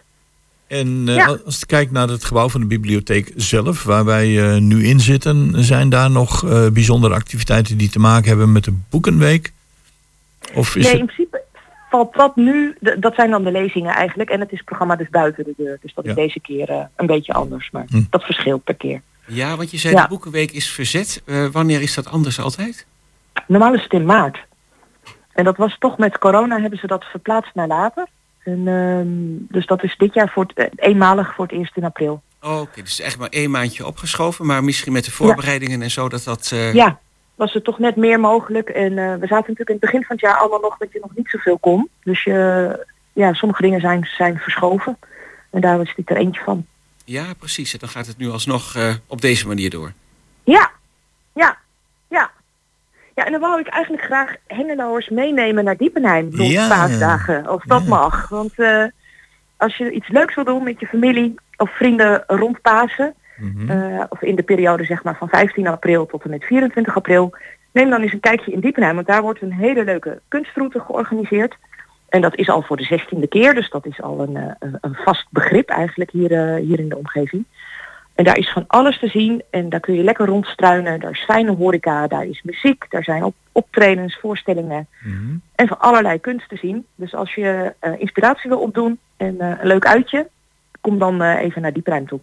En 0.67 1.05
eh, 1.09 1.15
Ja. 1.15 1.39
als 1.45 1.59
je 1.61 1.67
kijkt 1.67 1.91
naar 1.93 2.09
het 2.09 2.25
gebouw 2.25 2.49
van 2.49 2.61
de 2.61 2.67
bibliotheek 2.67 3.33
zelf, 3.37 3.83
waar 3.83 4.05
wij 4.05 4.43
eh, 4.55 4.61
nu 4.61 4.87
in 4.87 5.01
zitten, 5.01 5.65
zijn 5.65 5.89
daar 5.89 6.11
nog 6.11 6.45
eh, 6.45 6.67
bijzondere 6.69 7.15
activiteiten 7.15 7.77
die 7.77 7.89
te 7.91 7.99
maken 7.99 8.29
hebben 8.29 8.53
met 8.53 8.65
de 8.65 8.73
Boekenweek? 8.91 9.53
Of 10.55 10.77
is 10.77 10.83
nee, 10.83 10.93
het... 10.93 11.01
in 11.01 11.07
principe 11.07 11.43
valt 11.95 12.15
dat 12.15 12.37
nu, 12.37 12.77
dat 12.99 13.15
zijn 13.15 13.31
dan 13.31 13.45
de 13.45 13.51
lezingen 13.51 13.95
eigenlijk. 13.95 14.31
En 14.31 14.41
het 14.41 14.53
is 14.53 14.63
programma 14.63 14.97
dus 14.97 15.09
buiten 15.09 15.45
de 15.45 15.55
deur. 15.57 15.79
Dus 15.83 15.95
dat 15.95 16.05
Ja. 16.05 16.11
is 16.11 16.17
deze 16.17 16.41
keer 16.41 16.69
eh, 16.71 16.81
een 16.97 17.07
beetje 17.07 17.33
anders. 17.33 17.71
Maar 17.71 17.85
Hm. 17.89 18.03
dat 18.11 18.23
verschilt 18.25 18.65
per 18.65 18.75
keer. 18.75 19.01
Ja, 19.27 19.57
want 19.57 19.71
je 19.71 19.79
zei 19.79 19.95
Ja. 19.95 20.03
de 20.03 20.09
Boekenweek 20.09 20.51
is 20.51 20.71
verzet. 20.71 21.23
Eh, 21.27 21.47
wanneer 21.47 21.81
is 21.83 21.95
dat 21.95 22.09
anders 22.11 22.41
altijd? 22.41 22.87
Normaal 23.47 23.75
is 23.75 23.83
het 23.83 23.93
in 23.93 24.05
maart. 24.05 24.39
En 25.33 25.45
dat 25.45 25.57
was 25.57 25.77
toch 25.79 25.99
met 25.99 26.19
corona 26.19 26.61
hebben 26.61 26.79
ze 26.79 26.87
dat 26.87 27.05
verplaatst 27.05 27.55
naar 27.55 27.67
later. 27.67 28.07
En, 28.45 28.69
ehm, 28.69 29.55
dus 29.55 29.67
dat 29.67 29.83
is 29.83 29.95
dit 29.97 30.15
jaar 30.15 30.29
voor 30.29 30.45
het, 30.47 30.57
eh, 30.59 30.89
eenmalig 30.89 31.35
voor 31.35 31.45
het 31.47 31.55
eerst 31.55 31.77
in 31.77 31.85
april. 31.85 32.23
Oh, 32.43 32.61
Oké, 32.61 32.83
dus 32.83 33.01
echt 33.01 33.19
maar 33.19 33.29
één 33.29 33.51
maandje 33.51 33.87
opgeschoven. 33.87 34.47
Maar 34.47 34.65
misschien 34.65 34.93
met 34.93 35.05
de 35.05 35.11
voorbereidingen 35.11 35.83
en 35.83 35.91
zo 35.91 36.09
dat 36.09 36.25
dat... 36.25 36.51
eh, 36.53 36.75
Ja, 36.75 36.99
was 37.35 37.55
er 37.55 37.63
toch 37.63 37.79
net 37.79 37.97
meer 37.97 38.21
mogelijk. 38.21 38.69
En 38.69 38.99
eh, 38.99 39.15
we 39.15 39.27
zaten 39.27 39.29
natuurlijk 39.31 39.69
in 39.69 39.75
het 39.75 39.81
begin 39.85 40.05
van 40.05 40.17
het 40.17 40.25
jaar 40.25 40.37
allemaal 40.37 40.61
nog 40.61 40.77
dat 40.79 40.93
je 40.93 40.99
nog 41.03 41.15
niet 41.17 41.29
zoveel 41.31 41.59
kon. 41.59 41.89
Dus 42.05 42.25
je, 42.25 42.87
ja, 43.13 43.33
sommige 43.33 43.63
dingen 43.63 43.81
zijn, 43.81 44.05
zijn 44.17 44.39
verschoven. 44.39 44.99
En 45.51 45.61
daar 45.61 45.79
was 45.79 45.93
dit 45.97 46.11
er 46.11 46.17
eentje 46.17 46.43
van. 46.43 46.67
Ja, 47.05 47.25
precies. 47.39 47.73
En 47.73 47.79
dan 47.79 47.89
gaat 47.89 48.07
het 48.07 48.17
nu 48.19 48.31
alsnog 48.31 48.75
eh, 48.77 48.95
op 49.07 49.21
deze 49.21 49.47
manier 49.47 49.71
door. 49.71 49.93
Ja, 50.45 50.71
ja, 51.33 51.57
ja. 52.09 52.31
Ja, 53.15 53.25
en 53.25 53.33
dan 53.33 53.41
wou 53.41 53.61
ik 53.61 53.67
eigenlijk 53.67 54.05
graag 54.05 54.35
Hengeloers 54.47 55.09
meenemen 55.09 55.65
naar 55.65 55.77
Diepenheim 55.77 56.29
rond 56.33 56.51
Ja. 56.51 56.69
paasdagen, 56.69 57.47
als 57.47 57.63
dat 57.65 57.87
mag. 57.87 58.29
Want 58.29 58.53
eh, 58.59 58.85
als 59.57 59.77
je 59.77 59.91
iets 59.91 60.09
leuks 60.09 60.35
wil 60.35 60.45
doen 60.45 60.63
met 60.65 60.81
je 60.81 60.87
familie 60.87 61.35
of 61.57 61.77
vrienden 61.77 62.25
rond 62.27 62.61
Pasen, 62.61 63.15
Mhm. 63.37 63.71
eh, 63.71 64.05
of 64.09 64.23
in 64.23 64.35
de 64.35 64.43
periode 64.43 64.85
zeg 64.85 65.03
maar 65.03 65.17
van 65.17 65.29
15 65.29 65.67
april 65.67 66.07
tot 66.07 66.25
en 66.25 66.31
met 66.31 66.45
24 66.45 66.97
april, 66.97 67.35
neem 67.73 67.91
dan 67.91 68.03
eens 68.03 68.13
een 68.13 68.21
kijkje 68.21 68.53
in 68.53 68.61
Diepenheim, 68.61 68.95
want 68.95 69.07
daar 69.07 69.23
wordt 69.23 69.43
een 69.43 69.53
hele 69.53 69.85
leuke 69.85 70.21
kunstroute 70.29 70.81
georganiseerd. 70.81 71.57
En 72.09 72.21
dat 72.21 72.37
is 72.37 72.49
al 72.49 72.63
voor 72.63 72.77
de 72.77 72.85
zestiende 72.85 73.27
keer, 73.27 73.55
dus 73.55 73.71
dat 73.71 73.87
is 73.87 74.03
al 74.03 74.21
een, 74.21 74.37
eh, 74.37 74.55
een, 74.59 74.79
een 74.81 74.95
vast 74.95 75.27
begrip 75.31 75.69
eigenlijk 75.69 76.11
hier, 76.11 76.33
eh, 76.33 76.63
hier 76.63 76.79
in 76.79 76.89
de 76.89 76.97
omgeving. 76.97 77.45
En 78.15 78.25
daar 78.25 78.39
is 78.39 78.53
van 78.53 78.65
alles 78.67 78.99
te 78.99 79.09
zien 79.09 79.43
en 79.51 79.69
daar 79.69 79.81
kun 79.81 79.95
je 79.95 80.03
lekker 80.03 80.27
rondstruinen. 80.27 81.01
Daar 81.01 81.11
is 81.11 81.25
fijne 81.25 81.51
horeca, 81.51 82.07
daar 82.07 82.27
is 82.27 82.43
muziek, 82.43 82.87
daar 82.89 83.05
zijn 83.05 83.25
op 83.25 83.35
optredens, 83.53 84.19
voorstellingen 84.21 84.87
en 85.55 85.69
van 85.69 85.79
allerlei 85.81 86.21
kunst 86.21 86.49
te 86.49 86.57
zien. 86.57 86.87
Dus 86.95 87.15
als 87.15 87.35
je 87.35 87.75
inspiratie 87.99 88.51
wil 88.51 88.59
opdoen 88.59 88.99
en 89.17 89.41
een 89.41 89.59
leuk 89.63 89.87
uitje, 89.87 90.29
kom 90.81 90.99
dan 90.99 91.23
even 91.23 91.63
naar 91.63 91.73
Diepruim 91.73 92.07
toe. 92.07 92.21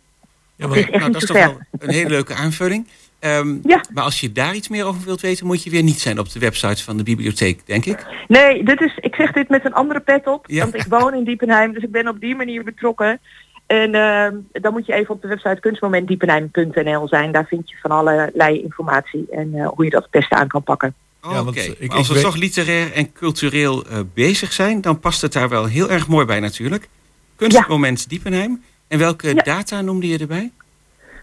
Ja, 0.69 0.75
echt 0.75 0.89
nou, 0.91 1.03
niet 1.03 1.13
dat 1.13 1.21
is 1.21 1.27
toch 1.27 1.37
wel 1.37 1.57
een 1.79 1.89
hele 1.89 2.09
leuke 2.09 2.33
aanvulling. 2.33 2.87
Ehm, 3.19 3.57
Maar 3.93 4.03
als 4.03 4.19
je 4.19 4.31
daar 4.31 4.55
iets 4.55 4.67
meer 4.69 4.85
over 4.85 5.01
wilt 5.05 5.21
weten, 5.21 5.45
moet 5.45 5.63
je 5.63 5.69
weer 5.69 5.83
niet 5.83 5.99
zijn 5.99 6.19
op 6.19 6.31
de 6.31 6.39
website 6.39 6.83
van 6.83 6.97
de 6.97 7.03
bibliotheek, 7.03 7.61
denk 7.65 7.85
ik. 7.85 8.05
Nee, 8.27 8.63
dit 8.63 8.81
is, 8.81 8.97
ik 8.97 9.15
zeg 9.15 9.31
dit 9.31 9.49
met 9.49 9.65
een 9.65 9.73
andere 9.73 9.99
pet 9.99 10.27
op, 10.27 10.45
Ja. 10.49 10.61
want 10.63 10.75
ik 10.75 10.85
woon 10.89 11.13
in 11.13 11.23
Diepenheim, 11.23 11.73
dus 11.73 11.83
ik 11.83 11.91
ben 11.91 12.07
op 12.07 12.19
die 12.19 12.35
manier 12.35 12.63
betrokken. 12.63 13.19
En 13.67 13.95
ehm, 13.95 14.35
dan 14.51 14.73
moet 14.73 14.85
je 14.85 14.93
even 14.93 15.13
op 15.15 15.21
de 15.21 15.27
website 15.27 15.59
kunstmomentdiepenheim.nl 15.59 17.07
zijn. 17.07 17.31
Daar 17.31 17.45
vind 17.47 17.69
je 17.69 17.75
van 17.81 17.91
allerlei 17.91 18.61
informatie 18.63 19.27
en 19.31 19.53
eh, 19.55 19.67
hoe 19.67 19.83
je 19.85 19.89
dat 19.91 20.01
het 20.01 20.11
beste 20.11 20.35
aan 20.35 20.47
kan 20.47 20.63
pakken. 20.63 20.93
Want, 21.21 21.35
eh, 21.35 21.43
maar 21.67 21.75
ik- 21.79 21.91
als 21.91 22.07
we 22.07 22.13
weet- 22.13 22.23
toch 22.23 22.35
literair 22.35 22.91
en 22.93 23.11
cultureel 23.13 23.85
eh, 23.85 23.99
bezig 24.13 24.53
zijn, 24.53 24.81
dan 24.81 24.99
past 24.99 25.21
het 25.21 25.33
daar 25.33 25.49
wel 25.49 25.65
heel 25.65 25.89
erg 25.89 26.07
mooi 26.07 26.25
bij 26.25 26.39
natuurlijk. 26.39 26.87
Kunstmoment 27.35 28.09
Diepenheim. 28.09 28.61
En 28.91 28.99
welke 28.99 29.33
data 29.43 29.81
noemde 29.81 30.07
je 30.07 30.17
erbij? 30.17 30.51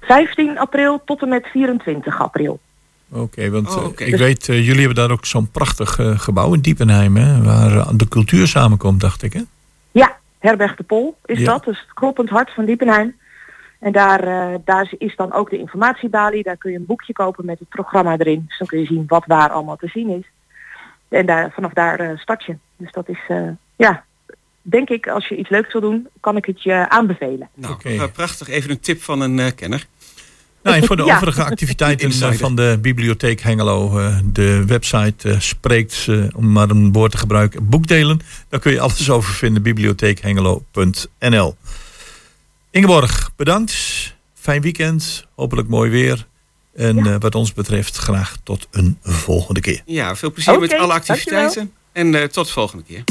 15 0.01 0.59
april 0.59 1.03
tot 1.05 1.23
en 1.23 1.29
met 1.29 1.47
24 1.47 2.21
april. 2.21 2.61
Oké, 3.09 3.51
want 3.51 3.77
Oh, 3.77 3.85
eh, 3.97 4.07
ik 4.07 4.17
weet, 4.17 4.49
eh, 4.49 4.57
jullie 4.67 4.79
hebben 4.79 4.95
daar 4.95 5.11
ook 5.11 5.25
zo'n 5.25 5.51
prachtig 5.51 5.99
eh, 5.99 6.19
gebouw 6.19 6.55
in 6.55 6.61
Diepenheim, 6.61 7.17
hè, 7.17 7.43
waar 7.43 7.97
de 7.97 8.09
cultuur 8.09 8.47
samenkomt, 8.47 9.01
dacht 9.01 9.23
ik, 9.23 9.33
hè? 9.33 9.43
Ja, 9.91 10.17
Herberg 10.39 10.77
de 10.77 10.83
Pol 10.83 11.17
is 11.25 11.39
Ja. 11.39 11.45
dat. 11.45 11.65
Dus 11.65 11.81
het 11.81 11.93
kloppend 11.95 12.29
hart 12.29 12.55
van 12.55 12.65
Diepenheim. 12.65 13.17
En 13.79 13.93
daar, 13.93 14.25
daar 14.65 14.93
is 14.99 15.17
dan 15.17 15.33
ook 15.33 15.51
de 15.51 15.59
informatiebalie. 15.59 16.43
Daar 16.43 16.57
kun 16.57 16.71
je 16.71 16.77
een 16.79 16.87
boekje 16.87 17.13
kopen 17.13 17.45
met 17.45 17.59
het 17.59 17.69
programma 17.69 18.17
erin. 18.19 18.45
Dus 18.49 18.59
dan 18.59 18.67
kun 18.67 18.81
je 18.81 18.87
zien 18.87 19.05
wat 19.07 19.25
waar 19.27 19.51
allemaal 19.51 19.77
te 19.77 19.89
zien 19.89 20.09
is. 20.09 20.25
En 21.09 21.27
daar, 21.27 21.51
vanaf 21.55 21.73
daar 21.73 22.01
eh, 22.01 22.19
start 22.19 22.45
je. 22.45 22.57
Dus 22.77 22.93
dat 22.93 23.09
is, 23.09 23.19
eh, 23.29 23.49
ja, 23.77 24.05
denk 24.71 24.89
ik, 24.89 25.09
als 25.09 25.29
je 25.29 25.37
iets 25.37 25.49
leuks 25.49 25.73
wil 25.73 25.81
doen, 25.81 26.09
kan 26.21 26.37
ik 26.37 26.45
het 26.45 26.63
je 26.63 26.89
aanbevelen. 26.89 27.49
Nou, 27.55 27.77
eh, 27.83 28.03
prachtig. 28.13 28.49
Even 28.49 28.71
een 28.71 28.81
tip 28.81 29.03
van 29.03 29.21
een 29.21 29.39
eh, 29.39 29.47
kenner. 29.55 29.87
Nou, 30.63 30.77
en 30.77 30.85
voor 30.85 30.97
de 30.97 31.05
Ja. 31.09 31.15
overige 31.15 31.45
activiteiten 31.45 32.11
eh, 32.11 32.33
van 32.33 32.57
de 32.57 32.79
Bibliotheek 32.81 33.41
Hengelo, 33.41 34.01
de 34.33 34.65
website 34.67 35.37
spreekt, 35.39 36.07
eh, 36.09 36.25
om 36.37 36.53
maar 36.53 36.71
een 36.71 36.93
woord 36.93 37.11
te 37.11 37.19
gebruiken, 37.19 37.69
boekdelen. 37.69 38.21
Daar 38.49 38.61
kun 38.61 38.73
je 38.73 38.81
alles 38.81 39.11
over 39.17 39.33
vinden, 39.35 39.63
bibliotheekhengelo.nl. 39.63 41.57
Ingeborg, 42.71 43.31
bedankt. 43.37 43.75
Fijn 44.35 44.63
weekend, 44.63 45.27
hopelijk 45.35 45.69
mooi 45.69 45.91
weer. 45.91 46.27
En 46.75 47.07
eh, 47.07 47.15
wat 47.19 47.35
ons 47.35 47.53
betreft 47.53 47.97
graag 47.97 48.37
tot 48.43 48.69
een 48.71 48.99
volgende 49.03 49.61
keer. 49.61 49.83
Ja, 49.87 50.17
veel 50.17 50.33
plezier 50.33 50.61
met 50.61 50.73
alle 50.73 50.93
activiteiten. 50.93 51.73
En 51.93 52.15
eh, 52.15 52.25
tot 52.25 52.47
de 52.47 52.53
volgende 52.53 52.85
keer. 52.85 53.05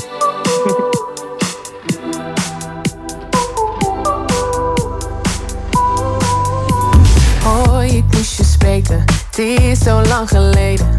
Het 9.38 9.46
is 9.62 9.80
zo 9.80 10.02
lang 10.02 10.30
geleden. 10.30 10.98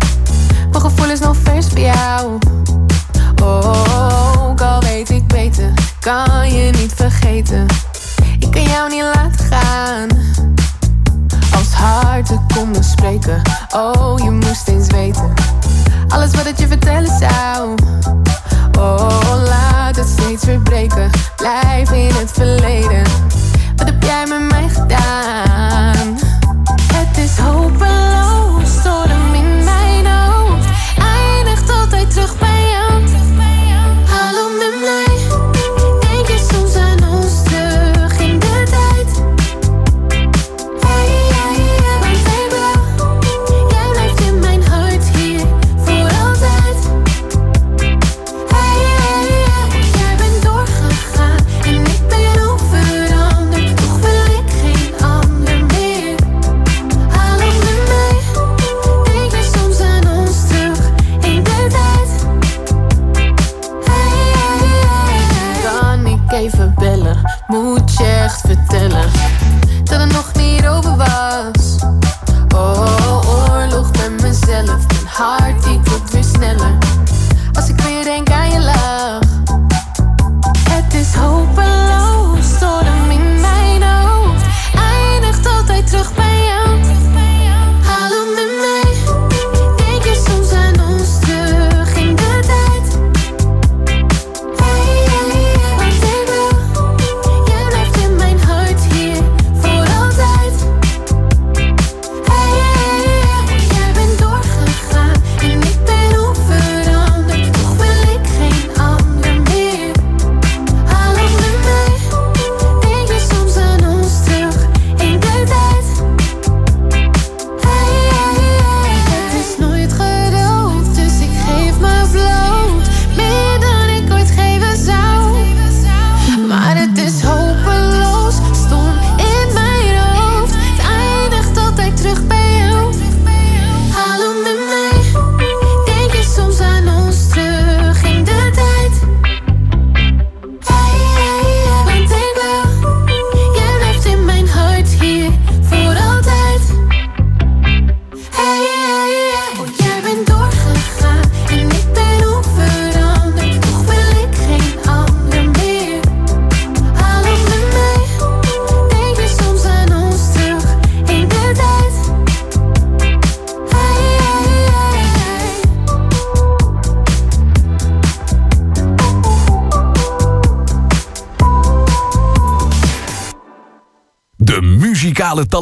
Mijn 0.70 0.82
gevoel 0.82 1.10
is 1.10 1.20
nog 1.20 1.36
vers 1.42 1.66
bij 1.66 1.82
jou. 1.82 2.38
Oh, 3.42 4.48
ook 4.48 4.60
al 4.60 4.80
weet 4.80 5.10
ik 5.10 5.26
beter, 5.26 5.72
kan 6.00 6.52
je 6.52 6.70
niet 6.70 6.92
vergeten. 6.94 7.66
Ik 8.38 8.50
kan 8.50 8.62
jou 8.62 8.90
niet 8.90 9.02
laten 9.02 9.46
gaan. 9.50 10.08
Als 11.56 11.72
harten 11.72 12.46
konden 12.54 12.84
spreken, 12.84 13.42
oh 13.74 14.18
je 14.18 14.30
moest 14.30 14.68
eens 14.68 14.86
weten. 14.86 15.32
Alles 16.08 16.34
wat 16.34 16.46
ik 16.46 16.58
je 16.58 16.66
vertellen 16.66 17.18
zou. 17.18 17.74
Oh, 18.78 19.42
laat 19.48 19.96
het 19.96 20.08
steeds 20.08 20.44
verbreken. 20.44 21.10
Blijf 21.36 21.90
in 21.90 22.14
het 22.14 22.30
verleden. 22.32 23.02
Wat 23.76 23.86
heb 23.86 24.02
jij 24.02 24.26
met 24.26 24.50
mij 24.50 24.68
gedaan? 24.68 26.18
Het 26.92 27.18
is 27.18 27.38
hopen. 27.38 27.97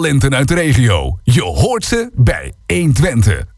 Talenten 0.06 0.34
uit 0.34 0.48
de 0.48 0.54
regio. 0.54 1.18
Je 1.22 1.42
hoort 1.42 1.84
ze 1.84 2.10
bij 2.14 2.52
120. 2.66 3.55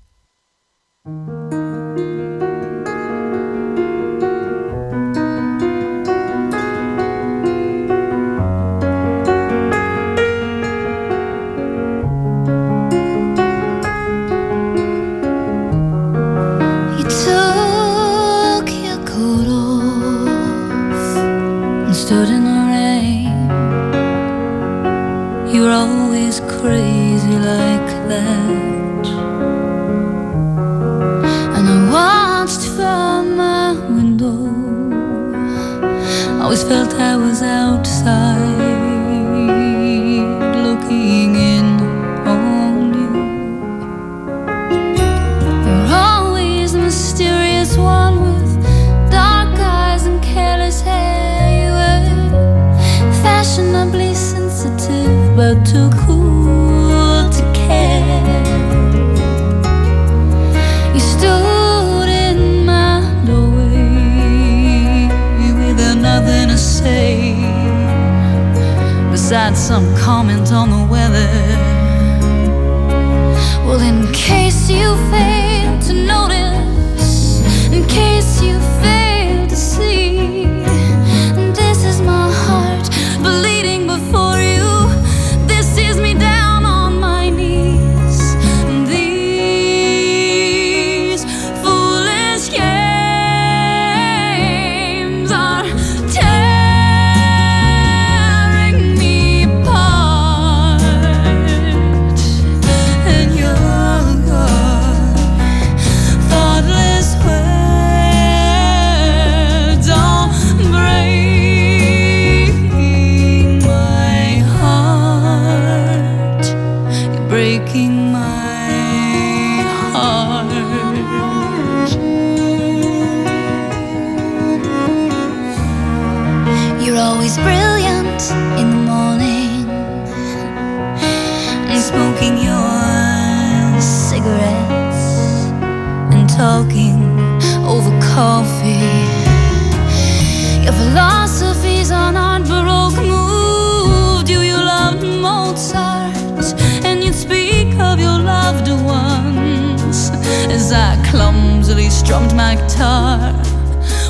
Strummed 151.90 152.34
my 152.34 152.54
guitar. 152.56 153.32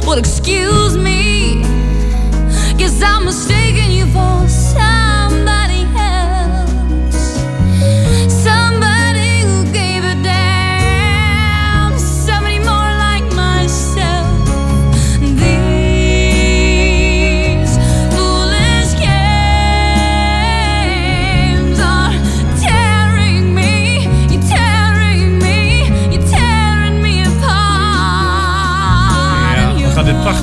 Well, 0.07 0.18
excuse 0.18 0.97
me, 0.97 1.62
guess 2.76 3.03
I'm 3.03 3.24
mistaken 3.24 3.91
you 3.91 4.07
for 4.07 4.49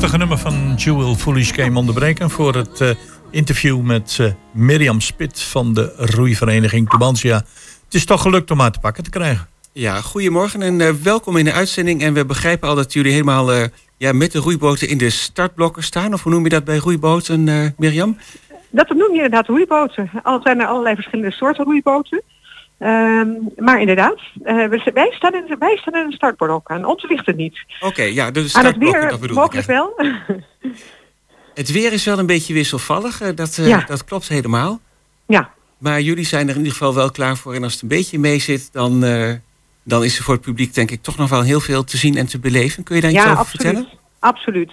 prachtige 0.06 0.28
nummer 0.28 0.52
van 0.52 0.76
Jewel 0.76 1.16
Foolish 1.16 1.54
Game 1.54 1.80
onderbreken 1.80 2.30
voor 2.30 2.56
het 2.56 2.82
eh, 2.82 2.90
interview 3.32 3.82
met 3.82 4.18
eh, 4.22 4.32
Mirjam 4.54 5.02
Spit 5.02 5.42
van 5.42 5.74
de 5.74 5.94
roeivereniging 5.98 6.90
Tubantia. 6.90 7.36
Het 7.86 7.94
is 7.94 8.06
toch 8.06 8.22
gelukt 8.22 8.52
om 8.52 8.60
haar 8.60 8.72
te 8.72 8.80
pakken 8.80 9.04
te 9.04 9.10
krijgen. 9.10 9.48
Ja, 9.72 10.02
goedemorgen 10.02 10.62
en 10.62 10.82
eh, 10.82 10.90
welkom 10.90 11.38
in 11.38 11.46
de 11.46 11.54
uitzending. 11.54 12.02
En 12.02 12.14
we 12.14 12.26
begrijpen 12.26 12.70
al 12.70 12.76
dat 12.76 12.94
jullie 12.94 13.12
helemaal 13.12 13.52
eh, 13.52 13.64
ja, 13.98 14.14
met 14.14 14.32
de 14.32 14.40
roeiboten 14.40 14.90
in 14.90 14.98
de 14.98 15.10
startblokken 15.10 15.84
staan. 15.84 16.14
Of 16.14 16.24
hoe 16.24 16.32
noem 16.32 16.44
je 16.44 16.50
dat 16.50 16.64
bij 16.64 16.78
roeiboten, 16.78 17.48
eh 17.48 17.66
Mirjam? 17.78 18.18
Dat 18.70 18.90
noem 18.90 19.12
je 19.12 19.24
inderdaad 19.24 19.48
roeiboten. 19.48 20.10
Al 20.24 20.40
zijn 20.44 20.60
er 20.60 20.68
allerlei 20.68 20.96
verschillende 20.96 21.32
soorten 21.32 21.66
roeiboten. 21.66 22.22
Ehm, 22.78 23.28
maar 23.58 23.80
inderdaad, 23.80 24.20
we- 24.44 24.92
wij, 24.94 25.12
staan 25.12 25.34
in, 25.34 25.56
wij 25.60 25.78
staan 25.78 25.94
in 25.96 26.06
een 26.06 26.12
startblok. 26.12 26.70
Aan 26.72 26.86
ons 26.86 27.06
ligt 27.10 27.26
het 27.26 27.36
niet. 27.36 27.60
Oké, 27.80 28.04
ja, 28.04 28.32
de 28.32 28.50
Aan 28.54 28.66
het 28.66 28.78
weer 28.78 29.02
dat 29.10 29.20
bedoel 29.20 29.36
ik. 29.38 29.42
mogelijk 29.42 29.68
wel. 29.68 29.94
Het 31.54 31.72
weer 31.72 31.94
is 31.94 32.06
wel 32.06 32.20
een 32.20 32.26
beetje 32.26 32.54
wisselvallig, 32.54 33.22
eh, 33.22 33.30
dat, 33.36 33.58
eh, 33.58 33.68
Ja. 33.68 33.84
dat 33.88 34.04
klopt 34.06 34.28
helemaal. 34.28 34.80
Ja. 35.26 35.50
Maar 35.78 36.02
jullie 36.02 36.26
zijn 36.26 36.44
er 36.48 36.52
in 36.54 36.58
ieder 36.58 36.72
geval 36.72 36.94
wel 36.96 37.12
klaar 37.12 37.38
voor. 37.38 37.54
En 37.54 37.64
als 37.64 37.74
het 37.74 37.82
een 37.82 37.88
beetje 37.88 38.20
mee 38.20 38.40
zit, 38.40 38.74
dan, 38.74 39.00
dan 39.84 40.04
is 40.04 40.18
er 40.18 40.24
voor 40.24 40.34
het 40.34 40.44
publiek 40.44 40.74
denk 40.74 40.92
ik 40.92 41.02
toch 41.02 41.18
nog 41.18 41.30
wel 41.30 41.42
heel 41.42 41.60
veel 41.60 41.84
te 41.84 41.98
zien 41.98 42.16
en 42.18 42.28
te 42.28 42.40
beleven. 42.40 42.84
Kun 42.84 42.96
je 42.96 43.02
daar 43.02 43.12
iets 43.12 43.24
ja, 43.24 43.26
over 43.32 43.38
absoluut. 43.44 43.62
vertellen? 43.76 44.00
Absoluut. 44.20 44.72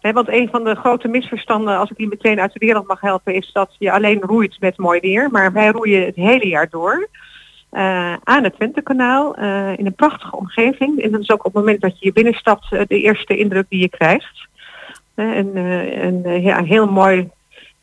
Hè, 0.00 0.12
want 0.12 0.28
een 0.28 0.48
van 0.50 0.64
de 0.64 0.74
grote 0.74 1.08
misverstanden, 1.08 1.78
als 1.78 1.90
ik 1.90 1.96
die 1.96 2.08
meteen 2.08 2.40
uit 2.40 2.52
de 2.52 2.66
wereld 2.66 2.86
mag 2.86 3.00
helpen, 3.00 3.34
is 3.34 3.50
dat 3.52 3.76
je 3.78 3.92
alleen 3.92 4.20
roeit 4.20 4.56
met 4.60 4.76
mooi 4.76 5.00
weer. 5.00 5.28
Maar 5.30 5.52
wij 5.52 5.68
roeien 5.68 6.04
het 6.06 6.16
hele 6.16 6.46
jaar 6.48 6.68
door. 6.70 7.08
Eh, 7.72 8.14
aan 8.24 8.44
het 8.44 8.54
Twentekanaal 8.54 9.34
eh 9.34 9.78
in 9.78 9.86
een 9.86 9.94
prachtige 9.94 10.36
omgeving. 10.36 11.02
En 11.02 11.10
dat 11.10 11.20
is 11.20 11.30
ook 11.30 11.44
op 11.46 11.54
het 11.54 11.62
moment 11.62 11.80
dat 11.80 11.90
je 11.92 11.98
hier 12.00 12.12
binnenstapt 12.12 12.72
eh, 12.72 12.80
de 12.86 13.00
eerste 13.00 13.36
indruk 13.36 13.66
die 13.68 13.80
je 13.80 13.88
krijgt. 13.88 14.46
En 15.14 15.56
een, 15.56 16.24
eh, 16.24 16.44
ja, 16.44 16.58
een 16.58 16.64
heel 16.66 16.86
mooi 16.86 17.28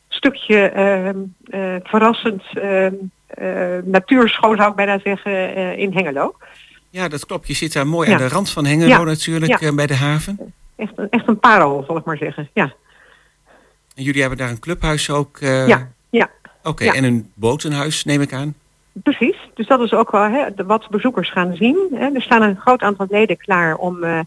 stukje 0.08 0.68
ehm, 0.68 1.16
eh, 1.44 1.74
verrassend 1.82 2.42
ehm, 2.54 2.94
eh, 3.26 3.76
natuurschoon 3.84 4.56
zou 4.56 4.70
ik 4.70 4.76
bijna 4.76 4.98
zeggen 5.04 5.76
in 5.76 5.92
Hengelo. 5.92 6.34
Ja, 6.90 7.08
dat 7.08 7.26
klopt. 7.26 7.46
Je 7.46 7.54
zit 7.54 7.72
daar 7.72 7.86
mooi 7.86 8.08
Ja. 8.08 8.14
aan 8.14 8.20
de 8.22 8.28
rand 8.28 8.50
van 8.50 8.64
Hengelo 8.66 8.88
Ja. 8.88 9.02
natuurlijk, 9.02 9.60
Ja. 9.60 9.74
bij 9.74 9.86
de 9.86 9.94
haven. 9.94 10.52
Echt, 10.76 10.92
een- 10.96 11.10
echt 11.10 11.28
een 11.28 11.38
parel, 11.38 11.84
zal 11.86 11.96
ik 11.96 12.04
maar 12.04 12.16
zeggen. 12.16 12.48
Ja, 12.52 12.72
En 13.94 14.02
jullie 14.02 14.20
hebben 14.20 14.38
daar 14.38 14.50
een 14.50 14.58
clubhuis 14.60 15.10
ook. 15.10 15.38
ja, 15.40 15.88
ja. 16.10 16.30
Oké, 16.62 16.84
en 16.84 17.04
een 17.04 17.30
botenhuis 17.34 18.04
neem 18.04 18.20
ik 18.20 18.32
aan. 18.32 18.54
Precies, 18.92 19.36
dus 19.54 19.66
dat 19.66 19.80
is 19.80 19.92
ook 19.92 20.10
wel 20.10 20.22
hè, 20.22 20.46
wat 20.66 20.88
bezoekers 20.90 21.30
gaan 21.30 21.54
zien. 21.54 21.88
Hè. 21.94 22.14
Er 22.14 22.22
staan 22.22 22.42
een 22.42 22.60
groot 22.60 22.82
aantal 22.82 23.06
leden 23.10 23.36
klaar 23.36 23.76
om 23.76 24.04
eh 24.04 24.20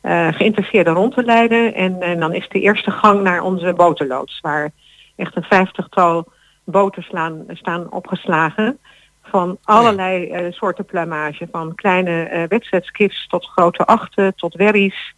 eh, 0.00 0.28
geïnteresseerden 0.32 0.94
rond 0.94 1.14
te 1.14 1.24
leiden. 1.24 1.74
En, 1.74 2.02
en 2.02 2.20
dan 2.20 2.34
is 2.34 2.48
de 2.48 2.60
eerste 2.60 2.90
gang 2.90 3.22
naar 3.22 3.42
onze 3.42 3.72
botenloods, 3.72 4.40
waar 4.40 4.70
echt 5.16 5.36
een 5.36 5.42
vijftigtal 5.42 6.32
boten 6.64 7.02
slaan, 7.02 7.44
staan 7.48 7.92
opgeslagen. 7.92 8.78
Van 9.22 9.58
allerlei 9.62 10.30
eh, 10.30 10.52
soorten 10.52 10.84
plumage, 10.84 11.48
van 11.50 11.74
kleine 11.74 12.22
eh 12.22 12.42
wedstrijdskips 12.48 13.26
tot 13.26 13.46
grote 13.46 13.84
achten, 13.84 14.34
tot 14.34 14.54
werries. 14.54 15.14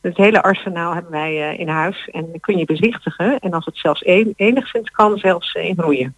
Het 0.00 0.16
hele 0.16 0.42
arsenaal 0.42 0.94
hebben 0.94 1.12
wij 1.12 1.50
eh, 1.50 1.58
in 1.58 1.68
huis 1.68 2.08
en 2.12 2.40
kun 2.40 2.58
je 2.58 2.64
bezichtigen. 2.64 3.38
En 3.38 3.52
als 3.52 3.64
het 3.64 3.76
zelfs 3.76 4.06
een, 4.06 4.32
enigszins 4.36 4.90
kan, 4.90 5.18
zelfs 5.18 5.52
eh, 5.52 5.64
in 5.64 5.76
roeien. 5.78 6.14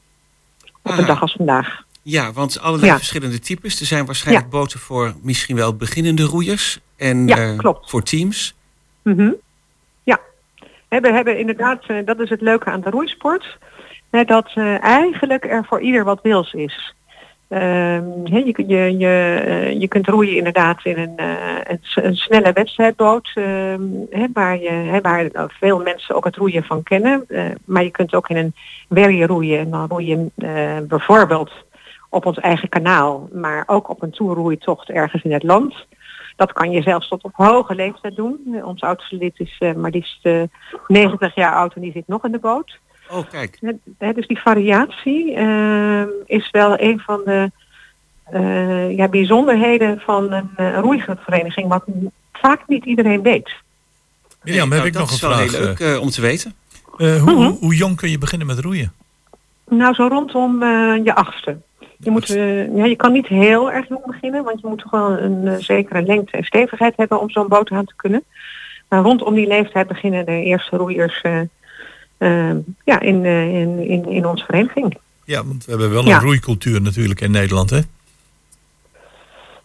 Op 0.82 0.90
een 0.90 0.98
Aha. 0.98 1.06
dag 1.06 1.20
als 1.20 1.32
vandaag. 1.32 1.86
Ja, 2.10 2.32
want 2.32 2.60
allerlei 2.60 2.90
Ja. 2.90 2.96
verschillende 2.96 3.38
types. 3.38 3.80
Er 3.80 3.86
zijn 3.86 4.06
waarschijnlijk 4.06 4.50
boten 4.50 4.80
voor 4.80 5.14
misschien 5.22 5.56
wel 5.56 5.76
beginnende 5.76 6.22
roeiers. 6.22 6.80
En 6.96 7.26
Ja, 7.26 7.36
eh, 7.36 7.56
klopt. 7.58 7.90
voor 7.90 8.02
teams. 8.02 8.54
Mhm. 9.02 9.30
Ja, 10.02 10.20
we 10.88 11.12
hebben 11.12 11.38
inderdaad, 11.38 11.84
eh, 11.86 11.96
dat 12.04 12.20
is 12.20 12.30
het 12.30 12.40
leuke 12.40 12.70
aan 12.70 12.80
de 12.80 12.90
roeisport, 12.90 13.58
dat 14.10 14.50
eh, 14.54 14.82
eigenlijk 14.82 15.44
er 15.44 15.64
voor 15.64 15.80
ieder 15.80 16.04
wat 16.04 16.22
wils 16.22 16.52
is. 16.52 16.94
Ehm, 17.48 18.04
je, 18.24 18.54
je, 18.66 18.96
je, 18.98 19.74
je 19.78 19.88
kunt 19.88 20.06
roeien 20.06 20.36
inderdaad 20.36 20.84
in 20.84 20.98
een, 20.98 21.20
een, 21.94 22.16
snelle 22.16 22.52
wedstrijdboot, 22.52 23.30
ehm, 23.34 23.80
waar, 24.32 24.58
je, 24.60 24.98
waar 25.02 25.30
veel 25.58 25.78
mensen 25.78 26.14
ook 26.14 26.24
het 26.24 26.36
roeien 26.36 26.64
van 26.64 26.82
kennen. 26.82 27.26
Maar 27.64 27.82
je 27.82 27.90
kunt 27.90 28.14
ook 28.14 28.28
in 28.28 28.36
een 28.36 28.54
werje 28.88 29.26
roeien 29.26 29.58
en 29.58 29.70
dan 29.70 29.88
roei 29.88 30.06
je 30.06 30.26
eh, 30.36 30.86
bijvoorbeeld 30.88 31.50
op 32.08 32.26
ons 32.26 32.38
eigen 32.38 32.68
kanaal, 32.68 33.28
maar 33.32 33.62
ook 33.66 33.88
op 33.88 34.02
een 34.02 34.10
toerroeitocht 34.10 34.90
ergens 34.90 35.22
in 35.22 35.32
het 35.32 35.42
land. 35.42 35.74
Dat 36.36 36.52
kan 36.52 36.70
je 36.70 36.82
zelfs 36.82 37.08
tot 37.08 37.22
op 37.22 37.32
hoge 37.34 37.74
leeftijd 37.74 38.16
doen. 38.16 38.38
Eh, 38.54 38.66
Ons 38.66 38.80
oudste 38.80 39.16
lid 39.16 39.34
is 39.40 39.56
eh, 39.58 39.72
maar 39.72 39.90
liefst 39.90 40.18
eh, 40.26 40.42
90 40.86 41.34
jaar 41.34 41.54
oud 41.54 41.74
en 41.74 41.80
die 41.80 41.92
zit 41.92 42.06
nog 42.08 42.24
in 42.24 42.32
de 42.32 42.38
boot. 42.38 42.78
Oh, 43.10 43.28
kijk. 43.30 43.58
Dus 44.14 44.26
die 44.26 44.38
variatie 44.40 45.34
eh, 45.34 46.02
is 46.26 46.50
wel 46.50 46.80
een 46.80 47.00
van 47.00 47.20
de 47.24 47.50
eh, 48.24 48.96
ja, 48.96 49.08
bijzonderheden 49.08 50.00
van 50.00 50.32
een 50.32 50.50
uh, 50.56 50.78
roeivereniging, 50.78 51.68
wat 51.68 51.84
vaak 52.32 52.62
niet 52.66 52.84
iedereen 52.84 53.22
weet. 53.22 53.50
Mirjam, 54.42 54.68
Nee, 54.68 54.78
heb 54.80 54.84
nou, 54.84 54.86
ik 54.86 54.92
dat 54.92 55.02
nog 55.02 55.10
een 55.10 55.14
is 55.14 55.20
wel 55.20 55.30
vraag. 55.32 55.50
heel 55.52 55.60
leuk 55.60 55.80
eh, 55.96 56.00
om 56.02 56.10
te 56.10 56.20
weten. 56.20 56.54
Eh, 56.96 57.22
hoe, 57.22 57.32
Mhm. 57.32 57.42
hoe, 57.44 57.56
hoe 57.60 57.74
jong 57.74 57.96
kun 57.96 58.10
je 58.10 58.18
beginnen 58.18 58.46
met 58.46 58.58
roeien? 58.58 58.92
Nou, 59.68 59.94
zo 59.94 60.06
rondom 60.06 60.62
eh, 60.62 61.04
je 61.04 61.14
achtste. 61.14 61.58
Je, 62.00 62.10
moet, 62.10 62.30
eh, 62.30 62.76
ja, 62.76 62.84
je 62.84 62.96
kan 62.96 63.12
niet 63.12 63.26
heel 63.26 63.72
erg 63.72 63.88
jong 63.88 64.06
beginnen, 64.06 64.44
want 64.44 64.60
je 64.60 64.66
moet 64.66 64.78
toch 64.78 64.90
wel 64.90 65.18
een 65.18 65.48
eh, 65.48 65.54
zekere 65.58 66.02
lengte 66.02 66.36
en 66.36 66.44
stevigheid 66.44 66.96
hebben 66.96 67.20
om 67.20 67.30
zo'n 67.30 67.48
boot 67.48 67.70
aan 67.70 67.84
te 67.84 67.96
kunnen. 67.96 68.24
Maar 68.88 69.02
rondom 69.02 69.34
die 69.34 69.46
leeftijd 69.46 69.86
beginnen 69.86 70.26
de 70.26 70.42
eerste 70.42 70.76
roeiers 70.76 71.20
eh, 71.20 72.50
ja, 72.84 73.00
in, 73.00 73.24
in, 73.24 73.78
in, 73.88 74.08
in 74.08 74.26
onze 74.26 74.44
vereniging. 74.44 74.98
Ja, 75.24 75.44
want 75.44 75.64
we 75.64 75.70
hebben 75.70 75.90
wel 75.90 76.04
Ja. 76.06 76.16
een 76.16 76.22
roeicultuur 76.22 76.82
natuurlijk 76.82 77.20
in 77.20 77.30
Nederland, 77.30 77.70
hè? 77.70 77.80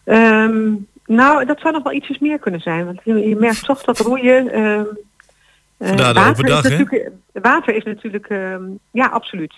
Ehm, 0.04 0.72
nou, 1.06 1.46
dat 1.46 1.60
zou 1.60 1.74
nog 1.74 1.84
wel 1.84 1.94
ietsjes 1.94 2.20
meer 2.20 2.40
kunnen 2.40 2.60
zijn. 2.62 2.86
Want 2.86 3.00
je, 3.04 3.30
je 3.30 3.36
merkt 3.36 3.66
toch 3.66 3.84
dat 3.84 4.00
roeien. 4.00 4.52
ehm, 4.52 4.84
eh, 5.78 5.96
water, 5.98 6.30
overdag, 6.30 6.64
is 6.64 6.70
hè? 6.72 6.78
natuurlijk, 6.78 7.12
water 7.32 7.76
is 7.76 7.84
natuurlijk. 7.84 8.28
ehm, 8.28 8.62
ja, 8.92 9.06
absoluut. 9.08 9.54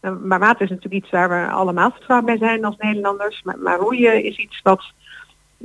Eh, 0.00 0.12
maar 0.24 0.38
water 0.38 0.62
is 0.62 0.68
natuurlijk 0.70 1.02
iets 1.04 1.12
waar 1.12 1.28
we 1.28 1.50
allemaal 1.50 1.90
vertrouwd 1.90 2.24
bij 2.24 2.38
zijn 2.38 2.64
als 2.64 2.76
Nederlanders. 2.78 3.42
Maar, 3.42 3.58
maar 3.58 3.78
roeien 3.78 4.24
is 4.24 4.36
iets 4.36 4.60
wat 4.62 4.92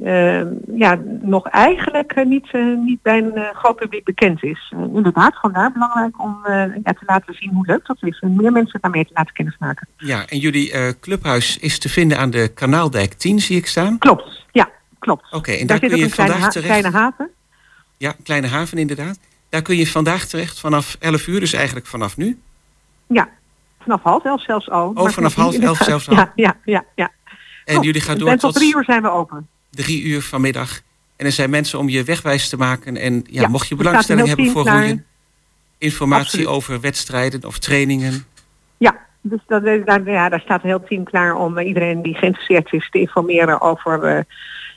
ehm, 0.04 0.48
ja, 0.76 1.00
nog 1.22 1.48
eigenlijk 1.48 2.12
eh, 2.12 2.26
niet, 2.26 2.50
eh, 2.52 2.78
niet 2.78 3.02
bij 3.02 3.18
een 3.18 3.54
groot 3.54 3.76
publiek 3.76 4.04
bekend 4.04 4.44
is. 4.44 4.74
Inderdaad, 4.94 5.40
vandaar 5.42 5.72
belangrijk 5.72 6.22
om 6.22 6.38
ja, 6.84 6.94
te 6.94 7.04
laten 7.06 7.34
zien 7.34 7.54
hoe 7.54 7.66
leuk 7.66 7.86
dat 7.86 7.98
is. 8.02 8.20
En 8.20 8.36
meer 8.36 8.52
mensen 8.52 8.82
daarmee 8.82 9.06
te 9.06 9.12
laten 9.14 9.34
kennismaken. 9.34 9.88
Ja, 9.98 10.26
en 10.28 10.38
jullie 10.38 11.00
clubhuis 11.00 11.58
is 11.58 11.80
te 11.80 11.90
vinden 11.90 12.18
aan 12.18 12.30
de 12.30 12.48
Kanaaldijk 12.54 13.14
10, 13.14 13.40
zie 13.40 13.58
ik 13.58 13.68
staan. 13.68 13.98
Klopt, 13.98 14.46
ja, 14.52 14.70
klopt. 15.00 15.32
Oké, 15.32 15.52
en 15.52 15.68
Daar 15.68 15.80
kun 15.80 15.92
ook 15.92 15.98
je 15.98 16.04
een 16.04 16.10
vandaag 16.10 16.52
terecht. 16.52 16.80
kleine 16.80 16.98
haven. 16.98 17.30
Ja, 17.98 18.14
kleine 18.24 18.48
haven 18.48 18.78
inderdaad. 18.78 19.20
Daar 19.50 19.62
kun 19.62 19.76
je 19.78 19.88
vandaag 19.88 20.26
terecht 20.26 20.60
vanaf 20.60 20.96
11 21.00 21.28
uur, 21.28 21.40
dus 21.40 21.54
eigenlijk 21.54 21.86
vanaf 21.86 22.18
nu. 22.18 22.40
Ja, 23.08 23.30
vanaf 23.82 24.02
half 24.04 24.26
elf 24.26 24.42
zelfs 24.44 24.70
al. 24.70 24.92
Oh, 24.96 25.10
vanaf 25.10 25.36
half 25.36 25.58
elf 25.60 25.78
zelfs 25.78 26.10
al. 26.10 26.16
Ja, 26.20 26.32
ja, 26.36 26.56
ja. 26.66 26.84
ja. 26.96 27.12
En 27.66 27.82
jullie 27.82 28.02
gaan 28.02 28.18
door 28.18 28.30
En 28.30 28.38
tot 28.38 28.54
drie 28.54 28.76
uur 28.76 28.84
zijn 28.84 29.02
we 29.02 29.10
open. 29.10 29.48
drie 29.70 30.04
uur 30.04 30.22
vanmiddag. 30.22 30.82
En 31.16 31.26
er 31.26 31.32
zijn 31.32 31.50
mensen 31.50 31.80
om 31.80 31.90
je 31.90 32.04
wegwijs 32.04 32.50
te 32.50 32.58
maken. 32.58 32.98
En 32.98 33.14
ja, 33.30 33.42
Ja, 33.42 33.48
mocht 33.48 33.68
je 33.68 33.76
belangstelling 33.76 34.28
hebben 34.28 34.50
voor 34.50 34.64
klaar. 34.64 34.80
roeien, 34.80 35.06
informatie 35.78 36.26
Absoluut. 36.26 36.48
over 36.48 36.80
wedstrijden 36.80 37.46
of 37.46 37.58
trainingen. 37.60 38.26
Ja, 38.78 38.98
dus 39.22 39.40
dat, 39.48 39.64
is- 39.64 39.86
daar, 39.86 40.10
ja, 40.10 40.30
daar 40.30 40.40
staat 40.40 40.64
een 40.64 40.70
heel 40.70 40.84
team 40.84 41.04
klaar 41.04 41.36
om 41.36 41.58
eh, 41.58 41.68
iedereen 41.68 42.02
die 42.02 42.16
geïnteresseerd 42.16 42.74
is 42.74 42.90
te 42.90 43.00
informeren 43.00 43.62
over 43.62 44.04
eh, 44.04 44.24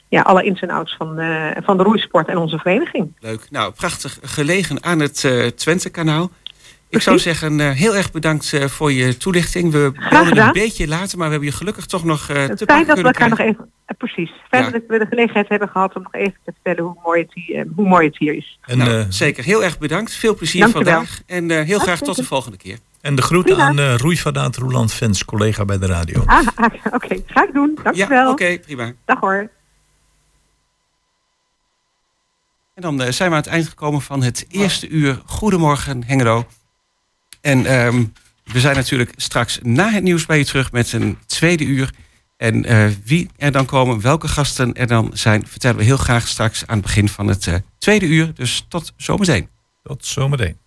ja, 0.09 0.21
alle 0.21 0.43
ins 0.43 0.61
en 0.61 0.69
outs 0.69 0.95
van, 0.97 1.19
eh, 1.19 1.51
van 1.63 1.77
de 1.77 1.83
roeisport 1.83 2.27
en 2.27 2.37
onze 2.37 2.57
vereniging. 2.57 3.11
Leuk. 3.19 3.47
Nou, 3.49 3.73
prachtig 3.73 4.19
gelegen 4.21 4.83
aan 4.83 4.99
het 4.99 5.23
eh 5.23 5.45
Twente-kanaal. 5.47 6.29
Ik 6.95 7.01
zou 7.01 7.19
zeggen, 7.19 7.59
eh, 7.59 7.71
heel 7.71 7.95
erg 7.95 8.11
bedankt 8.11 8.53
eh, 8.53 8.65
voor 8.67 8.91
je 8.91 9.17
toelichting. 9.17 9.71
We 9.71 9.91
belden 10.09 10.27
gedaan. 10.27 10.47
een 10.47 10.53
beetje 10.53 10.87
later, 10.87 11.17
maar 11.17 11.25
we 11.27 11.31
hebben 11.33 11.49
je 11.51 11.55
gelukkig 11.57 11.85
toch 11.85 12.03
nog 12.03 12.19
eh, 12.21 12.25
te 12.27 12.33
Het 12.51 12.63
fijn 12.65 12.85
dat 12.85 12.97
we 12.97 13.03
kunnen 13.03 13.03
elkaar 13.03 13.29
nog 13.29 13.39
even, 13.39 13.71
precies. 13.97 14.31
Fijn 14.49 14.63
Ja. 14.63 14.69
dat 14.71 14.81
we 14.87 14.97
de 14.99 15.05
gelegenheid 15.09 15.49
hebben 15.49 15.69
gehad 15.69 15.95
om 15.95 16.01
nog 16.01 16.13
even 16.13 16.35
te 16.45 16.51
vertellen 16.61 16.83
hoe 16.83 16.99
mooi 17.03 17.21
het 17.21 17.31
hier, 17.33 17.67
hoe 17.75 17.87
mooi 17.87 18.07
het 18.07 18.17
hier 18.17 18.33
is. 18.35 18.59
En, 18.61 18.77
Nou, 18.77 18.91
eh, 18.99 19.05
zeker, 19.09 19.43
heel 19.43 19.63
erg 19.63 19.77
bedankt. 19.77 20.13
Veel 20.13 20.35
plezier 20.35 20.61
Dank 20.61 20.73
vandaag. 20.73 21.21
En 21.25 21.51
eh, 21.51 21.61
heel 21.65 21.79
graag 21.79 21.99
tot 21.99 22.15
de 22.15 22.23
volgende 22.23 22.57
keer. 22.57 22.77
en 23.01 23.15
de 23.15 23.21
groeten 23.21 23.55
Prima. 23.55 23.69
aan 23.69 23.79
uh, 23.79 23.95
Roei 23.97 24.17
van 24.17 24.33
Daat 24.33 24.55
Roeland 24.55 24.93
Vens, 24.93 25.25
collega 25.25 25.65
bij 25.65 25.77
de 25.79 25.85
radio. 25.85 26.23
Ah, 26.25 26.47
ah, 26.55 26.65
oké. 26.91 27.21
Ga 27.25 27.47
ik 27.47 27.53
doen. 27.53 27.71
Ja, 27.75 27.83
Dankjewel. 27.83 28.31
oké, 28.31 28.59
prima. 28.59 28.91
Dag 29.05 29.19
hoor. 29.19 29.49
En 32.73 32.81
dan 32.81 33.13
zijn 33.13 33.29
we 33.29 33.35
aan 33.35 33.41
het 33.41 33.51
eind 33.51 33.67
gekomen 33.67 34.01
van 34.01 34.23
het 34.23 34.45
eerste 34.49 34.87
uur. 34.87 35.21
Goedemorgen, 35.25 36.03
Hengelo. 36.03 36.45
En 37.45 37.65
ehm, 37.65 38.03
we 38.43 38.59
zijn 38.59 38.75
natuurlijk 38.75 39.13
straks 39.15 39.59
na 39.61 39.89
het 39.89 40.03
nieuws 40.03 40.25
bij 40.25 40.37
je 40.37 40.45
terug 40.45 40.71
met 40.71 40.91
een 40.91 41.17
tweede 41.25 41.63
uur. 41.63 41.93
En 42.37 42.65
eh, 42.65 42.87
wie 43.03 43.29
er 43.37 43.51
dan 43.51 43.65
komen, 43.65 44.01
welke 44.01 44.27
gasten 44.27 44.73
er 44.73 44.87
dan 44.87 45.11
zijn, 45.13 45.47
vertellen 45.47 45.77
we 45.77 45.83
heel 45.83 45.97
graag 45.97 46.27
straks 46.27 46.67
aan 46.67 46.75
het 46.77 46.85
begin 46.85 47.09
van 47.09 47.27
het 47.27 47.47
eh, 47.47 47.55
tweede 47.77 48.05
uur. 48.05 48.33
Dus 48.33 48.65
tot 48.67 48.93
zometeen. 48.97 49.49
Tot 49.83 50.05
zometeen. 50.05 50.57